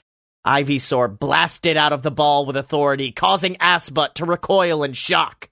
Ivysaur 0.48 1.20
blasted 1.20 1.76
out 1.76 1.92
of 1.92 2.04
the 2.04 2.12
ball 2.12 2.46
with 2.46 2.56
authority, 2.56 3.12
causing 3.12 3.56
Assbutt 3.56 4.14
to 4.16 4.26
recoil 4.26 4.84
in 4.84 4.94
shock. 4.94 5.50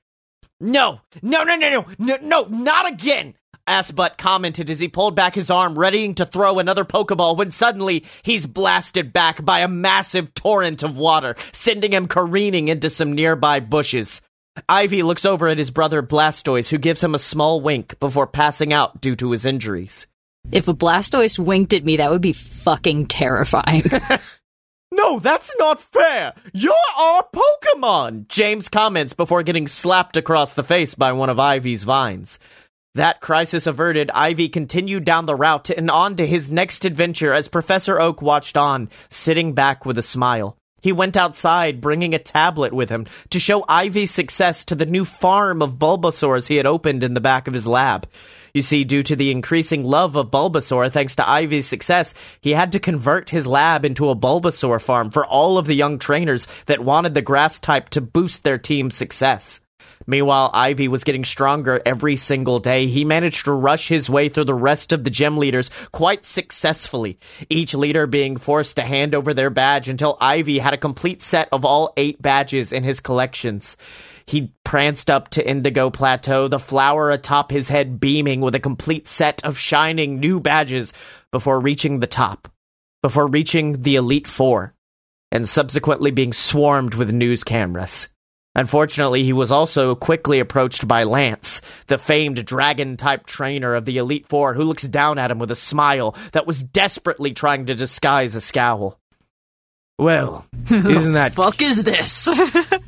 No, 0.62 1.02
no, 1.22 1.44
no, 1.44 1.58
no, 1.58 1.70
no, 1.70 1.86
no, 2.00 2.18
no, 2.22 2.44
not 2.46 2.90
again! 2.90 3.36
Assbutt 3.68 4.18
commented 4.18 4.70
as 4.70 4.80
he 4.80 4.88
pulled 4.88 5.16
back 5.16 5.36
his 5.36 5.50
arm, 5.50 5.78
readying 5.78 6.16
to 6.16 6.26
throw 6.26 6.60
another 6.60 6.86
Pokeball 6.86 7.36
when 7.36 7.52
suddenly 7.52 8.06
he's 8.24 8.46
blasted 8.46 9.12
back 9.12 9.44
by 9.44 9.60
a 9.60 9.68
massive 9.68 10.34
torrent 10.34 10.82
of 10.82 10.98
water, 10.98 11.36
sending 11.52 11.92
him 11.92 12.08
careening 12.08 12.70
into 12.70 12.90
some 12.90 13.12
nearby 13.12 13.60
bushes. 13.60 14.22
Ivy 14.70 15.04
looks 15.04 15.26
over 15.26 15.50
at 15.50 15.58
his 15.58 15.72
brother 15.72 16.02
Blastoise, 16.02 16.70
who 16.70 16.78
gives 16.78 17.04
him 17.04 17.16
a 17.16 17.20
small 17.20 17.60
wink 17.60 18.00
before 18.00 18.28
passing 18.28 18.72
out 18.72 19.02
due 19.02 19.16
to 19.16 19.32
his 19.32 19.46
injuries. 19.46 20.08
If 20.52 20.68
a 20.68 20.74
Blastoise 20.74 21.40
winked 21.40 21.74
at 21.74 21.84
me, 21.84 21.98
that 21.98 22.12
would 22.12 22.22
be 22.22 22.34
fucking 22.34 23.08
terrifying. 23.08 23.84
No, 24.96 25.20
that's 25.20 25.54
not 25.60 25.82
fair! 25.82 26.34
You're 26.54 26.74
our 26.98 27.28
Pokemon! 27.34 28.30
James 28.30 28.70
comments 28.70 29.12
before 29.12 29.44
getting 29.44 29.68
slapped 29.68 30.16
across 30.16 30.54
the 30.54 30.64
face 30.64 30.96
by 30.96 31.12
one 31.12 31.30
of 31.30 31.38
Ivy's 31.38 31.84
vines. 31.84 32.40
That 32.94 33.20
crisis 33.20 33.68
averted, 33.68 34.10
Ivy 34.12 34.48
continued 34.48 35.04
down 35.04 35.26
the 35.26 35.36
route 35.36 35.70
and 35.70 35.92
on 35.92 36.16
to 36.16 36.26
his 36.26 36.50
next 36.50 36.86
adventure 36.86 37.34
as 37.34 37.50
Professor 37.50 38.00
Oak 38.00 38.22
watched 38.22 38.56
on, 38.56 38.90
sitting 39.10 39.52
back 39.52 39.86
with 39.86 39.98
a 39.98 40.02
smile. 40.02 40.56
He 40.82 40.94
went 40.94 41.18
outside, 41.18 41.82
bringing 41.82 42.14
a 42.14 42.20
tablet 42.20 42.72
with 42.72 42.90
him 42.90 43.06
to 43.32 43.40
show 43.40 43.66
Ivy's 43.68 44.12
success 44.12 44.64
to 44.66 44.76
the 44.76 44.86
new 44.86 45.04
farm 45.04 45.62
of 45.62 45.78
Bulbasaurs 45.78 46.48
he 46.48 46.56
had 46.56 46.66
opened 46.66 47.04
in 47.04 47.16
the 47.16 47.20
back 47.20 47.50
of 47.50 47.54
his 47.54 47.68
lab. 47.68 48.08
You 48.56 48.62
see, 48.62 48.86
due 48.86 49.04
to 49.04 49.18
the 49.18 49.32
increasing 49.32 49.84
love 49.84 50.16
of 50.16 50.32
Bulbasaur 50.32 50.90
thanks 50.90 51.18
to 51.18 51.30
Ivy's 51.30 51.68
success, 51.68 52.14
he 52.40 52.52
had 52.52 52.72
to 52.72 52.80
convert 52.80 53.30
his 53.30 53.46
lab 53.46 53.84
into 53.84 54.10
a 54.10 54.16
Bulbasaur 54.16 54.82
farm 54.82 55.12
for 55.12 55.26
all 55.26 55.58
of 55.58 55.66
the 55.66 55.76
young 55.76 56.00
trainers 56.00 56.48
that 56.68 56.80
wanted 56.80 57.14
the 57.14 57.22
grass 57.22 57.60
type 57.60 57.90
to 57.90 58.00
boost 58.00 58.46
their 58.46 58.58
team's 58.58 58.96
success. 58.96 59.60
Meanwhile, 60.08 60.52
Ivy 60.54 60.88
was 60.88 61.04
getting 61.04 61.26
stronger 61.26 61.82
every 61.86 62.16
single 62.16 62.60
day. 62.60 62.88
He 62.88 63.04
managed 63.04 63.44
to 63.44 63.52
rush 63.52 63.90
his 63.90 64.10
way 64.10 64.30
through 64.30 64.46
the 64.46 64.54
rest 64.54 64.94
of 64.94 65.04
the 65.04 65.10
gym 65.10 65.38
leaders 65.38 65.70
quite 65.92 66.24
successfully, 66.24 67.20
each 67.50 67.74
leader 67.74 68.08
being 68.08 68.38
forced 68.38 68.78
to 68.78 68.84
hand 68.84 69.16
over 69.16 69.34
their 69.34 69.50
badge 69.50 69.90
until 69.90 70.18
Ivy 70.22 70.60
had 70.60 70.74
a 70.74 70.78
complete 70.78 71.22
set 71.22 71.50
of 71.52 71.66
all 71.66 71.92
eight 71.98 72.22
badges 72.22 72.72
in 72.72 72.84
his 72.84 73.02
collections. 73.02 73.76
He 74.28 74.54
pranced 74.64 75.12
up 75.12 75.30
to 75.30 75.48
Indigo 75.48 75.90
Plateau, 75.90 76.48
the 76.48 76.60
flower 76.60 77.12
atop 77.12 77.52
his 77.52 77.70
head 77.70 78.00
beaming 78.00 78.42
with 78.42 78.56
a 78.56 78.60
complete 78.60 79.08
set 79.08 79.44
of 79.46 79.58
shining 79.58 80.20
new 80.20 80.40
badges 80.40 80.94
before 81.32 81.60
reaching 81.60 82.00
the 82.00 82.08
top, 82.08 82.52
before 83.04 83.28
reaching 83.28 83.84
the 83.84 83.96
Elite 83.96 84.28
Four, 84.28 84.74
and 85.32 85.48
subsequently 85.48 86.12
being 86.12 86.34
swarmed 86.34 86.96
with 86.96 87.14
news 87.14 87.44
cameras. 87.44 88.08
Unfortunately, 88.56 89.24
he 89.24 89.34
was 89.34 89.52
also 89.52 89.96
quickly 89.96 90.40
approached 90.40 90.88
by 90.88 91.04
Lance, 91.04 91.62
the 91.88 91.98
famed 91.98 92.46
dragon 92.46 92.96
type 92.96 93.26
trainer 93.26 93.76
of 93.76 93.84
the 93.84 93.98
Elite 93.98 94.26
Four, 94.26 94.54
who 94.54 94.64
looks 94.64 94.84
down 94.84 95.20
at 95.20 95.30
him 95.30 95.40
with 95.40 95.52
a 95.52 95.56
smile 95.56 96.16
that 96.32 96.48
was 96.48 96.64
desperately 96.64 97.34
trying 97.34 97.66
to 97.66 97.76
disguise 97.76 98.34
a 98.34 98.42
scowl. 98.42 98.98
Well, 100.00 100.48
isn't 100.70 101.14
that 101.14 101.34
Fuck 101.34 101.62
is 101.62 101.84
this? 101.84 102.28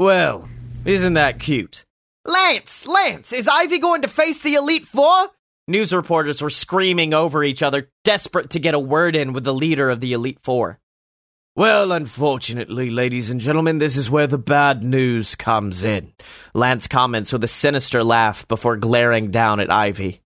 well, 0.00 0.48
isn't 0.86 1.12
that 1.12 1.38
cute? 1.38 1.84
Lance, 2.24 2.86
Lance, 2.86 3.34
is 3.34 3.46
Ivy 3.46 3.78
going 3.78 4.00
to 4.00 4.08
face 4.08 4.40
the 4.40 4.54
Elite 4.54 4.86
Four? 4.86 5.28
News 5.68 5.92
reporters 5.92 6.40
were 6.40 6.48
screaming 6.48 7.12
over 7.12 7.44
each 7.44 7.62
other, 7.62 7.90
desperate 8.02 8.48
to 8.50 8.58
get 8.58 8.72
a 8.72 8.78
word 8.78 9.14
in 9.14 9.34
with 9.34 9.44
the 9.44 9.52
leader 9.52 9.90
of 9.90 10.00
the 10.00 10.14
Elite 10.14 10.38
Four. 10.42 10.78
Well, 11.54 11.92
unfortunately, 11.92 12.88
ladies 12.88 13.28
and 13.28 13.42
gentlemen, 13.42 13.76
this 13.76 13.98
is 13.98 14.08
where 14.08 14.26
the 14.26 14.38
bad 14.38 14.82
news 14.82 15.34
comes 15.34 15.84
in. 15.84 16.14
Lance 16.54 16.86
comments 16.86 17.30
with 17.30 17.44
a 17.44 17.48
sinister 17.48 18.02
laugh 18.02 18.48
before 18.48 18.78
glaring 18.78 19.30
down 19.30 19.60
at 19.60 19.70
Ivy. 19.70 20.22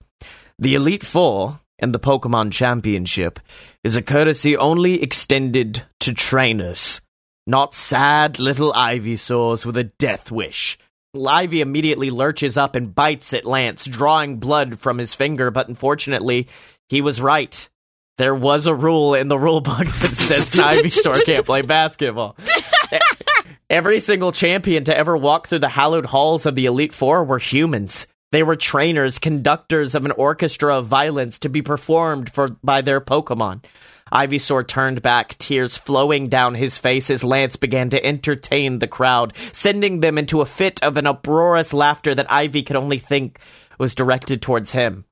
The 0.60 0.76
Elite 0.76 1.04
Four 1.04 1.62
and 1.80 1.96
the 1.96 2.00
Pokemon 2.00 2.52
Championship 2.52 3.40
is 3.84 3.96
a 3.96 4.04
courtesy 4.04 4.56
only 4.56 5.02
extended 5.02 5.84
to 6.02 6.14
trainers, 6.14 7.02
not 7.46 7.76
sad 7.76 8.40
little 8.40 8.74
Ivysaurs 8.74 9.66
with 9.66 9.78
a 9.78 9.84
death 9.84 10.32
wish. 10.32 10.78
Ivy 11.16 11.62
immediately 11.62 12.10
lurches 12.10 12.58
up 12.58 12.76
and 12.76 12.96
bites 12.96 13.34
at 13.34 13.46
Lance, 13.46 13.86
drawing 13.86 14.38
blood 14.38 14.80
from 14.80 14.98
his 14.98 15.14
finger, 15.14 15.52
but 15.52 15.68
unfortunately, 15.68 16.48
he 16.90 17.02
was 17.02 17.22
right. 17.22 17.70
There 18.18 18.34
was 18.34 18.68
a 18.68 18.74
rule 18.74 19.14
in 19.14 19.28
the 19.28 19.38
rule 19.38 19.62
book 19.62 19.86
that 19.86 20.16
says 20.16 20.48
an 20.58 20.64
Ivysaur 20.64 21.24
can't 21.24 21.46
play 21.46 21.62
basketball. 21.62 22.36
Every 23.70 24.00
single 24.00 24.32
champion 24.32 24.84
to 24.86 24.96
ever 24.96 25.18
walk 25.18 25.48
through 25.48 25.60
the 25.60 25.70
hallowed 25.70 26.06
halls 26.06 26.46
of 26.46 26.56
the 26.56 26.66
Elite 26.66 26.94
Four 26.94 27.24
were 27.24 27.40
humans. 27.40 28.08
They 28.34 28.42
were 28.42 28.56
trainers, 28.56 29.20
conductors 29.20 29.94
of 29.94 30.06
an 30.06 30.12
orchestra 30.12 30.80
of 30.80 30.88
violence 30.88 31.38
to 31.38 31.50
be 31.50 31.62
performed 31.62 32.32
for 32.32 32.50
by 32.64 32.82
their 32.82 33.00
Pokemon. 33.00 33.64
Ivysaur 34.12 34.68
turned 34.68 35.04
back, 35.04 35.38
tears 35.38 35.78
flowing 35.78 36.30
down 36.30 36.56
his 36.56 36.80
face 36.80 37.12
as 37.12 37.24
Lance 37.24 37.58
began 37.58 37.92
to 37.92 38.04
entertain 38.04 38.80
the 38.80 38.88
crowd, 38.88 39.34
sending 39.52 40.00
them 40.00 40.18
into 40.18 40.42
a 40.42 40.48
fit 40.48 40.82
of 40.82 40.98
an 40.98 41.06
uproarious 41.06 41.74
laughter 41.74 42.16
that 42.16 42.32
Ivy 42.32 42.64
could 42.64 42.76
only 42.76 42.98
think 42.98 43.38
was 43.78 43.94
directed 43.94 44.42
towards 44.42 44.72
him. 44.72 45.06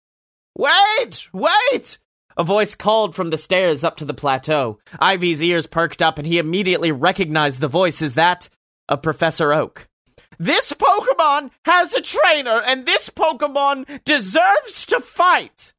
Wait! 0.58 1.28
Wait! 1.32 2.00
A 2.38 2.44
voice 2.44 2.74
called 2.74 3.14
from 3.14 3.30
the 3.30 3.38
stairs 3.38 3.84
up 3.84 3.98
to 3.98 4.06
the 4.06 4.16
plateau. 4.16 4.80
Ivy's 5.00 5.44
ears 5.44 5.68
perked 5.68 6.02
up 6.02 6.18
and 6.18 6.26
he 6.26 6.40
immediately 6.40 6.92
recognized 6.92 7.60
the 7.60 7.68
voice 7.68 8.02
as 8.02 8.16
that 8.16 8.50
of 8.90 9.04
Professor 9.04 9.54
Oak. 9.54 9.88
This 10.40 10.74
Pokemon 10.74 11.52
has 11.66 11.94
a 11.94 12.02
trainer 12.02 12.62
and 12.66 12.86
this 12.86 13.10
Pokemon 13.10 14.04
deserves 14.04 14.86
to 14.88 15.00
fight! 15.00 15.74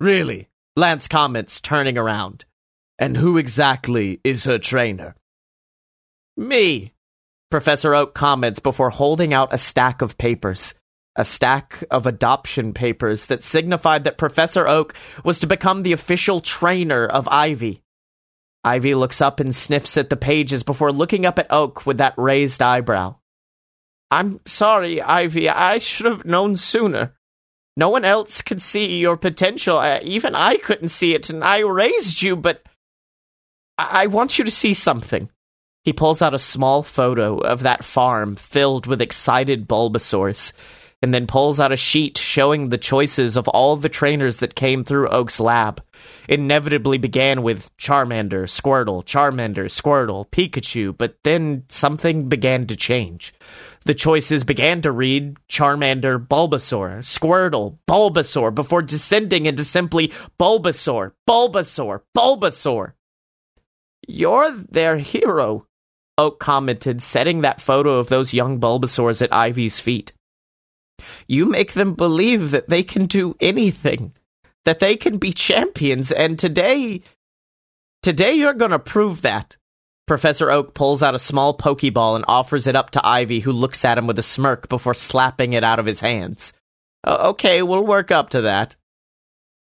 Really? 0.00 0.48
Lance 0.76 1.06
comments, 1.06 1.60
turning 1.60 1.98
around. 1.98 2.44
And 2.98 3.16
who 3.16 3.38
exactly 3.38 4.20
is 4.24 4.44
her 4.44 4.58
trainer? 4.58 5.14
Me, 6.36 6.92
Professor 7.50 7.94
Oak 7.94 8.14
comments 8.14 8.58
before 8.58 8.90
holding 8.90 9.34
out 9.34 9.52
a 9.52 9.58
stack 9.58 10.00
of 10.00 10.16
papers. 10.16 10.74
A 11.14 11.24
stack 11.24 11.84
of 11.90 12.06
adoption 12.06 12.72
papers 12.72 13.26
that 13.26 13.42
signified 13.42 14.04
that 14.04 14.16
Professor 14.16 14.66
Oak 14.66 14.94
was 15.22 15.40
to 15.40 15.46
become 15.46 15.82
the 15.82 15.92
official 15.92 16.40
trainer 16.40 17.04
of 17.04 17.28
Ivy. 17.28 17.82
Ivy 18.64 18.94
looks 18.94 19.20
up 19.20 19.40
and 19.40 19.54
sniffs 19.54 19.96
at 19.96 20.08
the 20.08 20.16
pages 20.16 20.62
before 20.62 20.92
looking 20.92 21.26
up 21.26 21.38
at 21.38 21.50
Oak 21.50 21.84
with 21.84 21.98
that 21.98 22.14
raised 22.16 22.62
eyebrow. 22.62 23.16
I'm 24.10 24.40
sorry, 24.46 25.00
Ivy. 25.00 25.48
I 25.48 25.78
should 25.78 26.06
have 26.06 26.24
known 26.24 26.56
sooner. 26.56 27.14
No 27.76 27.88
one 27.88 28.04
else 28.04 28.42
could 28.42 28.60
see 28.60 28.98
your 28.98 29.16
potential. 29.16 29.78
Uh, 29.78 30.00
even 30.02 30.34
I 30.34 30.58
couldn't 30.58 30.90
see 30.90 31.14
it, 31.14 31.30
and 31.30 31.42
I 31.42 31.60
raised 31.60 32.22
you, 32.22 32.36
but 32.36 32.62
I-, 33.78 34.02
I 34.02 34.06
want 34.08 34.38
you 34.38 34.44
to 34.44 34.50
see 34.50 34.74
something. 34.74 35.30
He 35.82 35.92
pulls 35.92 36.22
out 36.22 36.34
a 36.34 36.38
small 36.38 36.82
photo 36.82 37.38
of 37.38 37.62
that 37.62 37.84
farm 37.84 38.36
filled 38.36 38.86
with 38.86 39.02
excited 39.02 39.66
Bulbasaurs, 39.66 40.52
and 41.02 41.12
then 41.12 41.26
pulls 41.26 41.58
out 41.58 41.72
a 41.72 41.76
sheet 41.76 42.16
showing 42.16 42.68
the 42.68 42.78
choices 42.78 43.36
of 43.36 43.48
all 43.48 43.76
the 43.76 43.88
trainers 43.88 44.36
that 44.36 44.54
came 44.54 44.84
through 44.84 45.08
Oak's 45.08 45.40
lab. 45.40 45.82
It 46.28 46.38
inevitably 46.38 46.98
began 46.98 47.42
with 47.42 47.76
Charmander, 47.76 48.44
Squirtle, 48.44 49.04
Charmander, 49.04 49.66
Squirtle, 49.66 50.30
Pikachu, 50.30 50.96
but 50.96 51.16
then 51.24 51.64
something 51.68 52.28
began 52.28 52.66
to 52.68 52.76
change. 52.76 53.34
The 53.84 53.94
choices 53.94 54.44
began 54.44 54.80
to 54.82 54.92
read 54.92 55.36
Charmander, 55.48 56.24
Bulbasaur, 56.24 56.98
Squirtle, 57.00 57.78
Bulbasaur, 57.88 58.54
before 58.54 58.82
descending 58.82 59.46
into 59.46 59.64
simply 59.64 60.12
Bulbasaur, 60.38 61.12
Bulbasaur, 61.28 62.02
Bulbasaur. 62.16 62.92
You're 64.06 64.52
their 64.52 64.98
hero, 64.98 65.66
Oak 66.16 66.38
commented, 66.38 67.02
setting 67.02 67.40
that 67.40 67.60
photo 67.60 67.98
of 67.98 68.08
those 68.08 68.32
young 68.32 68.60
Bulbasaurs 68.60 69.20
at 69.20 69.32
Ivy's 69.32 69.80
feet. 69.80 70.12
You 71.26 71.46
make 71.46 71.72
them 71.72 71.94
believe 71.94 72.50
that 72.50 72.68
they 72.68 72.82
can 72.82 73.06
do 73.06 73.36
anything, 73.40 74.12
that 74.64 74.80
they 74.80 74.96
can 74.96 75.18
be 75.18 75.32
champions, 75.32 76.12
and 76.12 76.38
today. 76.38 77.02
Today 78.02 78.34
you're 78.34 78.54
gonna 78.54 78.78
prove 78.78 79.22
that. 79.22 79.56
Professor 80.06 80.50
Oak 80.50 80.74
pulls 80.74 81.02
out 81.02 81.14
a 81.14 81.18
small 81.18 81.56
Pokeball 81.56 82.16
and 82.16 82.24
offers 82.26 82.66
it 82.66 82.76
up 82.76 82.90
to 82.90 83.06
Ivy, 83.06 83.40
who 83.40 83.52
looks 83.52 83.84
at 83.84 83.98
him 83.98 84.06
with 84.06 84.18
a 84.18 84.22
smirk 84.22 84.68
before 84.68 84.94
slapping 84.94 85.52
it 85.52 85.64
out 85.64 85.78
of 85.78 85.86
his 85.86 86.00
hands. 86.00 86.52
Okay, 87.06 87.62
we'll 87.62 87.86
work 87.86 88.10
up 88.10 88.30
to 88.30 88.42
that. 88.42 88.76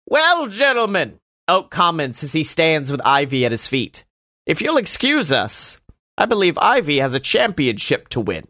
Well, 0.06 0.48
gentlemen, 0.48 1.18
Oak 1.48 1.70
comments 1.70 2.24
as 2.24 2.32
he 2.32 2.44
stands 2.44 2.90
with 2.90 3.00
Ivy 3.04 3.44
at 3.44 3.52
his 3.52 3.66
feet. 3.66 4.04
If 4.46 4.60
you'll 4.60 4.76
excuse 4.76 5.32
us, 5.32 5.78
I 6.18 6.26
believe 6.26 6.58
Ivy 6.58 6.98
has 6.98 7.14
a 7.14 7.20
championship 7.20 8.08
to 8.10 8.20
win. 8.20 8.46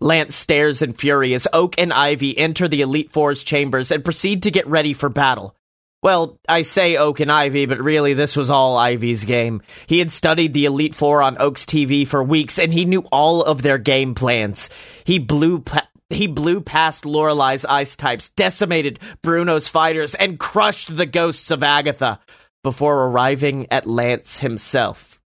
Lance 0.00 0.34
stares 0.34 0.82
in 0.82 0.92
fury 0.92 1.34
as 1.34 1.48
Oak 1.52 1.74
and 1.78 1.92
Ivy 1.92 2.36
enter 2.36 2.68
the 2.68 2.82
Elite 2.82 3.10
Four's 3.10 3.44
chambers 3.44 3.90
and 3.90 4.04
proceed 4.04 4.42
to 4.42 4.50
get 4.50 4.66
ready 4.66 4.92
for 4.92 5.08
battle. 5.08 5.56
Well, 6.02 6.38
I 6.48 6.62
say 6.62 6.96
Oak 6.96 7.20
and 7.20 7.32
Ivy, 7.32 7.66
but 7.66 7.80
really 7.80 8.14
this 8.14 8.36
was 8.36 8.50
all 8.50 8.76
Ivy's 8.76 9.24
game. 9.24 9.62
He 9.86 9.98
had 9.98 10.12
studied 10.12 10.52
the 10.52 10.66
Elite 10.66 10.94
Four 10.94 11.22
on 11.22 11.38
Oak's 11.38 11.64
TV 11.66 12.06
for 12.06 12.22
weeks, 12.22 12.58
and 12.58 12.72
he 12.72 12.84
knew 12.84 13.00
all 13.10 13.42
of 13.42 13.62
their 13.62 13.78
game 13.78 14.14
plans. 14.14 14.70
He 15.04 15.18
blew 15.18 15.60
pa- 15.60 15.88
he 16.08 16.28
blew 16.28 16.60
past 16.60 17.04
Lorelei's 17.04 17.64
ice 17.64 17.96
types, 17.96 18.28
decimated 18.28 19.00
Bruno's 19.22 19.66
fighters, 19.66 20.14
and 20.14 20.38
crushed 20.38 20.96
the 20.96 21.06
ghosts 21.06 21.50
of 21.50 21.64
Agatha 21.64 22.20
before 22.62 23.06
arriving 23.06 23.66
at 23.72 23.86
Lance 23.86 24.38
himself. 24.38 25.20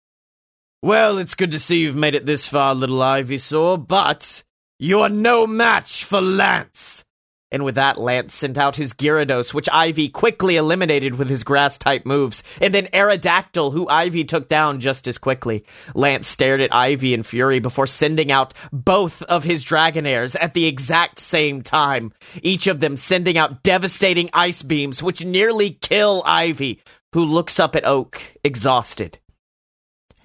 Well, 0.81 1.17
it's 1.17 1.35
good 1.35 1.51
to 1.51 1.59
see 1.59 1.79
you've 1.79 1.95
made 1.95 2.15
it 2.15 2.25
this 2.25 2.47
far, 2.47 2.73
little 2.73 2.99
Ivysaur, 2.99 3.85
but 3.85 4.43
you 4.79 5.01
are 5.01 5.09
no 5.09 5.45
match 5.45 6.03
for 6.05 6.21
Lance. 6.21 7.03
And 7.51 7.65
with 7.65 7.75
that, 7.75 7.97
Lance 7.97 8.33
sent 8.33 8.59
out 8.59 8.75
his 8.75 8.93
Gyarados, 8.93 9.53
which 9.53 9.67
Ivy 9.71 10.09
quickly 10.09 10.55
eliminated 10.55 11.15
with 11.15 11.29
his 11.29 11.43
grass 11.43 11.79
type 11.79 12.05
moves, 12.05 12.43
and 12.61 12.73
then 12.73 12.85
Aerodactyl, 12.93 13.73
who 13.73 13.87
Ivy 13.89 14.23
took 14.23 14.47
down 14.47 14.79
just 14.79 15.07
as 15.07 15.17
quickly. 15.17 15.65
Lance 15.95 16.27
stared 16.27 16.61
at 16.61 16.73
Ivy 16.73 17.13
in 17.13 17.23
fury 17.23 17.59
before 17.59 17.87
sending 17.87 18.31
out 18.31 18.53
both 18.71 19.23
of 19.23 19.43
his 19.43 19.65
Dragonairs 19.65 20.35
at 20.39 20.53
the 20.53 20.65
exact 20.65 21.17
same 21.17 21.63
time, 21.63 22.13
each 22.43 22.67
of 22.67 22.79
them 22.79 22.95
sending 22.95 23.37
out 23.37 23.63
devastating 23.63 24.29
ice 24.31 24.61
beams, 24.61 25.01
which 25.01 25.25
nearly 25.25 25.71
kill 25.71 26.21
Ivy, 26.25 26.81
who 27.13 27.25
looks 27.25 27.59
up 27.59 27.75
at 27.75 27.85
Oak, 27.85 28.21
exhausted. 28.43 29.17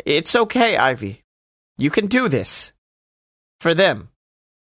It's 0.05 0.37
okay, 0.37 0.77
Ivy. 0.77 1.23
You 1.79 1.91
can 1.91 2.07
do 2.07 2.29
this. 2.29 2.73
For 3.61 3.73
them. 3.73 4.11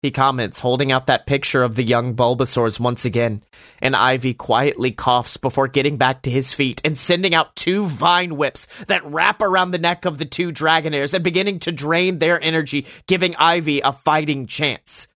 He 0.03 0.11
comments, 0.11 0.59
holding 0.59 0.91
out 0.91 1.07
that 1.07 1.25
picture 1.25 1.63
of 1.63 1.75
the 1.75 1.83
young 1.83 2.13
Bulbasaurs 2.13 2.77
once 2.77 3.05
again, 3.05 3.41
and 3.81 3.95
Ivy 3.95 4.33
quietly 4.33 4.91
coughs 4.91 5.37
before 5.37 5.69
getting 5.69 5.95
back 5.95 6.23
to 6.23 6.29
his 6.29 6.51
feet 6.51 6.81
and 6.83 6.97
sending 6.97 7.33
out 7.33 7.55
two 7.55 7.85
vine 7.85 8.35
whips 8.35 8.67
that 8.87 9.05
wrap 9.05 9.41
around 9.41 9.71
the 9.71 9.77
neck 9.77 10.03
of 10.03 10.17
the 10.17 10.25
two 10.25 10.51
Dragonairs 10.51 11.13
and 11.13 11.23
beginning 11.23 11.59
to 11.59 11.71
drain 11.71 12.19
their 12.19 12.37
energy, 12.43 12.85
giving 13.07 13.33
Ivy 13.37 13.79
a 13.79 13.93
fighting 13.93 14.45
chance. 14.45 15.07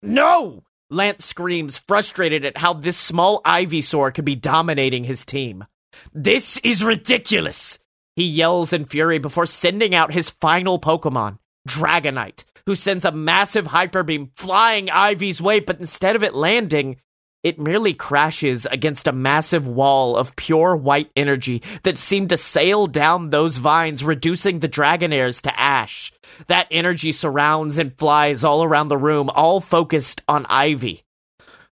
No! 0.00 0.62
Lance 0.90 1.24
screams, 1.24 1.78
frustrated 1.78 2.44
at 2.44 2.56
how 2.56 2.72
this 2.72 2.96
small 2.96 3.42
Ivysaur 3.42 4.14
could 4.14 4.24
be 4.24 4.36
dominating 4.36 5.02
his 5.02 5.26
team. 5.26 5.64
This 6.14 6.56
is 6.58 6.84
ridiculous! 6.84 7.80
He 8.14 8.26
yells 8.26 8.72
in 8.72 8.84
fury 8.84 9.18
before 9.18 9.46
sending 9.46 9.92
out 9.92 10.12
his 10.12 10.30
final 10.30 10.78
Pokemon, 10.78 11.38
Dragonite, 11.68 12.44
who 12.70 12.76
sends 12.76 13.04
a 13.04 13.10
massive 13.10 13.66
hyper 13.66 14.04
beam 14.04 14.30
flying 14.36 14.88
Ivy's 14.88 15.42
way, 15.42 15.58
but 15.58 15.80
instead 15.80 16.14
of 16.14 16.22
it 16.22 16.36
landing, 16.36 16.98
it 17.42 17.58
merely 17.58 17.94
crashes 17.94 18.64
against 18.64 19.08
a 19.08 19.12
massive 19.12 19.66
wall 19.66 20.16
of 20.16 20.36
pure 20.36 20.76
white 20.76 21.10
energy 21.16 21.64
that 21.82 21.98
seemed 21.98 22.28
to 22.28 22.36
sail 22.36 22.86
down 22.86 23.30
those 23.30 23.58
vines, 23.58 24.04
reducing 24.04 24.60
the 24.60 24.68
Dragonairs 24.68 25.40
to 25.40 25.60
ash. 25.60 26.12
That 26.46 26.68
energy 26.70 27.10
surrounds 27.10 27.76
and 27.76 27.98
flies 27.98 28.44
all 28.44 28.62
around 28.62 28.86
the 28.86 28.96
room, 28.96 29.30
all 29.30 29.60
focused 29.60 30.22
on 30.28 30.46
Ivy. 30.46 31.02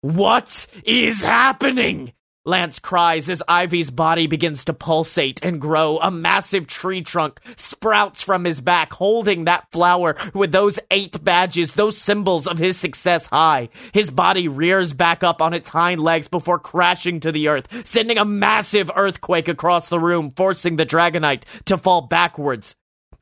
What 0.01 0.67
is 0.83 1.23
happening? 1.23 2.15
Lance 2.47 2.79
cries 2.79 3.29
as 3.29 3.43
Ivy's 3.49 3.91
body 3.91 4.29
begins 4.29 4.65
to 4.67 4.73
pulsate 4.73 5.41
and 5.43 5.61
grow. 5.61 5.99
A 5.99 6.13
massive 6.13 6.69
tree 6.69 7.03
trunk 7.03 7.41
sprouts 7.57 8.23
from 8.23 8.45
his 8.45 8.61
back, 8.61 8.93
holding 8.93 9.45
that 9.45 9.73
flower 9.73 10.15
with 10.33 10.53
those 10.53 10.79
eight 10.93 11.25
badges, 11.25 11.73
those 11.73 11.99
symbols 11.99 12.47
of 12.47 12.59
his 12.59 12.77
success 12.77 13.27
high. 13.27 13.69
His 13.93 14.13
body 14.13 14.47
rears 14.47 14.93
back 14.93 15.25
up 15.25 15.43
on 15.43 15.55
its 15.55 15.69
hind 15.69 16.01
legs 16.01 16.29
before 16.29 16.61
crashing 16.61 17.19
to 17.21 17.33
the 17.33 17.49
earth, 17.49 17.67
sending 17.85 18.17
a 18.17 18.25
massive 18.25 18.93
earthquake 18.95 19.49
across 19.49 19.89
the 19.89 19.99
room, 19.99 20.31
forcing 20.31 20.77
the 20.77 20.87
Dragonite 20.87 21.43
to 21.65 21.77
fall 21.77 22.03
backwards. 22.03 22.77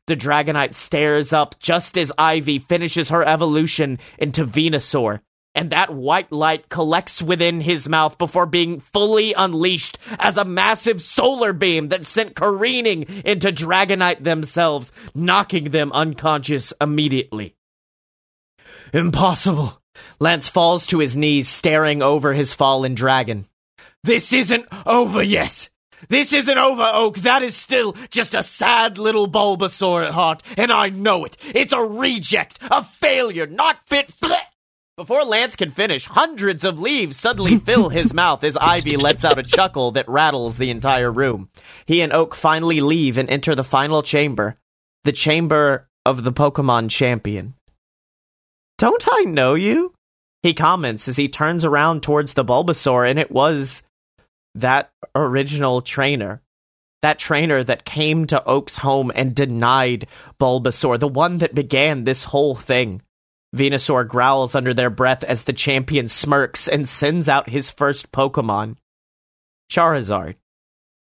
The 0.05 0.15
Dragonite 0.15 0.75
stares 0.75 1.33
up 1.33 1.57
just 1.57 1.97
as 1.97 2.11
Ivy 2.15 2.59
finishes 2.59 3.09
her 3.09 3.23
evolution 3.23 3.97
into 4.19 4.45
Venusaur 4.45 5.21
and 5.55 5.69
that 5.69 5.93
white 5.93 6.31
light 6.31 6.69
collects 6.69 7.21
within 7.21 7.61
his 7.61 7.87
mouth 7.87 8.17
before 8.17 8.45
being 8.45 8.79
fully 8.79 9.33
unleashed 9.33 9.97
as 10.19 10.37
a 10.37 10.45
massive 10.45 11.01
solar 11.01 11.53
beam 11.53 11.89
that 11.89 12.05
sent 12.05 12.35
careening 12.35 13.03
into 13.23 13.51
Dragonite 13.51 14.23
themselves, 14.23 14.91
knocking 15.15 15.71
them 15.71 15.91
unconscious 15.93 16.73
immediately. 16.79 17.55
Impossible. 18.93 19.81
Lance 20.19 20.49
falls 20.49 20.87
to 20.87 20.99
his 20.99 21.17
knees, 21.17 21.47
staring 21.47 22.01
over 22.01 22.33
his 22.33 22.53
fallen 22.53 22.95
dragon. 22.95 23.45
This 24.03 24.33
isn't 24.33 24.65
over 24.85 25.23
yet. 25.23 25.69
This 26.09 26.33
isn't 26.33 26.57
over, 26.57 26.87
Oak. 26.93 27.17
That 27.19 27.41
is 27.41 27.55
still 27.55 27.95
just 28.09 28.35
a 28.35 28.43
sad 28.43 28.97
little 28.97 29.27
Bulbasaur 29.29 30.05
at 30.05 30.13
heart, 30.13 30.43
and 30.57 30.71
I 30.71 30.89
know 30.89 31.25
it. 31.25 31.37
It's 31.53 31.73
a 31.73 31.81
reject, 31.81 32.59
a 32.61 32.83
failure, 32.83 33.47
not 33.47 33.77
fit. 33.87 34.09
Bleh! 34.21 34.37
Before 34.97 35.25
Lance 35.25 35.57
can 35.57 35.71
finish, 35.71 36.05
hundreds 36.05 36.63
of 36.63 36.79
leaves 36.79 37.17
suddenly 37.17 37.57
fill 37.65 37.89
his 37.89 38.13
mouth 38.13 38.45
as 38.45 38.55
Ivy 38.55 38.95
lets 38.95 39.25
out 39.25 39.37
a 39.37 39.43
chuckle 39.43 39.91
that 39.91 40.07
rattles 40.07 40.57
the 40.57 40.69
entire 40.69 41.11
room. 41.11 41.49
He 41.85 41.99
and 41.99 42.13
Oak 42.13 42.33
finally 42.33 42.79
leave 42.79 43.17
and 43.17 43.29
enter 43.29 43.55
the 43.55 43.63
final 43.65 44.03
chamber, 44.03 44.55
the 45.03 45.11
chamber 45.11 45.89
of 46.05 46.23
the 46.23 46.31
Pokemon 46.31 46.91
champion. 46.91 47.55
Don't 48.77 49.05
I 49.11 49.23
know 49.23 49.53
you? 49.53 49.93
He 50.43 50.53
comments 50.53 51.09
as 51.09 51.17
he 51.17 51.27
turns 51.27 51.65
around 51.65 52.01
towards 52.01 52.33
the 52.33 52.45
Bulbasaur, 52.45 53.09
and 53.09 53.19
it 53.19 53.31
was 53.31 53.83
that 54.53 54.91
original 55.13 55.81
trainer. 55.81 56.41
That 57.01 57.19
trainer 57.19 57.65
that 57.65 57.83
came 57.83 58.27
to 58.27 58.43
Oak's 58.45 58.77
home 58.77 59.11
and 59.13 59.35
denied 59.35 60.07
Bulbasaur, 60.39 60.97
the 60.99 61.07
one 61.09 61.39
that 61.39 61.53
began 61.53 62.05
this 62.05 62.23
whole 62.23 62.55
thing. 62.55 63.01
Venusaur 63.55 64.07
growls 64.07 64.53
under 64.53 64.73
their 64.73 64.89
breath 64.89 65.23
as 65.23 65.43
the 65.43 65.53
champion 65.53 66.07
smirks 66.07 66.67
and 66.67 66.87
sends 66.87 67.29
out 67.29 67.49
his 67.49 67.69
first 67.69 68.11
Pokemon, 68.11 68.77
Charizard. 69.71 70.35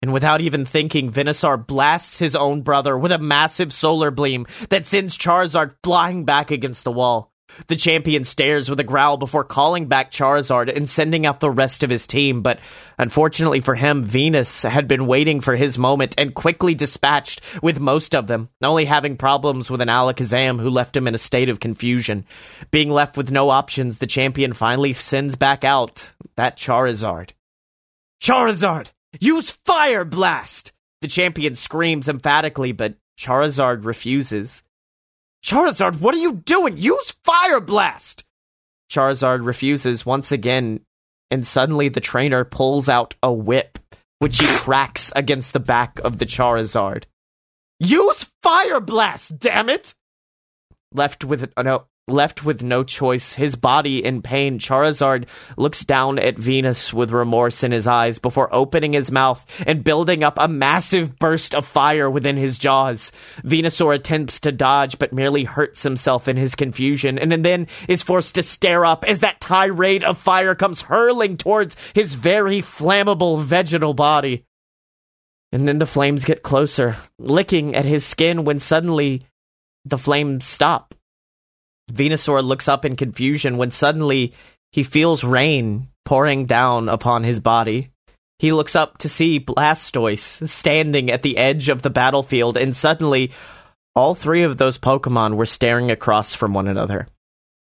And 0.01 0.11
without 0.11 0.41
even 0.41 0.65
thinking, 0.65 1.11
Venusaur 1.11 1.65
blasts 1.65 2.17
his 2.17 2.35
own 2.35 2.63
brother 2.63 2.97
with 2.97 3.11
a 3.11 3.19
massive 3.19 3.71
solar 3.71 4.09
beam 4.09 4.47
that 4.69 4.85
sends 4.85 5.17
Charizard 5.17 5.75
flying 5.83 6.25
back 6.25 6.49
against 6.49 6.83
the 6.83 6.91
wall. 6.91 7.30
The 7.67 7.75
champion 7.75 8.23
stares 8.23 8.69
with 8.69 8.79
a 8.79 8.83
growl 8.83 9.17
before 9.17 9.43
calling 9.43 9.87
back 9.87 10.11
Charizard 10.11 10.75
and 10.75 10.89
sending 10.89 11.25
out 11.25 11.39
the 11.39 11.51
rest 11.51 11.83
of 11.83 11.89
his 11.89 12.07
team, 12.07 12.41
but 12.41 12.59
unfortunately 12.97 13.59
for 13.59 13.75
him, 13.75 14.03
Venus 14.03 14.63
had 14.63 14.87
been 14.87 15.07
waiting 15.07 15.41
for 15.41 15.55
his 15.55 15.77
moment 15.77 16.15
and 16.17 16.33
quickly 16.33 16.75
dispatched 16.75 17.41
with 17.61 17.79
most 17.79 18.15
of 18.15 18.27
them, 18.27 18.49
only 18.61 18.85
having 18.85 19.17
problems 19.17 19.69
with 19.69 19.81
an 19.81 19.89
Alakazam 19.89 20.59
who 20.59 20.69
left 20.69 20.95
him 20.95 21.07
in 21.07 21.15
a 21.15 21.19
state 21.19 21.49
of 21.49 21.59
confusion. 21.59 22.25
Being 22.71 22.89
left 22.89 23.17
with 23.17 23.31
no 23.31 23.49
options, 23.49 23.97
the 23.97 24.07
champion 24.07 24.53
finally 24.53 24.93
sends 24.93 25.35
back 25.35 25.63
out 25.63 26.13
that 26.35 26.57
Charizard. 26.57 27.31
Charizard! 28.21 28.87
Use 29.19 29.51
Fire 29.51 30.05
Blast! 30.05 30.71
The 31.01 31.07
champion 31.07 31.55
screams 31.55 32.07
emphatically, 32.07 32.71
but 32.71 32.95
Charizard 33.17 33.85
refuses. 33.85 34.63
Charizard, 35.43 35.99
what 35.99 36.13
are 36.13 36.19
you 36.19 36.33
doing? 36.33 36.77
Use 36.77 37.15
Fire 37.23 37.59
Blast! 37.59 38.23
Charizard 38.91 39.45
refuses 39.45 40.05
once 40.05 40.31
again, 40.31 40.81
and 41.29 41.47
suddenly 41.47 41.89
the 41.89 41.99
trainer 41.99 42.43
pulls 42.43 42.87
out 42.87 43.15
a 43.23 43.31
whip, 43.33 43.79
which 44.19 44.37
he 44.37 44.47
cracks 44.47 45.11
against 45.15 45.53
the 45.53 45.59
back 45.59 45.99
of 46.03 46.19
the 46.19 46.25
Charizard. 46.25 47.05
Use 47.79 48.29
Fire 48.43 48.79
Blast, 48.79 49.39
damn 49.39 49.69
it! 49.69 49.95
Left 50.93 51.23
with 51.23 51.51
a 51.57 51.63
no, 51.63 51.75
oh, 51.75 51.85
Left 52.12 52.43
with 52.43 52.62
no 52.62 52.84
choice, 52.84 53.34
his 53.34 53.55
body 53.55 54.03
in 54.03 54.22
pain, 54.22 54.59
Charizard 54.59 55.28
looks 55.55 55.86
down 55.86 56.20
at 56.20 56.38
Venus 56.38 56.93
with 56.93 57.12
remorse 57.12 57.64
in 57.64 57.72
his 57.72 57.88
eyes 57.88 58.20
before 58.20 58.53
opening 58.53 58.91
his 58.91 59.12
mouth 59.12 59.45
and 59.66 59.82
building 59.82 60.22
up 60.22 60.34
a 60.38 60.49
massive 60.49 61.18
burst 61.18 61.55
of 61.55 61.66
fire 61.66 62.09
within 62.09 62.36
his 62.36 62.59
jaws. 62.59 63.14
Venusaur 63.45 63.95
attempts 63.95 64.41
to 64.41 64.51
dodge 64.51 64.99
but 64.99 65.14
merely 65.14 65.45
hurts 65.45 65.84
himself 65.84 66.28
in 66.28 66.36
his 66.36 66.53
confusion 66.53 67.18
and 67.18 67.32
then 67.45 67.68
is 67.88 68.03
forced 68.03 68.36
to 68.36 68.43
stare 68.43 68.86
up 68.86 69.05
as 69.07 69.20
that 69.20 69.39
tirade 69.39 70.03
of 70.03 70.18
fire 70.18 70.53
comes 70.53 70.82
hurling 70.82 71.38
towards 71.38 71.78
his 71.93 72.16
very 72.16 72.62
flammable 72.62 73.41
vegetal 73.41 73.93
body. 73.93 74.45
And 75.53 75.66
then 75.66 75.80
the 75.80 75.86
flames 75.86 76.26
get 76.26 76.43
closer, 76.43 76.97
licking 77.18 77.74
at 77.74 77.86
his 77.86 78.05
skin 78.05 78.43
when 78.43 78.59
suddenly 78.59 79.28
the 79.86 79.97
flames 79.97 80.45
stop 80.45 80.93
Venusaur 81.93 82.43
looks 82.43 82.67
up 82.67 82.85
in 82.85 82.95
confusion 82.95 83.57
when 83.57 83.71
suddenly 83.71 84.33
he 84.71 84.83
feels 84.83 85.23
rain 85.23 85.87
pouring 86.05 86.45
down 86.45 86.89
upon 86.89 87.23
his 87.23 87.39
body. 87.39 87.91
He 88.39 88.51
looks 88.51 88.75
up 88.75 88.97
to 88.99 89.09
see 89.09 89.39
Blastoise 89.39 90.47
standing 90.49 91.11
at 91.11 91.21
the 91.21 91.37
edge 91.37 91.69
of 91.69 91.83
the 91.83 91.89
battlefield, 91.89 92.57
and 92.57 92.75
suddenly 92.75 93.31
all 93.93 94.15
three 94.15 94.43
of 94.43 94.57
those 94.57 94.79
Pokemon 94.79 95.35
were 95.35 95.45
staring 95.45 95.91
across 95.91 96.33
from 96.33 96.53
one 96.53 96.67
another. 96.67 97.07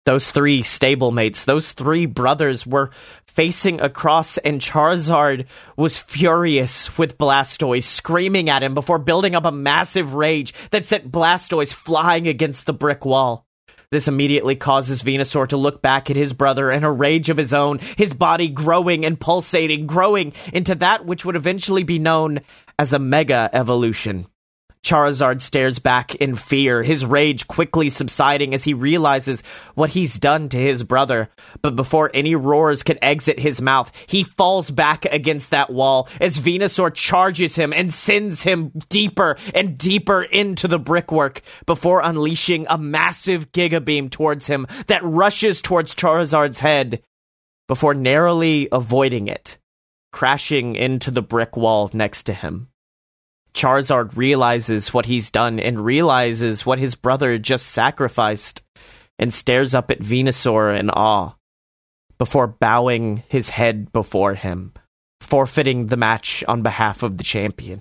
Those 0.07 0.31
three 0.31 0.63
stablemates, 0.63 1.45
those 1.45 1.73
three 1.73 2.07
brothers 2.07 2.67
were 2.67 2.91
facing 3.27 3.81
across, 3.81 4.39
and 4.39 4.61
Charizard 4.61 5.47
was 5.77 5.99
furious 5.99 6.97
with 6.97 7.19
Blastoise, 7.19 7.85
screaming 7.85 8.49
at 8.49 8.63
him 8.63 8.75
before 8.75 8.99
building 8.99 9.35
up 9.35 9.45
a 9.45 9.53
massive 9.53 10.15
rage 10.15 10.55
that 10.71 10.87
sent 10.87 11.11
Blastoise 11.11 11.75
flying 11.75 12.29
against 12.29 12.67
the 12.67 12.73
brick 12.73 13.05
wall. 13.05 13.46
This 13.91 14.09
immediately 14.09 14.57
causes 14.57 15.03
Venusaur 15.03 15.49
to 15.49 15.57
look 15.57 15.81
back 15.81 16.11
at 16.11 16.17
his 16.17 16.33
brother 16.33 16.71
in 16.71 16.83
a 16.83 16.91
rage 16.91 17.29
of 17.29 17.37
his 17.37 17.55
own, 17.55 17.79
his 17.97 18.13
body 18.13 18.49
growing 18.49 19.05
and 19.05 19.19
pulsating, 19.19 19.87
growing 19.87 20.33
into 20.53 20.75
that 20.77 21.07
which 21.07 21.25
would 21.25 21.37
eventually 21.37 21.85
be 21.85 21.99
known 21.99 22.41
as 22.79 22.93
a 22.93 22.99
mega 22.99 23.49
evolution. 23.53 24.27
Charizard 24.87 25.41
stares 25.41 25.81
back 25.81 26.15
in 26.15 26.37
fear, 26.37 26.83
his 26.85 27.05
rage 27.05 27.49
quickly 27.49 27.91
subsiding 27.91 28.55
as 28.55 28.63
he 28.63 28.73
realizes 28.73 29.43
what 29.75 29.91
he's 29.91 30.21
done 30.21 30.49
to 30.51 30.57
his 30.57 30.85
brother. 30.85 31.29
But 31.61 31.75
before 31.75 32.11
any 32.15 32.37
roars 32.37 32.85
can 32.85 33.03
exit 33.03 33.41
his 33.41 33.61
mouth, 33.61 33.91
he 34.07 34.23
falls 34.23 34.71
back 34.71 35.05
against 35.05 35.51
that 35.51 35.71
wall 35.71 36.09
as 36.21 36.39
Venusaur 36.39 36.95
charges 36.95 37.57
him 37.57 37.73
and 37.73 37.93
sends 37.93 38.45
him 38.45 38.71
deeper 38.89 39.37
and 39.53 39.77
deeper 39.77 40.23
into 40.23 40.69
the 40.69 40.79
brickwork 40.79 41.43
before 41.67 42.01
unleashing 42.05 42.67
a 42.71 42.79
massive 42.79 43.51
Giga 43.51 43.85
Beam 43.85 44.09
towards 44.09 44.47
him 44.47 44.69
that 44.87 45.03
rushes 45.03 45.61
towards 45.63 45.97
Charizard's 45.97 46.61
head 46.61 47.03
before 47.67 47.95
narrowly 47.95 48.69
avoiding 48.71 49.27
it, 49.27 49.59
crashing 50.13 50.77
into 50.77 51.11
the 51.11 51.23
brick 51.23 51.57
wall 51.57 51.91
next 51.93 52.23
to 52.25 52.33
him. 52.33 52.69
Charizard 53.57 54.17
realizes 54.17 54.93
what 54.93 55.07
he's 55.07 55.31
done 55.31 55.59
and 55.59 55.85
realizes 55.85 56.67
what 56.67 56.79
his 56.79 56.95
brother 56.95 57.39
just 57.39 57.67
sacrificed 57.69 58.63
and 59.19 59.33
stares 59.33 59.75
up 59.75 59.91
at 59.91 60.01
Venusaur 60.01 60.79
in 60.79 60.91
awe 60.91 61.33
before 62.19 62.47
bowing 62.47 63.23
his 63.29 63.49
head 63.49 63.93
before 63.93 64.35
him, 64.35 64.75
forfeiting 65.23 65.87
the 65.87 65.97
match 65.97 66.45
on 66.47 66.63
behalf 66.63 67.03
of 67.03 67.17
the 67.17 67.25
champion. 67.25 67.81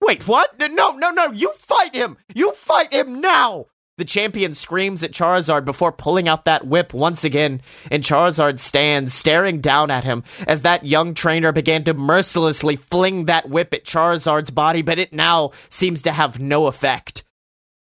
Wait, 0.00 0.26
what? 0.26 0.58
No, 0.58 0.92
no, 0.92 1.10
no, 1.10 1.30
you 1.30 1.52
fight 1.52 1.94
him! 1.94 2.16
You 2.34 2.52
fight 2.52 2.92
him 2.92 3.20
now! 3.20 3.66
The 4.02 4.06
champion 4.06 4.52
screams 4.54 5.04
at 5.04 5.12
Charizard 5.12 5.64
before 5.64 5.92
pulling 5.92 6.26
out 6.26 6.46
that 6.46 6.66
whip 6.66 6.92
once 6.92 7.22
again, 7.22 7.62
and 7.88 8.02
Charizard 8.02 8.58
stands 8.58 9.14
staring 9.14 9.60
down 9.60 9.92
at 9.92 10.02
him 10.02 10.24
as 10.48 10.62
that 10.62 10.84
young 10.84 11.14
trainer 11.14 11.52
began 11.52 11.84
to 11.84 11.94
mercilessly 11.94 12.74
fling 12.74 13.26
that 13.26 13.48
whip 13.48 13.72
at 13.72 13.84
Charizard's 13.84 14.50
body, 14.50 14.82
but 14.82 14.98
it 14.98 15.12
now 15.12 15.52
seems 15.68 16.02
to 16.02 16.10
have 16.10 16.40
no 16.40 16.66
effect. 16.66 17.22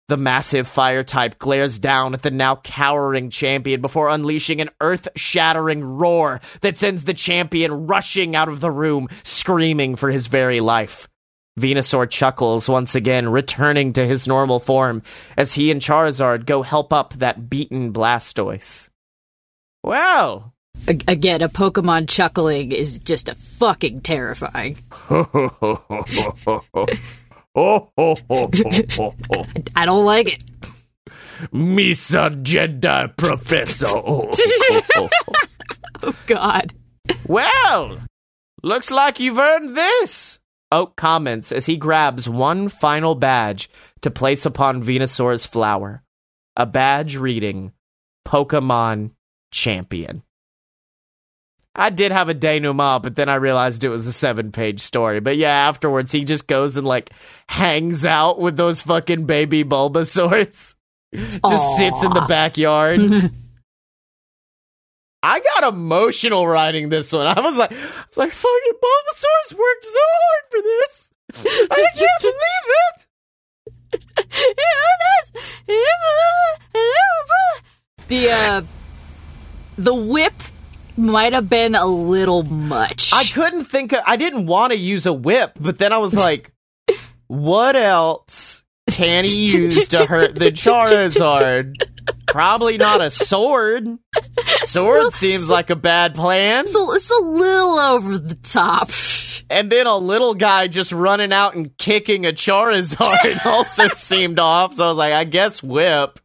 The 0.09 0.17
massive 0.17 0.67
fire 0.67 1.03
type 1.03 1.39
glares 1.39 1.79
down 1.79 2.13
at 2.13 2.21
the 2.21 2.29
now 2.29 2.57
cowering 2.57 3.31
champion 3.31 3.81
before 3.81 4.09
unleashing 4.09 4.61
an 4.61 4.69
earth 4.79 5.07
shattering 5.15 5.83
roar 5.83 6.39
that 6.61 6.77
sends 6.77 7.05
the 7.05 7.15
champion 7.15 7.87
rushing 7.87 8.35
out 8.35 8.47
of 8.47 8.59
the 8.59 8.69
room, 8.69 9.07
screaming 9.23 9.95
for 9.95 10.11
his 10.11 10.27
very 10.27 10.59
life. 10.59 11.07
Venusaur 11.59 12.09
chuckles 12.09 12.69
once 12.69 12.95
again, 12.95 13.29
returning 13.29 13.93
to 13.93 14.05
his 14.05 14.27
normal 14.27 14.59
form 14.59 15.01
as 15.37 15.53
he 15.53 15.71
and 15.71 15.81
Charizard 15.81 16.45
go 16.45 16.61
help 16.61 16.93
up 16.93 17.13
that 17.15 17.49
beaten 17.49 17.91
Blastoise. 17.91 18.89
Wow. 19.83 20.53
Again, 20.87 21.41
a 21.41 21.49
Pokemon 21.49 22.09
chuckling 22.09 22.71
is 22.71 22.99
just 22.99 23.29
a 23.29 23.35
fucking 23.35 24.01
terrifying. 24.01 24.77
I 27.53 27.85
don't 29.85 30.05
like 30.05 30.33
it. 30.33 30.43
Misa 31.53 32.43
Jedi 32.43 33.17
Professor. 33.17 33.87
oh, 36.03 36.15
God. 36.27 36.73
Well, 37.27 37.99
looks 38.63 38.91
like 38.91 39.19
you've 39.19 39.39
earned 39.39 39.75
this. 39.75 40.39
Oak 40.71 40.95
comments 40.95 41.51
as 41.51 41.65
he 41.65 41.75
grabs 41.75 42.29
one 42.29 42.69
final 42.69 43.15
badge 43.15 43.69
to 44.01 44.11
place 44.11 44.45
upon 44.45 44.83
Venusaur's 44.83 45.45
flower. 45.45 46.03
A 46.55 46.65
badge 46.65 47.17
reading 47.17 47.73
Pokemon 48.25 49.11
Champion. 49.51 50.23
I 51.73 51.89
did 51.89 52.11
have 52.11 52.27
a 52.27 52.33
denouement, 52.33 53.03
but 53.03 53.15
then 53.15 53.29
I 53.29 53.35
realized 53.35 53.83
it 53.83 53.89
was 53.89 54.05
a 54.05 54.13
seven 54.13 54.51
page 54.51 54.81
story. 54.81 55.19
But 55.21 55.37
yeah, 55.37 55.69
afterwards 55.69 56.11
he 56.11 56.25
just 56.25 56.47
goes 56.47 56.75
and 56.75 56.85
like 56.85 57.11
hangs 57.47 58.05
out 58.05 58.39
with 58.39 58.57
those 58.57 58.81
fucking 58.81 59.25
baby 59.25 59.63
Bulbasaurs. 59.63 60.75
just 61.13 61.41
Aww. 61.41 61.77
sits 61.77 62.03
in 62.03 62.11
the 62.11 62.25
backyard. 62.27 62.99
I 65.23 65.39
got 65.39 65.71
emotional 65.73 66.47
writing 66.47 66.89
this 66.89 67.13
one. 67.13 67.27
I 67.27 67.39
was 67.39 67.55
like, 67.55 67.71
I 67.71 67.75
was 67.75 68.17
like, 68.17 68.31
fucking 68.31 68.73
Bulbasaur's 68.73 69.53
worked 69.57 69.85
so 69.85 69.99
hard 69.99 70.43
for 70.49 70.61
this. 70.61 71.13
I 71.71 71.87
can't 71.95 72.21
believe 72.21 72.65
it. 72.87 73.05
the 78.07 78.31
uh, 78.31 78.61
the 79.77 79.93
whip 79.93 80.33
might 80.97 81.33
have 81.33 81.49
been 81.49 81.75
a 81.75 81.85
little 81.85 82.43
much. 82.43 83.11
I 83.13 83.23
couldn't 83.25 83.65
think. 83.65 83.93
Of, 83.93 84.01
I 84.05 84.17
didn't 84.17 84.47
want 84.47 84.73
to 84.73 84.77
use 84.77 85.05
a 85.05 85.13
whip, 85.13 85.57
but 85.59 85.77
then 85.77 85.93
I 85.93 85.97
was 85.97 86.13
like, 86.13 86.51
what 87.27 87.75
else 87.75 88.63
can 88.89 89.23
he 89.23 89.45
use 89.45 89.87
to 89.89 90.05
hurt 90.05 90.35
the 90.35 90.51
Charizard? 90.51 91.75
Probably 92.27 92.77
not 92.77 93.01
a 93.01 93.09
sword. 93.09 93.87
Sword 94.37 95.13
seems 95.13 95.49
like 95.49 95.69
a 95.69 95.75
bad 95.75 96.15
plan. 96.15 96.63
It's 96.65 96.75
a, 96.75 96.87
it's 96.91 97.11
a 97.11 97.23
little 97.23 97.79
over 97.79 98.17
the 98.17 98.35
top. 98.35 98.89
And 99.49 99.69
then 99.69 99.85
a 99.85 99.97
little 99.97 100.33
guy 100.33 100.67
just 100.67 100.91
running 100.91 101.33
out 101.33 101.55
and 101.55 101.75
kicking 101.77 102.25
a 102.25 102.31
Charizard 102.31 103.45
also 103.45 103.89
seemed 103.89 104.39
off. 104.39 104.75
So 104.75 104.85
I 104.85 104.89
was 104.89 104.97
like, 104.97 105.13
I 105.13 105.25
guess 105.25 105.61
whip. 105.61 106.19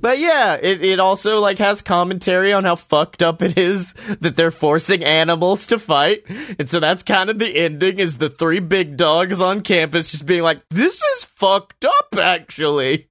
But 0.00 0.18
yeah, 0.18 0.54
it, 0.54 0.82
it 0.82 0.98
also 0.98 1.40
like 1.40 1.58
has 1.58 1.82
commentary 1.82 2.52
on 2.52 2.64
how 2.64 2.76
fucked 2.76 3.22
up 3.22 3.42
it 3.42 3.58
is 3.58 3.92
that 4.20 4.34
they're 4.34 4.50
forcing 4.50 5.04
animals 5.04 5.66
to 5.68 5.78
fight. 5.78 6.24
And 6.58 6.70
so 6.70 6.80
that's 6.80 7.02
kind 7.02 7.28
of 7.28 7.38
the 7.38 7.54
ending 7.54 7.98
is 7.98 8.16
the 8.16 8.30
three 8.30 8.60
big 8.60 8.96
dogs 8.96 9.42
on 9.42 9.60
campus 9.60 10.10
just 10.10 10.24
being 10.24 10.42
like, 10.42 10.62
this 10.70 11.02
is 11.02 11.24
fucked 11.24 11.84
up 11.84 12.16
actually. 12.16 13.09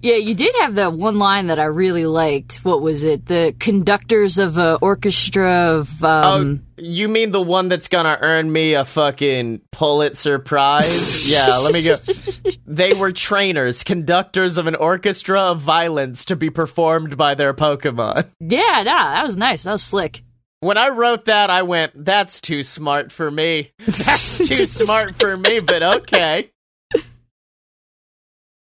Yeah, 0.00 0.16
you 0.16 0.34
did 0.34 0.54
have 0.60 0.76
that 0.76 0.92
one 0.92 1.18
line 1.18 1.48
that 1.48 1.58
I 1.58 1.64
really 1.64 2.06
liked. 2.06 2.64
What 2.64 2.82
was 2.82 3.02
it? 3.02 3.26
The 3.26 3.54
conductors 3.58 4.38
of 4.38 4.56
an 4.56 4.78
orchestra 4.80 5.50
of. 5.50 6.04
Um... 6.04 6.62
Oh, 6.62 6.74
you 6.76 7.08
mean 7.08 7.30
the 7.30 7.42
one 7.42 7.68
that's 7.68 7.88
gonna 7.88 8.16
earn 8.20 8.50
me 8.50 8.74
a 8.74 8.84
fucking 8.84 9.62
Pulitzer 9.72 10.38
Prize? 10.38 11.30
yeah, 11.30 11.56
let 11.58 11.72
me 11.74 11.82
go. 11.82 11.96
They 12.66 12.92
were 12.92 13.12
trainers, 13.12 13.82
conductors 13.82 14.58
of 14.58 14.66
an 14.66 14.76
orchestra 14.76 15.40
of 15.40 15.60
violence 15.60 16.26
to 16.26 16.36
be 16.36 16.50
performed 16.50 17.16
by 17.16 17.34
their 17.34 17.54
Pokemon. 17.54 18.26
Yeah, 18.40 18.82
no, 18.84 18.92
that 18.92 19.24
was 19.24 19.36
nice. 19.36 19.64
That 19.64 19.72
was 19.72 19.82
slick. 19.82 20.20
When 20.60 20.76
I 20.76 20.88
wrote 20.88 21.26
that, 21.26 21.50
I 21.50 21.62
went, 21.62 21.92
"That's 22.04 22.40
too 22.40 22.62
smart 22.62 23.10
for 23.10 23.30
me. 23.30 23.72
That's 23.78 24.38
too 24.48 24.66
smart 24.66 25.18
for 25.18 25.36
me." 25.36 25.60
But 25.60 25.82
okay. 25.82 26.50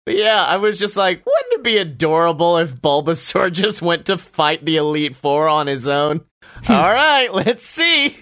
But 0.06 0.16
yeah, 0.16 0.44
I 0.44 0.58
was 0.58 0.80
just 0.80 0.98
like, 0.98 1.26
wouldn't 1.26 1.54
it 1.54 1.64
be 1.64 1.78
adorable 1.78 2.58
if 2.58 2.76
Bulbasaur 2.76 3.52
just 3.52 3.82
went 3.82 4.08
to 4.08 4.18
fight 4.18 4.66
the 4.66 4.78
Elite 4.78 5.16
Four 5.16 5.48
on 5.48 5.68
his 5.68 5.88
own? 5.88 6.22
Hmm. 6.66 6.74
All 6.74 6.92
right, 6.92 7.34
let's 7.34 7.66
see. 7.66 8.16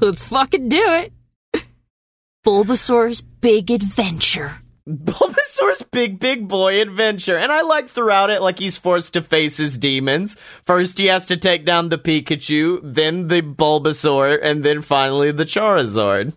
Let's 0.00 0.22
fucking 0.28 0.68
do 0.68 0.84
it. 0.84 1.12
Bulbasaur's 2.44 3.22
big 3.22 3.70
adventure. 3.70 4.58
Bulbasaur's 4.88 5.82
big, 5.82 6.18
big 6.18 6.48
boy 6.48 6.80
adventure. 6.80 7.36
And 7.36 7.52
I 7.52 7.62
like 7.62 7.88
throughout 7.88 8.30
it, 8.30 8.40
like 8.40 8.58
he's 8.58 8.78
forced 8.78 9.14
to 9.14 9.22
face 9.22 9.56
his 9.56 9.76
demons. 9.76 10.36
First, 10.64 10.98
he 10.98 11.06
has 11.06 11.26
to 11.26 11.36
take 11.36 11.64
down 11.64 11.88
the 11.88 11.98
Pikachu, 11.98 12.80
then 12.82 13.26
the 13.26 13.42
Bulbasaur, 13.42 14.38
and 14.42 14.62
then 14.62 14.80
finally 14.80 15.32
the 15.32 15.44
Charizard. 15.44 16.34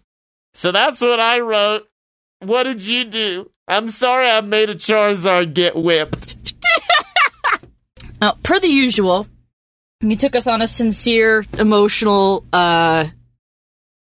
So 0.54 0.72
that's 0.72 1.02
what 1.02 1.20
I 1.20 1.40
wrote. 1.40 1.88
What 2.40 2.64
did 2.64 2.86
you 2.86 3.04
do? 3.06 3.51
I'm 3.72 3.90
sorry 3.90 4.30
I 4.30 4.42
made 4.42 4.70
a 4.70 4.76
Charizard 4.76 5.54
get 5.54 5.78
whipped. 5.78 6.36
Now, 8.20 8.34
per 8.44 8.60
the 8.60 8.68
usual, 8.68 9.26
you 10.02 10.18
took 10.18 10.36
us 10.36 10.46
on 10.46 10.62
a 10.62 10.68
sincere, 10.68 11.46
emotional, 11.58 12.46
uh, 12.52 13.08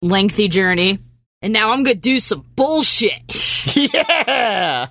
lengthy 0.02 0.48
journey, 0.48 1.00
and 1.42 1.52
now 1.52 1.74
I'm 1.74 1.84
gonna 1.84 1.96
do 1.96 2.20
some 2.20 2.46
bullshit. 2.56 3.76
yeah! 3.94 4.88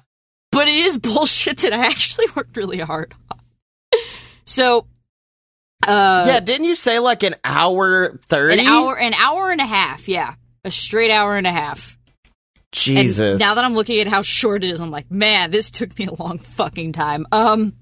But 0.52 0.68
it 0.68 0.74
is 0.74 0.98
bullshit 0.98 1.58
that 1.58 1.72
I 1.72 1.86
actually 1.86 2.26
worked 2.36 2.54
really 2.54 2.78
hard 2.78 3.14
on. 3.30 3.38
So, 4.44 4.86
uh, 5.86 6.24
yeah, 6.28 6.40
didn't 6.40 6.66
you 6.66 6.74
say 6.74 6.98
like 6.98 7.22
an 7.22 7.36
hour 7.42 8.18
thirty? 8.26 8.60
An 8.60 8.66
hour, 8.66 8.98
an 8.98 9.14
hour 9.14 9.50
and 9.50 9.62
a 9.62 9.66
half. 9.66 10.08
Yeah, 10.08 10.34
a 10.62 10.70
straight 10.70 11.10
hour 11.10 11.36
and 11.36 11.46
a 11.46 11.52
half. 11.52 11.97
Jesus. 12.72 13.32
And 13.32 13.40
now 13.40 13.54
that 13.54 13.64
I'm 13.64 13.74
looking 13.74 14.00
at 14.00 14.06
how 14.06 14.22
short 14.22 14.64
it 14.64 14.70
is, 14.70 14.80
I'm 14.80 14.90
like, 14.90 15.10
man, 15.10 15.50
this 15.50 15.70
took 15.70 15.98
me 15.98 16.06
a 16.06 16.14
long 16.14 16.38
fucking 16.38 16.92
time. 16.92 17.26
Um 17.32 17.74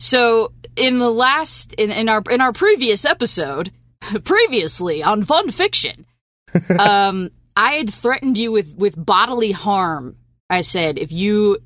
so 0.00 0.52
in 0.76 0.98
the 0.98 1.10
last 1.10 1.72
in, 1.74 1.90
in 1.90 2.08
our 2.08 2.22
in 2.30 2.40
our 2.40 2.52
previous 2.52 3.04
episode, 3.04 3.70
previously 4.24 5.02
on 5.02 5.24
Fun 5.24 5.50
Fiction, 5.50 6.06
um 6.78 7.30
I 7.56 7.72
had 7.72 7.92
threatened 7.92 8.38
you 8.38 8.50
with 8.52 8.74
with 8.76 8.94
bodily 9.02 9.52
harm. 9.52 10.16
I 10.50 10.62
said 10.62 10.98
if 10.98 11.12
you 11.12 11.58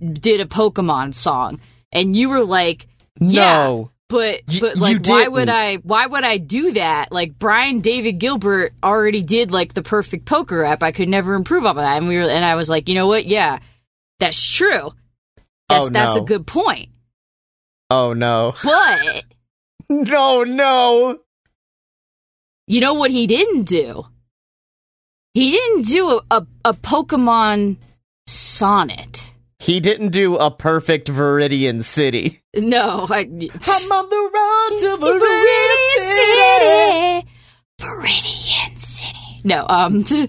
did 0.00 0.40
a 0.40 0.46
Pokemon 0.46 1.14
song 1.14 1.60
and 1.92 2.16
you 2.16 2.28
were 2.28 2.44
like, 2.44 2.86
yeah, 3.20 3.52
no. 3.52 3.90
But 4.08 4.42
but 4.60 4.76
like 4.76 5.04
why 5.06 5.26
would. 5.26 5.48
I 5.48 5.76
why 5.76 6.06
would 6.06 6.22
I 6.22 6.38
do 6.38 6.72
that? 6.74 7.10
Like 7.10 7.38
Brian 7.38 7.80
David 7.80 8.18
Gilbert 8.20 8.72
already 8.82 9.22
did 9.22 9.50
like 9.50 9.74
the 9.74 9.82
perfect 9.82 10.26
poker 10.26 10.62
app. 10.64 10.82
I 10.84 10.92
could 10.92 11.08
never 11.08 11.34
improve 11.34 11.66
on 11.66 11.76
that. 11.76 11.96
And 11.96 12.06
we 12.06 12.16
were 12.16 12.22
and 12.22 12.44
I 12.44 12.54
was 12.54 12.68
like, 12.70 12.88
you 12.88 12.94
know 12.94 13.08
what? 13.08 13.24
Yeah, 13.26 13.58
that's 14.20 14.48
true. 14.48 14.92
That's 15.68 15.86
Oh, 15.86 15.90
that's 15.90 16.16
a 16.16 16.20
good 16.20 16.46
point. 16.46 16.90
Oh 17.90 18.12
no. 18.12 18.54
But 18.62 19.24
No, 19.88 20.44
no. 20.44 21.18
you 22.68 22.80
know 22.80 22.94
what 22.94 23.10
he 23.10 23.26
didn't 23.26 23.64
do? 23.64 24.06
He 25.34 25.50
didn't 25.50 25.82
do 25.82 26.08
a, 26.10 26.22
a, 26.30 26.46
a 26.66 26.72
Pokemon 26.74 27.76
sonnet. 28.26 29.34
He 29.58 29.80
didn't 29.80 30.08
do 30.10 30.36
a 30.36 30.50
perfect 30.50 31.08
Viridian 31.08 31.84
City. 31.84 32.40
No, 32.56 33.06
I, 33.10 33.20
I'm 33.20 33.92
on 33.92 34.08
the 34.08 34.30
road 34.34 34.80
to 34.80 34.96
Viridian 35.06 36.02
City. 36.16 37.28
Viridian 37.78 38.78
City. 38.78 39.40
No, 39.44 39.66
um, 39.68 40.00
the 40.02 40.28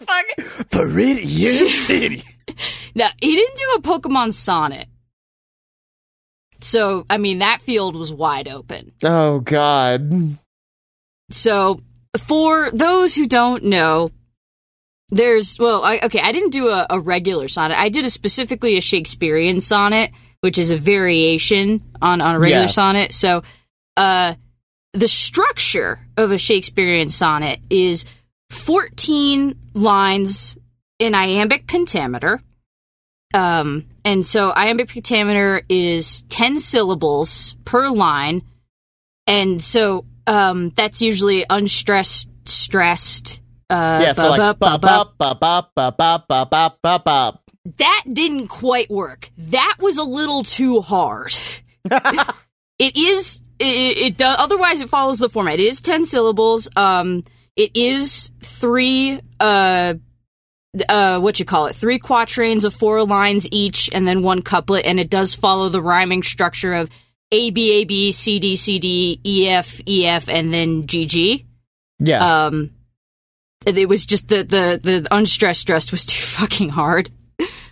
fuck? 0.00 0.26
Viridian 0.70 1.68
City. 1.68 2.24
now, 2.94 3.10
he 3.20 3.36
didn't 3.36 3.56
do 3.56 3.72
a 3.76 3.82
Pokemon 3.82 4.32
sonnet. 4.32 4.88
So, 6.60 7.06
I 7.08 7.18
mean, 7.18 7.38
that 7.40 7.60
field 7.62 7.96
was 7.96 8.12
wide 8.12 8.48
open. 8.48 8.92
Oh 9.04 9.40
God. 9.40 10.36
So, 11.30 11.80
for 12.18 12.70
those 12.72 13.14
who 13.14 13.26
don't 13.26 13.64
know, 13.64 14.10
there's 15.10 15.58
well, 15.58 15.84
I, 15.84 16.00
okay, 16.04 16.20
I 16.20 16.32
didn't 16.32 16.50
do 16.50 16.68
a, 16.68 16.86
a 16.88 16.98
regular 16.98 17.48
sonnet. 17.48 17.78
I 17.78 17.88
did 17.88 18.04
a 18.04 18.10
specifically 18.10 18.76
a 18.76 18.80
Shakespearean 18.80 19.60
sonnet, 19.60 20.10
which 20.42 20.58
is 20.58 20.70
a 20.70 20.76
variation 20.76 21.80
on 22.02 22.20
on 22.20 22.34
a 22.34 22.38
regular 22.38 22.64
Yeah. 22.64 22.70
sonnet. 22.70 23.12
So, 23.12 23.42
uh, 23.96 24.34
the 24.92 25.08
structure 25.08 26.00
of 26.16 26.32
a 26.32 26.38
Shakespearean 26.38 27.08
sonnet 27.08 27.60
is 27.70 28.04
14 28.50 29.54
lines 29.72 30.58
in 30.98 31.14
iambic 31.14 31.66
pentameter. 31.66 32.42
Um, 33.34 33.86
and 34.04 34.26
so 34.26 34.52
iambic 34.54 34.88
pentameter 34.90 35.62
is 35.68 36.22
10 36.24 36.58
syllables 36.58 37.56
per 37.64 37.88
line. 37.88 38.42
And 39.26 39.62
so 39.62 40.04
um, 40.26 40.70
that's 40.76 41.00
usually 41.00 41.46
unstressed, 41.48 42.28
stressed. 42.44 43.40
Uh, 43.70 44.00
Yeah, 44.02 44.12
so 44.12 44.30
like. 44.30 44.38
That 47.78 48.04
didn't 48.10 48.48
quite 48.48 48.90
work. 48.90 49.30
That 49.38 49.76
was 49.78 49.98
a 49.98 50.04
little 50.04 50.42
too 50.42 50.80
hard. 50.80 51.34
it 52.78 52.96
is. 52.96 53.42
It, 53.58 53.98
it 53.98 54.16
does. 54.16 54.36
Otherwise, 54.38 54.80
it 54.80 54.88
follows 54.88 55.18
the 55.18 55.28
format. 55.28 55.54
It 55.54 55.60
is 55.60 55.80
ten 55.80 56.04
syllables. 56.04 56.68
Um, 56.74 57.24
it 57.56 57.76
is 57.76 58.30
three. 58.40 59.20
Uh, 59.38 59.94
uh, 60.88 61.20
what 61.20 61.38
you 61.38 61.44
call 61.44 61.66
it? 61.66 61.76
Three 61.76 61.98
quatrains 61.98 62.64
of 62.64 62.74
four 62.74 63.04
lines 63.04 63.46
each, 63.52 63.90
and 63.92 64.08
then 64.08 64.22
one 64.22 64.42
couplet. 64.42 64.84
And 64.84 64.98
it 64.98 65.10
does 65.10 65.34
follow 65.34 65.68
the 65.68 65.82
rhyming 65.82 66.22
structure 66.22 66.74
of 66.74 66.90
A 67.30 67.50
B 67.50 67.82
A 67.82 67.84
B 67.84 68.10
C 68.10 68.40
D 68.40 68.56
C 68.56 68.78
D 68.80 69.20
E 69.24 69.48
F 69.48 69.80
E 69.86 70.06
F, 70.06 70.28
and 70.28 70.52
then 70.52 70.86
G 70.86 71.04
G. 71.04 71.46
Yeah. 72.00 72.46
Um, 72.46 72.70
it 73.64 73.88
was 73.88 74.04
just 74.04 74.28
the 74.28 74.38
the 74.38 74.80
the 74.82 75.06
unstressed 75.12 75.60
stressed 75.60 75.92
was 75.92 76.04
too 76.04 76.20
fucking 76.20 76.70
hard. 76.70 77.10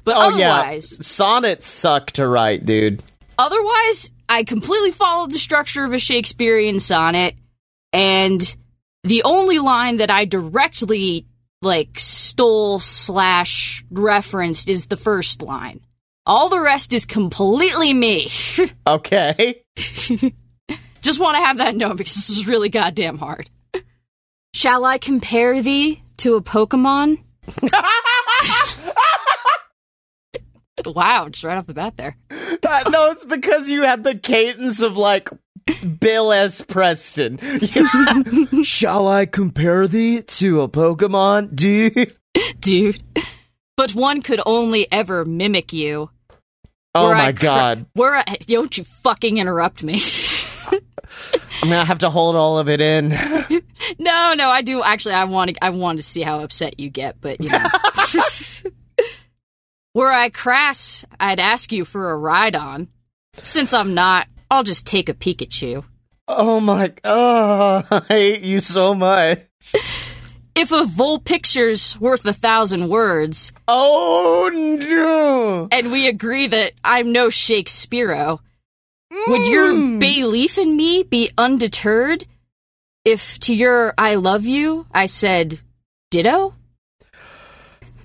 But 0.04 0.16
oh 0.16 0.36
yeah. 0.36 0.52
otherwise, 0.54 1.06
Sonnets 1.06 1.66
suck 1.66 2.10
to 2.12 2.26
write, 2.26 2.64
dude. 2.64 3.02
otherwise, 3.38 4.10
I 4.28 4.44
completely 4.44 4.92
followed 4.92 5.32
the 5.32 5.38
structure 5.38 5.84
of 5.84 5.92
a 5.92 5.98
Shakespearean 5.98 6.78
sonnet, 6.78 7.34
and 7.92 8.56
the 9.04 9.22
only 9.24 9.58
line 9.58 9.98
that 9.98 10.10
I 10.10 10.24
directly 10.24 11.26
like 11.62 11.98
stole 11.98 12.78
slash 12.78 13.84
referenced 13.90 14.68
is 14.68 14.86
the 14.86 14.96
first 14.96 15.42
line. 15.42 15.80
All 16.26 16.48
the 16.48 16.60
rest 16.60 16.92
is 16.92 17.04
completely 17.06 17.92
me. 17.92 18.28
Okay. 18.86 19.62
Just 21.02 21.20
want 21.20 21.36
to 21.36 21.44
have 21.44 21.58
that 21.58 21.74
known 21.76 21.96
because 21.96 22.14
this 22.14 22.30
is 22.30 22.46
really 22.46 22.68
goddamn 22.68 23.18
hard. 23.18 23.48
Shall 24.54 24.84
I 24.84 24.98
compare 24.98 25.62
thee 25.62 26.02
to 26.18 26.34
a 26.34 26.42
Pokemon? 26.42 27.18
Wow, 30.86 31.28
just 31.28 31.44
right 31.44 31.56
off 31.56 31.66
the 31.66 31.74
bat 31.74 31.96
there. 31.96 32.16
Uh, 32.30 32.88
no, 32.90 33.10
it's 33.10 33.24
because 33.24 33.68
you 33.68 33.82
had 33.82 34.04
the 34.04 34.16
cadence 34.16 34.82
of 34.82 34.96
like 34.96 35.28
Bill 35.98 36.32
S. 36.32 36.60
Preston. 36.60 37.38
Shall 38.62 39.08
I 39.08 39.26
compare 39.26 39.86
thee 39.86 40.22
to 40.22 40.62
a 40.62 40.68
Pokemon, 40.68 41.54
dude? 41.54 42.14
Dude. 42.60 43.02
But 43.76 43.94
one 43.94 44.22
could 44.22 44.40
only 44.44 44.86
ever 44.92 45.24
mimic 45.24 45.72
you. 45.72 46.10
Oh 46.94 47.08
Were 47.08 47.14
my 47.14 47.26
I 47.28 47.32
cra- 47.32 47.42
god. 47.42 47.86
Were 47.94 48.16
I, 48.16 48.36
don't 48.46 48.76
you 48.76 48.84
fucking 48.84 49.38
interrupt 49.38 49.82
me. 49.82 50.00
I'm 51.62 51.68
gonna 51.68 51.84
have 51.84 52.00
to 52.00 52.10
hold 52.10 52.36
all 52.36 52.58
of 52.58 52.68
it 52.68 52.80
in. 52.80 53.08
no, 53.98 54.34
no, 54.34 54.48
I 54.48 54.62
do 54.62 54.82
actually 54.82 55.14
I 55.14 55.24
want 55.24 55.50
to 55.50 55.64
I 55.64 55.70
want 55.70 55.98
to 55.98 56.02
see 56.02 56.22
how 56.22 56.40
upset 56.40 56.80
you 56.80 56.90
get, 56.90 57.20
but 57.20 57.40
you 57.40 57.50
know. 57.50 57.64
Were 59.92 60.12
I 60.12 60.28
crass, 60.28 61.04
I'd 61.18 61.40
ask 61.40 61.72
you 61.72 61.84
for 61.84 62.12
a 62.12 62.16
ride 62.16 62.54
on. 62.54 62.86
Since 63.42 63.74
I'm 63.74 63.92
not, 63.92 64.28
I'll 64.48 64.62
just 64.62 64.86
take 64.86 65.08
a 65.08 65.14
Pikachu. 65.14 65.82
Oh 66.28 66.60
my 66.60 66.92
oh 67.02 67.82
I 67.90 68.00
hate 68.08 68.42
you 68.42 68.60
so 68.60 68.94
much. 68.94 69.40
If 70.54 70.70
a 70.70 70.84
Vol 70.84 71.18
picture's 71.18 71.98
worth 72.00 72.24
a 72.24 72.32
thousand 72.32 72.88
words, 72.88 73.52
Oh 73.66 74.48
no. 74.52 75.66
and 75.72 75.90
we 75.90 76.06
agree 76.06 76.46
that 76.46 76.72
I'm 76.84 77.10
no 77.10 77.28
Shakespeare, 77.28 78.38
would 79.26 79.46
your 79.48 79.72
mm. 79.72 79.98
belief 79.98 80.56
in 80.56 80.76
me 80.76 81.02
be 81.02 81.32
undeterred 81.36 82.22
if 83.04 83.40
to 83.40 83.54
your 83.54 83.92
I 83.98 84.14
love 84.14 84.44
you 84.44 84.86
I 84.92 85.06
said 85.06 85.60
ditto? 86.12 86.54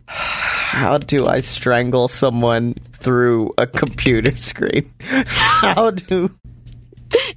How 0.75 0.97
do 0.97 1.25
I 1.25 1.39
strangle 1.39 2.09
someone 2.09 2.73
through 2.91 3.53
a 3.57 3.65
computer 3.65 4.35
screen? 4.49 4.91
How 4.99 5.91
do 5.91 6.29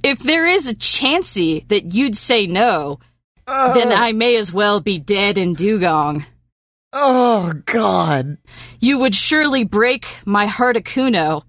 If 0.03 0.19
there 0.19 0.45
is 0.45 0.67
a 0.67 0.75
chancey 0.75 1.65
that 1.69 1.95
you'd 1.95 2.17
say 2.17 2.49
no, 2.49 2.99
then 3.47 3.93
I 3.93 4.11
may 4.11 4.35
as 4.37 4.53
well 4.53 4.81
be 4.81 4.99
dead 4.99 5.39
in 5.39 5.55
Dewgong. 5.55 6.25
Oh 6.93 7.53
god. 7.65 8.39
You 8.81 8.99
would 8.99 9.15
surely 9.15 9.63
break 9.63 10.05
my 10.25 10.47
Harticuno, 10.47 11.45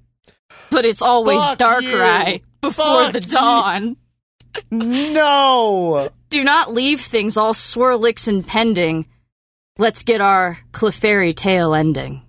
but 0.70 0.86
it's 0.86 1.02
always 1.02 1.44
Fuck 1.44 1.58
Darkrai 1.58 2.34
you. 2.36 2.40
before 2.62 2.86
Fuck 2.86 3.14
the 3.14 3.22
you. 3.22 3.26
dawn. 3.28 3.98
No. 4.70 6.10
Do 6.30 6.44
not 6.44 6.72
leave 6.72 7.02
things 7.02 7.36
all 7.36 7.54
swirlix 7.54 8.28
and 8.28 8.46
pending. 8.46 9.08
Let's 9.80 10.04
get 10.04 10.20
our 10.20 10.58
Clefairy 10.74 11.34
tale 11.34 11.74
ending. 11.74 12.22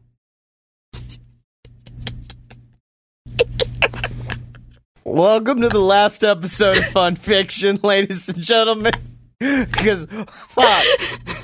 Welcome 5.03 5.63
to 5.63 5.69
the 5.69 5.81
last 5.81 6.23
episode 6.23 6.77
of 6.77 6.85
Fun 6.85 7.17
Fiction, 7.17 7.81
ladies 7.83 8.29
and 8.29 8.41
gentlemen. 8.41 8.93
Because, 9.41 10.07
fuck. 10.29 10.85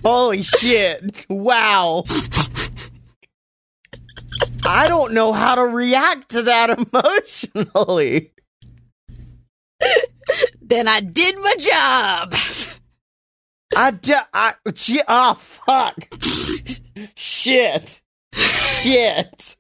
Holy 0.05 0.43
shit. 0.43 1.27
Wow. 1.29 2.05
I 4.65 4.87
don't 4.87 5.13
know 5.13 5.33
how 5.33 5.57
to 5.57 5.63
react 5.63 6.29
to 6.29 6.43
that 6.43 6.71
emotionally. 7.53 8.33
Then 10.63 10.87
I 10.87 11.01
did 11.01 11.35
my 11.41 11.55
job. 11.59 12.33
I, 13.75 13.91
d- 13.91 14.15
I, 14.33 14.55
gee, 14.73 15.03
oh, 15.09 15.35
fuck. 15.35 16.09
Shit. 17.15 18.01
Shit. 18.33 19.57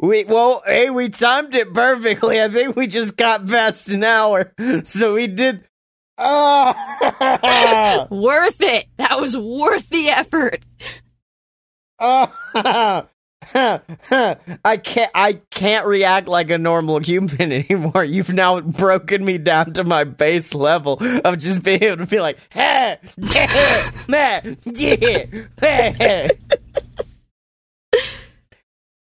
We, 0.00 0.24
well, 0.24 0.62
hey, 0.66 0.90
we 0.90 1.08
timed 1.08 1.54
it 1.54 1.72
perfectly. 1.72 2.42
I 2.42 2.48
think 2.48 2.74
we 2.74 2.88
just 2.88 3.16
got 3.16 3.46
past 3.46 3.88
an 3.88 4.02
hour. 4.02 4.52
So 4.84 5.14
we 5.14 5.28
did. 5.28 5.64
Oh. 6.18 6.74
Worth 8.10 8.60
it. 8.60 8.86
That 8.98 9.20
was 9.20 9.36
worth 9.36 9.88
the 9.88 10.08
effort. 10.08 10.64
Oh. 11.98 13.06
I 13.54 14.76
can't 14.82 15.10
I 15.14 15.40
can't 15.50 15.86
react 15.86 16.28
like 16.28 16.50
a 16.50 16.58
normal 16.58 17.00
human 17.00 17.52
anymore. 17.52 18.04
You've 18.04 18.32
now 18.32 18.60
broken 18.60 19.24
me 19.24 19.38
down 19.38 19.72
to 19.74 19.84
my 19.84 20.04
base 20.04 20.54
level 20.54 20.98
of 21.24 21.38
just 21.38 21.62
being 21.62 21.82
able 21.82 21.98
to 21.98 22.06
be 22.06 22.20
like, 22.20 22.38
hey, 22.50 22.98
yeah, 23.16 24.54
yeah, 24.66 25.90
hey. 25.90 26.30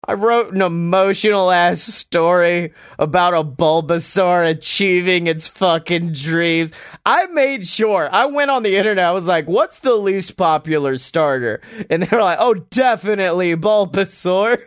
I 0.09 0.13
wrote 0.13 0.55
an 0.55 0.63
emotional 0.63 1.51
ass 1.51 1.81
story 1.83 2.73
about 2.97 3.35
a 3.35 3.43
Bulbasaur 3.43 4.49
achieving 4.49 5.27
its 5.27 5.47
fucking 5.47 6.13
dreams. 6.13 6.71
I 7.05 7.27
made 7.27 7.67
sure. 7.67 8.09
I 8.11 8.25
went 8.25 8.49
on 8.49 8.63
the 8.63 8.75
internet. 8.75 9.05
I 9.05 9.11
was 9.11 9.27
like, 9.27 9.47
what's 9.47 9.81
the 9.81 9.93
least 9.93 10.35
popular 10.35 10.97
starter? 10.97 11.61
And 11.91 12.01
they 12.01 12.07
were 12.11 12.23
like, 12.23 12.39
oh, 12.41 12.55
definitely 12.55 13.55
Bulbasaur. 13.55 14.59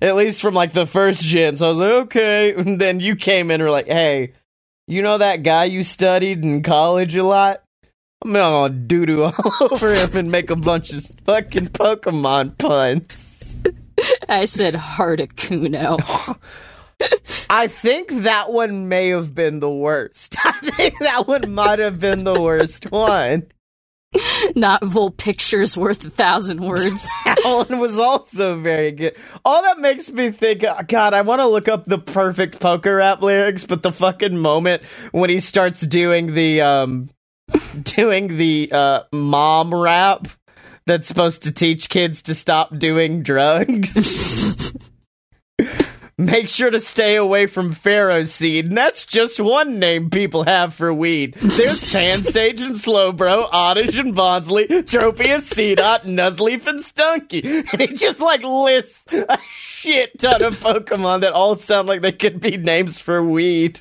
At 0.00 0.16
least 0.16 0.40
from 0.40 0.54
like 0.54 0.72
the 0.72 0.86
first 0.86 1.20
gen. 1.20 1.58
So 1.58 1.66
I 1.66 1.68
was 1.68 1.78
like, 1.78 1.92
okay. 1.92 2.54
And 2.56 2.80
then 2.80 2.98
you 2.98 3.14
came 3.14 3.50
in 3.50 3.56
and 3.60 3.64
were 3.64 3.70
like, 3.70 3.88
hey, 3.88 4.32
you 4.88 5.02
know 5.02 5.18
that 5.18 5.42
guy 5.42 5.64
you 5.64 5.84
studied 5.84 6.42
in 6.46 6.62
college 6.62 7.14
a 7.14 7.22
lot? 7.22 7.62
I'm 8.24 8.32
gonna 8.32 8.72
doo 8.72 9.04
doo 9.04 9.24
all 9.24 9.56
over 9.60 9.94
him 9.94 10.16
and 10.16 10.32
make 10.32 10.48
a 10.48 10.56
bunch 10.56 10.94
of 10.94 11.04
fucking 11.26 11.68
Pokemon 11.68 12.56
puns. 12.56 13.33
I 14.28 14.44
said 14.46 14.74
Hardicuno. 14.74 16.38
I 17.50 17.66
think 17.66 18.10
that 18.22 18.52
one 18.52 18.88
may 18.88 19.08
have 19.08 19.34
been 19.34 19.60
the 19.60 19.70
worst. 19.70 20.36
I 20.44 20.52
think 20.52 20.98
that 21.00 21.26
one 21.26 21.52
might 21.52 21.78
have 21.78 21.98
been 21.98 22.24
the 22.24 22.40
worst 22.40 22.90
one. 22.90 23.46
Not 24.54 24.84
full 24.84 25.10
pictures 25.10 25.76
worth 25.76 26.04
a 26.04 26.10
thousand 26.10 26.60
words. 26.60 27.08
That 27.24 27.40
one 27.44 27.80
was 27.80 27.98
also 27.98 28.60
very 28.60 28.92
good. 28.92 29.16
All 29.44 29.62
that 29.62 29.80
makes 29.80 30.08
me 30.08 30.30
think, 30.30 30.60
God, 30.60 31.14
I 31.14 31.22
want 31.22 31.40
to 31.40 31.48
look 31.48 31.66
up 31.66 31.84
the 31.84 31.98
perfect 31.98 32.60
PokéRap 32.60 33.22
lyrics, 33.22 33.64
but 33.64 33.82
the 33.82 33.90
fucking 33.90 34.38
moment 34.38 34.84
when 35.10 35.30
he 35.30 35.40
starts 35.40 35.80
doing 35.80 36.32
the 36.32 36.60
um 36.60 37.08
doing 37.82 38.36
the 38.36 38.70
uh 38.72 39.00
mom 39.12 39.74
rap 39.74 40.28
that's 40.86 41.06
supposed 41.06 41.42
to 41.44 41.52
teach 41.52 41.88
kids 41.88 42.22
to 42.22 42.34
stop 42.34 42.78
doing 42.78 43.22
drugs. 43.22 44.74
Make 46.16 46.48
sure 46.48 46.70
to 46.70 46.78
stay 46.78 47.16
away 47.16 47.46
from 47.46 47.74
Ferroseed. 47.74 48.66
And 48.66 48.76
that's 48.76 49.04
just 49.04 49.40
one 49.40 49.80
name 49.80 50.10
people 50.10 50.44
have 50.44 50.72
for 50.72 50.94
weed. 50.94 51.34
There's 51.34 51.92
Pansage 51.92 52.60
and 52.62 52.76
Slowbro, 52.76 53.48
Oddish 53.50 53.98
and 53.98 54.14
Bonsly, 54.14 54.68
Tropius, 54.84 55.52
Seedot, 55.52 56.02
Nuzleaf, 56.02 56.68
and 56.68 56.78
Stunky. 56.84 57.68
And 57.72 57.80
he 57.80 57.88
just 57.96 58.20
like 58.20 58.44
lists 58.44 59.12
a 59.12 59.38
shit 59.48 60.16
ton 60.20 60.44
of 60.44 60.60
Pokemon 60.60 61.22
that 61.22 61.32
all 61.32 61.56
sound 61.56 61.88
like 61.88 62.00
they 62.00 62.12
could 62.12 62.40
be 62.40 62.58
names 62.58 63.00
for 63.00 63.24
weed. 63.24 63.80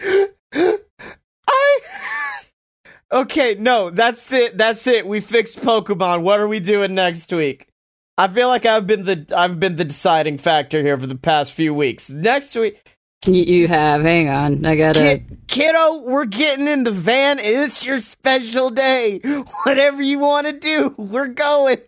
I. 0.00 1.80
Okay, 3.10 3.54
no, 3.54 3.90
that's 3.90 4.30
it. 4.32 4.58
That's 4.58 4.86
it. 4.86 5.06
We 5.06 5.20
fixed 5.20 5.60
Pokemon. 5.60 6.22
What 6.22 6.40
are 6.40 6.48
we 6.48 6.60
doing 6.60 6.94
next 6.94 7.32
week? 7.32 7.68
I 8.18 8.28
feel 8.28 8.48
like 8.48 8.66
I've 8.66 8.86
been 8.86 9.04
the 9.04 9.26
I've 9.34 9.58
been 9.58 9.76
the 9.76 9.84
deciding 9.84 10.38
factor 10.38 10.82
here 10.82 10.98
for 10.98 11.06
the 11.06 11.14
past 11.14 11.52
few 11.52 11.72
weeks. 11.72 12.10
Next 12.10 12.54
week, 12.56 12.84
you 13.24 13.68
have. 13.68 14.02
Hang 14.02 14.28
on. 14.28 14.66
I 14.66 14.76
gotta. 14.76 14.98
kid, 14.98 15.38
kiddo, 15.46 16.02
we're 16.02 16.26
getting 16.26 16.66
in 16.66 16.84
the 16.84 16.90
van. 16.90 17.38
It's 17.38 17.86
your 17.86 18.00
special 18.00 18.70
day. 18.70 19.18
Whatever 19.64 20.02
you 20.02 20.18
want 20.18 20.46
to 20.48 20.52
do, 20.52 20.94
we're 20.98 21.28
going. 21.28 21.78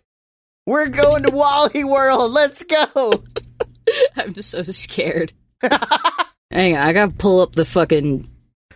We're 0.65 0.89
going 0.89 1.23
to 1.23 1.31
Wally 1.31 1.83
World. 1.83 2.31
Let's 2.31 2.63
go. 2.63 3.23
I'm 4.15 4.33
so 4.41 4.63
scared. 4.63 5.33
Hang 5.61 6.77
on. 6.77 6.81
I 6.81 6.93
gotta 6.93 7.11
pull 7.11 7.41
up 7.41 7.53
the 7.53 7.65
fucking 7.65 8.27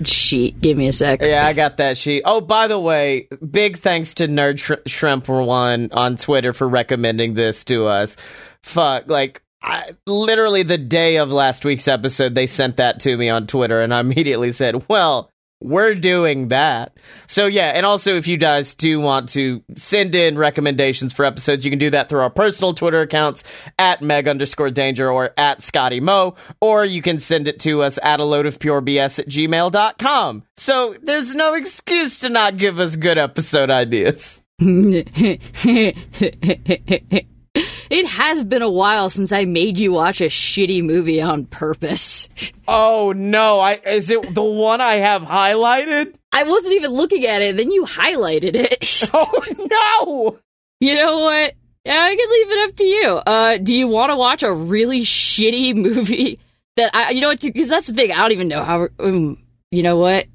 sheet. 0.03 0.59
Give 0.59 0.77
me 0.77 0.87
a 0.87 0.93
sec. 0.93 1.21
Yeah, 1.21 1.45
I 1.45 1.53
got 1.53 1.77
that 1.77 1.97
sheet. 1.97 2.23
Oh, 2.25 2.41
by 2.41 2.67
the 2.67 2.79
way, 2.79 3.27
big 3.49 3.77
thanks 3.77 4.15
to 4.15 4.27
Nerd 4.27 4.59
Sh- 4.59 4.91
Shrimp 4.91 5.27
One 5.27 5.89
on 5.91 6.17
Twitter 6.17 6.53
for 6.53 6.67
recommending 6.67 7.33
this 7.33 7.63
to 7.65 7.87
us. 7.87 8.17
Fuck, 8.63 9.09
like 9.09 9.41
I, 9.61 9.95
literally 10.05 10.63
the 10.63 10.77
day 10.77 11.17
of 11.17 11.31
last 11.31 11.65
week's 11.65 11.87
episode, 11.87 12.35
they 12.35 12.47
sent 12.47 12.77
that 12.77 12.99
to 13.01 13.15
me 13.15 13.29
on 13.29 13.47
Twitter, 13.47 13.81
and 13.81 13.93
I 13.93 13.99
immediately 13.99 14.51
said, 14.51 14.87
"Well." 14.89 15.31
We're 15.61 15.93
doing 15.93 16.49
that. 16.49 16.97
So 17.27 17.45
yeah, 17.45 17.69
and 17.69 17.85
also 17.85 18.17
if 18.17 18.27
you 18.27 18.37
guys 18.37 18.75
do 18.75 18.99
want 18.99 19.29
to 19.29 19.63
send 19.75 20.13
in 20.13 20.37
recommendations 20.37 21.13
for 21.13 21.25
episodes, 21.25 21.63
you 21.63 21.71
can 21.71 21.79
do 21.79 21.89
that 21.91 22.09
through 22.09 22.19
our 22.19 22.29
personal 22.29 22.73
Twitter 22.73 23.01
accounts 23.01 23.43
at 23.79 24.01
meg 24.01 24.27
underscore 24.27 24.69
danger 24.69 25.09
or 25.09 25.31
at 25.37 25.61
Scotty 25.61 26.01
Mo, 26.01 26.35
or 26.59 26.85
you 26.85 27.01
can 27.01 27.19
send 27.19 27.47
it 27.47 27.59
to 27.61 27.83
us 27.83 27.97
at 28.03 28.19
a 28.19 28.25
load 28.25 28.45
of 28.45 28.59
pure 28.59 28.81
BS 28.81 29.19
at 29.19 29.27
gmail.com. 29.27 30.43
So 30.57 30.95
there's 31.01 31.33
no 31.33 31.53
excuse 31.53 32.19
to 32.19 32.29
not 32.29 32.57
give 32.57 32.79
us 32.79 32.95
good 32.95 33.17
episode 33.17 33.69
ideas. 33.69 34.41
it 37.89 38.07
has 38.07 38.43
been 38.43 38.61
a 38.61 38.69
while 38.69 39.09
since 39.09 39.31
I 39.31 39.45
made 39.45 39.79
you 39.79 39.93
watch 39.93 40.21
a 40.21 40.25
shitty 40.25 40.83
movie 40.83 41.21
on 41.21 41.45
purpose. 41.45 42.29
Oh 42.67 43.13
no, 43.15 43.59
I 43.59 43.73
is 43.73 44.09
it 44.09 44.33
the 44.33 44.41
one 44.41 44.81
I 44.81 44.95
have 44.95 45.21
highlighted? 45.21 46.15
I 46.31 46.45
wasn't 46.45 46.73
even 46.73 46.93
looking 46.93 47.23
at 47.27 47.43
it, 47.43 47.57
then 47.57 47.69
you 47.69 47.85
highlighted 47.85 48.55
it. 48.55 49.09
Oh 49.13 49.43
no! 49.69 50.39
you 50.79 50.95
know 50.95 51.19
what? 51.19 51.53
Yeah, 51.85 52.01
I 52.01 52.15
can 52.15 52.29
leave 52.31 52.51
it 52.51 52.67
up 52.69 52.75
to 52.77 52.83
you. 52.83 53.07
Uh, 53.07 53.57
do 53.59 53.75
you 53.75 53.87
want 53.87 54.09
to 54.09 54.15
watch 54.15 54.41
a 54.41 54.51
really 54.51 55.01
shitty 55.01 55.75
movie 55.75 56.39
that 56.77 56.95
I, 56.95 57.11
you 57.11 57.21
know 57.21 57.27
what, 57.27 57.41
because 57.41 57.69
that's 57.69 57.85
the 57.85 57.93
thing, 57.93 58.11
I 58.11 58.17
don't 58.17 58.31
even 58.31 58.47
know 58.47 58.63
how, 58.63 58.87
um, 58.99 59.37
you 59.69 59.83
know 59.83 59.97
what? 59.97 60.25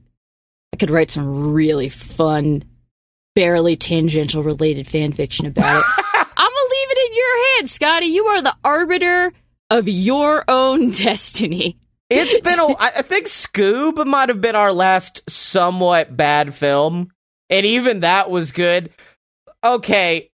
I 0.73 0.77
could 0.79 0.91
write 0.91 1.11
some 1.11 1.53
really 1.53 1.89
fun, 1.89 2.63
barely 3.35 3.75
tangential 3.75 4.45
related 4.45 4.87
fan 4.87 5.13
fiction 5.13 5.47
about 5.47 5.81
it. 5.81 6.05
I'm 6.15 6.25
gonna 6.49 6.71
leave 6.71 6.91
it 6.91 6.99
in 7.11 7.17
your 7.17 7.57
hands, 7.57 7.73
Scotty. 7.73 8.07
You 8.07 8.27
are 8.27 8.43
the 8.43 8.57
arbiter 8.65 9.33
of 9.69 9.89
your 9.89 10.45
own 10.49 10.91
destiny. 10.91 11.79
It's 12.09 12.41
been 12.41 12.59
a. 12.59 12.67
I 12.79 12.93
I 12.97 13.03
think 13.03 13.27
Scoob 13.27 14.05
might 14.07 14.29
have 14.29 14.41
been 14.41 14.57
our 14.57 14.73
last 14.73 15.29
somewhat 15.29 16.17
bad 16.17 16.55
film, 16.55 17.11
and 17.49 17.67
even 17.67 18.01
that 18.01 18.31
was 18.31 18.53
good. 18.53 18.91
Okay, 19.63 20.31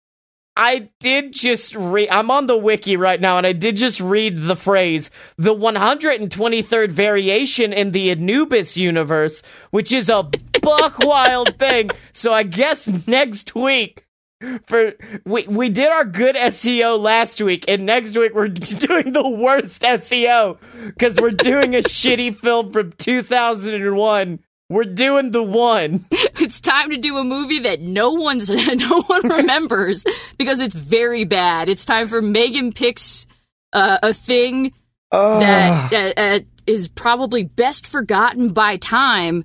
I 0.56 0.90
did 1.00 1.32
just 1.32 1.74
read. 1.74 2.08
I'm 2.10 2.30
on 2.30 2.46
the 2.46 2.56
wiki 2.56 2.96
right 2.96 3.20
now, 3.20 3.38
and 3.38 3.46
I 3.46 3.52
did 3.52 3.76
just 3.76 4.00
read 4.00 4.42
the 4.42 4.56
phrase 4.56 5.10
"the 5.38 5.54
123rd 5.54 6.90
variation 6.90 7.72
in 7.72 7.92
the 7.92 8.10
Anubis 8.10 8.76
universe," 8.76 9.42
which 9.70 9.92
is 9.92 10.08
a 10.10 10.28
buck 10.60 10.98
wild 10.98 11.56
thing. 11.58 11.90
So 12.12 12.32
I 12.32 12.42
guess 12.42 12.86
next 13.06 13.54
week. 13.54 14.01
For 14.66 14.94
we 15.24 15.46
we 15.46 15.68
did 15.68 15.90
our 15.90 16.04
good 16.04 16.34
SEO 16.34 16.98
last 16.98 17.40
week, 17.40 17.64
and 17.68 17.86
next 17.86 18.16
week 18.16 18.34
we're 18.34 18.48
doing 18.48 19.12
the 19.12 19.28
worst 19.28 19.82
SEO 19.82 20.58
because 20.86 21.20
we're 21.20 21.30
doing 21.30 21.74
a 21.74 21.78
shitty 21.82 22.36
film 22.36 22.72
from 22.72 22.92
2001. 22.92 24.40
We're 24.68 24.84
doing 24.84 25.30
the 25.32 25.42
one. 25.42 26.06
It's 26.40 26.60
time 26.60 26.90
to 26.90 26.96
do 26.96 27.18
a 27.18 27.24
movie 27.24 27.60
that 27.60 27.80
no 27.80 28.12
one's 28.12 28.50
no 28.50 29.02
one 29.02 29.28
remembers 29.28 30.04
because 30.38 30.58
it's 30.58 30.74
very 30.74 31.24
bad. 31.24 31.68
It's 31.68 31.84
time 31.84 32.08
for 32.08 32.20
Megan 32.20 32.72
picks 32.72 33.26
uh, 33.72 33.98
a 34.02 34.12
thing 34.12 34.72
that, 35.12 35.90
that 35.90 36.18
uh, 36.18 36.40
is 36.66 36.88
probably 36.88 37.44
best 37.44 37.86
forgotten 37.86 38.52
by 38.52 38.76
time 38.76 39.44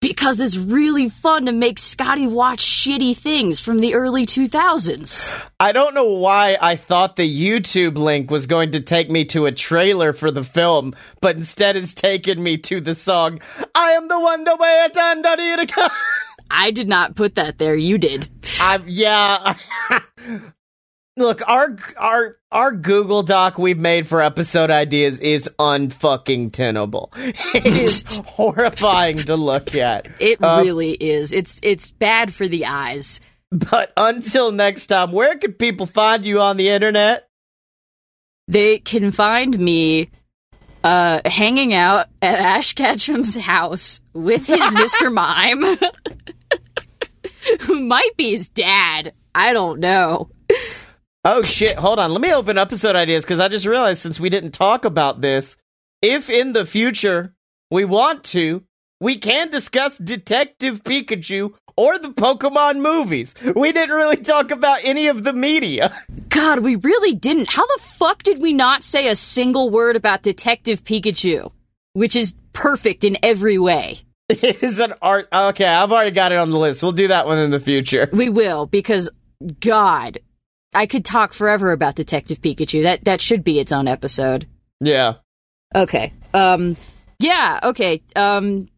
because 0.00 0.40
it's 0.40 0.56
really 0.56 1.08
fun 1.08 1.46
to 1.46 1.52
make 1.52 1.78
Scotty 1.78 2.26
watch 2.26 2.60
shitty 2.60 3.16
things 3.16 3.60
from 3.60 3.80
the 3.80 3.94
early 3.94 4.24
2000s. 4.24 5.38
I 5.60 5.72
don't 5.72 5.94
know 5.94 6.06
why 6.06 6.56
I 6.60 6.76
thought 6.76 7.16
the 7.16 7.28
YouTube 7.28 7.96
link 7.96 8.30
was 8.30 8.46
going 8.46 8.72
to 8.72 8.80
take 8.80 9.10
me 9.10 9.26
to 9.26 9.46
a 9.46 9.52
trailer 9.52 10.12
for 10.12 10.30
the 10.30 10.42
film, 10.42 10.94
but 11.20 11.36
instead 11.36 11.76
it's 11.76 11.94
taken 11.94 12.42
me 12.42 12.56
to 12.58 12.80
the 12.80 12.94
song 12.94 13.40
I 13.74 13.92
am 13.92 14.08
the 14.08 14.18
one 14.18 14.44
it's 14.46 14.96
under 14.96 15.36
the 15.36 15.90
I 16.50 16.70
did 16.70 16.88
not 16.88 17.14
put 17.14 17.36
that 17.36 17.58
there. 17.58 17.76
You 17.76 17.98
did. 17.98 18.28
I'm 18.60 18.84
yeah. 18.86 19.54
Look, 21.20 21.46
our 21.46 21.76
our 21.98 22.36
our 22.50 22.72
Google 22.72 23.22
Doc 23.22 23.58
we've 23.58 23.78
made 23.78 24.08
for 24.08 24.22
episode 24.22 24.70
ideas 24.70 25.20
is 25.20 25.48
unfucking 25.58 26.52
tenable. 26.52 27.12
It 27.54 27.66
is 27.66 28.16
horrifying 28.26 29.18
to 29.18 29.36
look 29.36 29.74
at. 29.76 30.08
It 30.18 30.42
Uh, 30.42 30.60
really 30.62 30.92
is. 30.92 31.32
It's 31.34 31.60
it's 31.62 31.90
bad 31.90 32.32
for 32.32 32.48
the 32.48 32.64
eyes. 32.66 33.20
But 33.52 33.92
until 33.96 34.50
next 34.50 34.86
time, 34.86 35.12
where 35.12 35.36
can 35.36 35.52
people 35.52 35.84
find 35.86 36.24
you 36.24 36.40
on 36.40 36.56
the 36.56 36.70
internet? 36.70 37.28
They 38.48 38.78
can 38.78 39.10
find 39.10 39.58
me 39.58 40.10
uh 40.82 41.20
hanging 41.26 41.74
out 41.74 42.06
at 42.22 42.38
Ash 42.38 42.74
Ketchum's 42.74 43.36
house 43.36 44.00
with 44.14 44.46
his 44.46 44.56
Mr. 44.60 45.12
Mime. 45.12 45.76
Who 47.62 47.80
might 47.80 48.16
be 48.16 48.30
his 48.30 48.48
dad. 48.48 49.12
I 49.34 49.52
don't 49.52 49.80
know. 49.80 50.30
Oh 51.24 51.42
shit, 51.42 51.74
hold 51.74 51.98
on. 51.98 52.12
Let 52.12 52.22
me 52.22 52.32
open 52.32 52.56
episode 52.56 52.96
ideas 52.96 53.24
because 53.24 53.40
I 53.40 53.48
just 53.48 53.66
realized 53.66 54.00
since 54.00 54.18
we 54.18 54.30
didn't 54.30 54.52
talk 54.52 54.86
about 54.86 55.20
this, 55.20 55.56
if 56.00 56.30
in 56.30 56.52
the 56.52 56.64
future 56.64 57.34
we 57.70 57.84
want 57.84 58.24
to, 58.24 58.62
we 59.00 59.18
can 59.18 59.50
discuss 59.50 59.98
Detective 59.98 60.82
Pikachu 60.82 61.52
or 61.76 61.98
the 61.98 62.08
Pokemon 62.08 62.80
movies. 62.80 63.34
We 63.54 63.72
didn't 63.72 63.94
really 63.96 64.16
talk 64.16 64.50
about 64.50 64.80
any 64.82 65.08
of 65.08 65.22
the 65.22 65.34
media. 65.34 65.94
God, 66.30 66.60
we 66.60 66.76
really 66.76 67.14
didn't. 67.14 67.50
How 67.50 67.66
the 67.66 67.82
fuck 67.82 68.22
did 68.22 68.40
we 68.40 68.54
not 68.54 68.82
say 68.82 69.08
a 69.08 69.16
single 69.16 69.68
word 69.68 69.96
about 69.96 70.22
Detective 70.22 70.84
Pikachu? 70.84 71.52
Which 71.92 72.16
is 72.16 72.34
perfect 72.54 73.04
in 73.04 73.18
every 73.22 73.58
way. 73.58 74.00
It 74.30 74.62
is 74.62 74.78
an 74.78 74.94
art. 75.02 75.28
Okay, 75.32 75.64
I've 75.66 75.90
already 75.90 76.12
got 76.12 76.30
it 76.30 76.38
on 76.38 76.50
the 76.50 76.58
list. 76.58 76.84
We'll 76.84 76.92
do 76.92 77.08
that 77.08 77.26
one 77.26 77.38
in 77.38 77.50
the 77.50 77.58
future. 77.58 78.08
We 78.12 78.28
will, 78.28 78.66
because, 78.66 79.10
God, 79.58 80.18
I 80.74 80.86
could 80.86 81.04
talk 81.04 81.32
forever 81.32 81.72
about 81.72 81.96
Detective 81.96 82.40
Pikachu. 82.40 82.84
That 82.84 83.04
that 83.04 83.20
should 83.20 83.44
be 83.44 83.58
its 83.58 83.72
own 83.72 83.88
episode. 83.88 84.46
Yeah. 84.80 85.14
Okay. 85.74 86.12
Um. 86.32 86.76
Yeah. 87.18 87.60
Okay. 87.64 88.02
Um. 88.14 88.68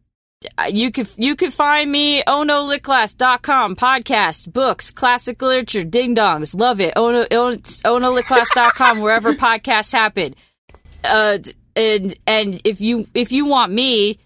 You 0.69 0.91
could 0.91 1.07
you 1.17 1.35
could 1.35 1.53
find 1.53 1.89
me 1.89 2.21
onolitclass.com 2.23 3.75
podcast 3.77 4.51
books 4.51 4.91
classic 4.91 5.41
literature 5.41 5.85
ding 5.85 6.15
dongs 6.15 6.53
love 6.53 6.81
it 6.81 6.93
ono 6.97 7.25
onolitclass.com 7.29 8.99
wherever 8.99 9.33
podcasts 9.35 9.93
happen 9.93 10.35
uh 11.05 11.37
and 11.77 12.19
and 12.27 12.59
if 12.65 12.81
you 12.81 13.07
if 13.13 13.31
you 13.31 13.45
want 13.45 13.71
me 13.71 14.19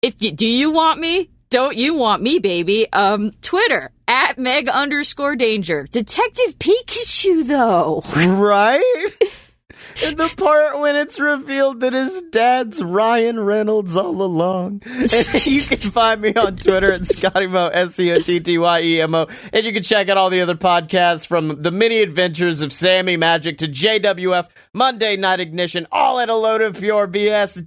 if 0.00 0.22
you 0.22 0.30
do 0.30 0.46
you 0.46 0.70
want 0.70 1.00
me 1.00 1.28
don't 1.50 1.76
you 1.76 1.94
want 1.94 2.22
me 2.22 2.38
baby 2.38 2.86
um 2.92 3.32
twitter 3.42 3.90
at 4.34 4.38
meg 4.38 4.68
underscore 4.68 5.36
danger 5.36 5.86
detective 5.90 6.58
pikachu 6.58 7.46
though 7.46 8.02
Right? 8.26 8.82
And 10.06 10.16
the 10.16 10.32
part 10.36 10.80
when 10.80 10.96
it's 10.96 11.20
revealed 11.20 11.80
that 11.80 11.92
his 11.92 12.22
dad's 12.30 12.82
Ryan 12.82 13.38
Reynolds 13.38 13.96
all 13.96 14.22
along. 14.22 14.82
And 14.86 15.46
you 15.46 15.60
can 15.60 15.78
find 15.78 16.20
me 16.20 16.34
on 16.34 16.56
Twitter 16.56 16.92
at 16.92 17.02
ScottyEmo, 17.02 17.70
S-C-O-T-T-Y-E-M-O. 17.72 19.26
And 19.52 19.66
you 19.66 19.72
can 19.72 19.82
check 19.82 20.08
out 20.08 20.16
all 20.16 20.30
the 20.30 20.40
other 20.40 20.54
podcasts 20.56 21.26
from 21.26 21.62
the 21.62 21.70
mini 21.70 22.00
adventures 22.02 22.60
of 22.60 22.72
Sammy 22.72 23.16
Magic 23.16 23.58
to 23.58 23.68
JWF, 23.68 24.48
Monday 24.72 25.16
Night 25.16 25.40
Ignition, 25.40 25.86
all 25.92 26.18
at 26.18 26.28
a 26.28 26.36
load 26.36 26.62
of 26.62 26.76
purebs.com. 26.76 27.64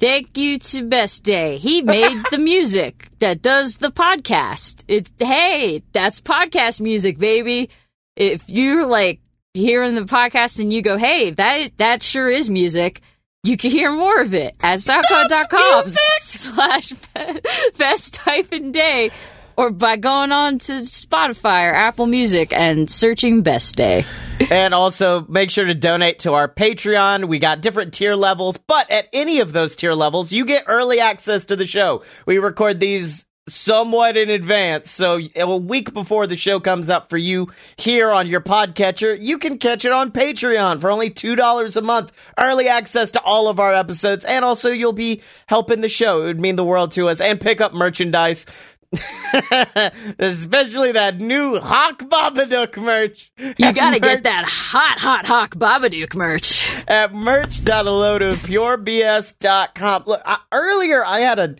Thank 0.00 0.38
you 0.38 0.58
to 0.58 0.84
Best 0.84 1.24
Day. 1.24 1.58
He 1.58 1.82
made 1.82 2.22
the 2.30 2.38
music 2.38 3.10
that 3.18 3.42
does 3.42 3.76
the 3.76 3.90
podcast. 3.90 4.82
It's 4.88 5.12
hey, 5.18 5.82
that's 5.92 6.22
podcast 6.22 6.80
music, 6.80 7.18
baby. 7.18 7.68
If 8.16 8.48
you're 8.48 8.86
like 8.86 9.20
hearing 9.52 9.94
the 9.94 10.02
podcast 10.02 10.58
and 10.58 10.72
you 10.72 10.80
go, 10.80 10.96
hey, 10.96 11.32
that 11.32 11.76
that 11.76 12.02
sure 12.02 12.30
is 12.30 12.48
music, 12.48 13.02
you 13.42 13.58
can 13.58 13.70
hear 13.70 13.92
more 13.92 14.22
of 14.22 14.32
it 14.32 14.56
at 14.62 14.78
soundcloud.com 14.78 15.92
slash 16.20 16.92
best 17.76 18.16
hyphen 18.16 18.72
day 18.72 19.10
or 19.54 19.70
by 19.70 19.98
going 19.98 20.32
on 20.32 20.56
to 20.60 20.72
Spotify 20.74 21.70
or 21.70 21.74
Apple 21.74 22.06
Music 22.06 22.54
and 22.54 22.90
searching 22.90 23.42
Best 23.42 23.76
Day. 23.76 24.06
And 24.50 24.74
also 24.74 25.24
make 25.28 25.50
sure 25.50 25.64
to 25.64 25.74
donate 25.74 26.20
to 26.20 26.32
our 26.32 26.52
Patreon. 26.52 27.28
We 27.28 27.38
got 27.38 27.62
different 27.62 27.94
tier 27.94 28.16
levels, 28.16 28.56
but 28.56 28.90
at 28.90 29.06
any 29.12 29.38
of 29.38 29.52
those 29.52 29.76
tier 29.76 29.94
levels, 29.94 30.32
you 30.32 30.44
get 30.44 30.64
early 30.66 30.98
access 30.98 31.46
to 31.46 31.56
the 31.56 31.66
show. 31.66 32.02
We 32.26 32.38
record 32.38 32.80
these 32.80 33.24
somewhat 33.48 34.16
in 34.16 34.30
advance. 34.30 34.90
So 34.90 35.20
a 35.34 35.56
week 35.56 35.92
before 35.92 36.26
the 36.26 36.36
show 36.36 36.60
comes 36.60 36.88
up 36.88 37.10
for 37.10 37.18
you 37.18 37.48
here 37.76 38.10
on 38.10 38.26
your 38.28 38.40
podcatcher, 38.40 39.16
you 39.20 39.38
can 39.38 39.58
catch 39.58 39.84
it 39.84 39.92
on 39.92 40.12
Patreon 40.12 40.80
for 40.80 40.90
only 40.90 41.10
$2 41.10 41.76
a 41.76 41.80
month. 41.82 42.12
Early 42.38 42.68
access 42.68 43.10
to 43.12 43.22
all 43.22 43.48
of 43.48 43.60
our 43.60 43.74
episodes. 43.74 44.24
And 44.24 44.44
also 44.44 44.70
you'll 44.70 44.92
be 44.92 45.22
helping 45.46 45.80
the 45.80 45.88
show. 45.88 46.22
It 46.22 46.26
would 46.26 46.40
mean 46.40 46.56
the 46.56 46.64
world 46.64 46.92
to 46.92 47.08
us 47.08 47.20
and 47.20 47.40
pick 47.40 47.60
up 47.60 47.74
merchandise. 47.74 48.46
Especially 50.18 50.92
that 50.92 51.18
new 51.18 51.58
Hawk 51.60 52.00
Babadook 52.00 52.76
merch. 52.76 53.32
You 53.38 53.72
gotta 53.72 54.00
get 54.00 54.24
that 54.24 54.44
hot, 54.46 54.98
hot 54.98 55.26
Hawk 55.26 55.54
Babadook 55.54 56.14
merch. 56.16 56.76
at 56.88 57.14
merch.aloadofpurebs.com. 57.14 60.02
Look, 60.06 60.22
I, 60.24 60.38
earlier 60.52 61.04
I 61.04 61.20
had 61.20 61.38
a, 61.38 61.54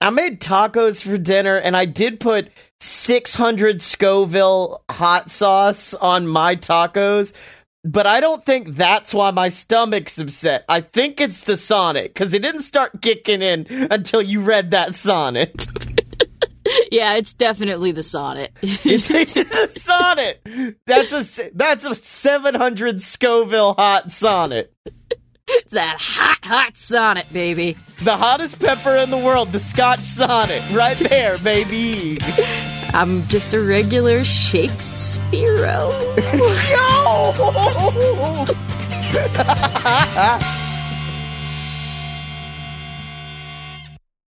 I 0.00 0.10
made 0.10 0.40
tacos 0.40 1.02
for 1.02 1.18
dinner 1.18 1.56
and 1.56 1.76
I 1.76 1.86
did 1.86 2.20
put 2.20 2.50
600 2.80 3.82
Scoville 3.82 4.84
hot 4.88 5.28
sauce 5.30 5.92
on 5.94 6.26
my 6.28 6.54
tacos. 6.56 7.32
But 7.82 8.06
I 8.06 8.20
don't 8.20 8.44
think 8.44 8.76
that's 8.76 9.14
why 9.14 9.30
my 9.30 9.48
stomach's 9.48 10.18
upset. 10.18 10.66
I 10.68 10.82
think 10.82 11.18
it's 11.18 11.44
the 11.44 11.56
Sonic, 11.56 12.12
because 12.12 12.34
it 12.34 12.42
didn't 12.42 12.60
start 12.62 13.00
kicking 13.00 13.40
in 13.40 13.66
until 13.90 14.20
you 14.20 14.42
read 14.42 14.72
that 14.72 14.96
Sonnet. 14.96 15.66
Yeah, 16.92 17.14
it's 17.14 17.34
definitely 17.34 17.92
the 17.92 18.02
sonnet. 18.02 18.50
It's, 18.62 19.10
it's 19.10 19.34
the 19.34 19.80
Sonnet. 19.80 20.40
That's 20.86 21.12
a 21.38 21.50
that's 21.54 21.84
a 21.84 21.94
700 21.94 23.00
Scoville 23.02 23.74
hot 23.74 24.10
Sonnet. 24.10 24.72
it's 25.48 25.72
that 25.72 25.96
hot, 26.00 26.38
hot 26.44 26.76
sonnet, 26.76 27.26
baby. 27.32 27.76
The 28.02 28.16
hottest 28.16 28.58
pepper 28.58 28.96
in 28.96 29.10
the 29.10 29.18
world, 29.18 29.52
the 29.52 29.58
Scotch 29.58 30.00
Sonnet, 30.00 30.62
right 30.72 30.96
there, 30.96 31.36
baby. 31.38 32.18
I'm 32.92 33.26
just 33.28 33.54
a 33.54 33.60
regular 33.60 34.24
Shakespeare. 34.24 35.56
No! 36.72 37.36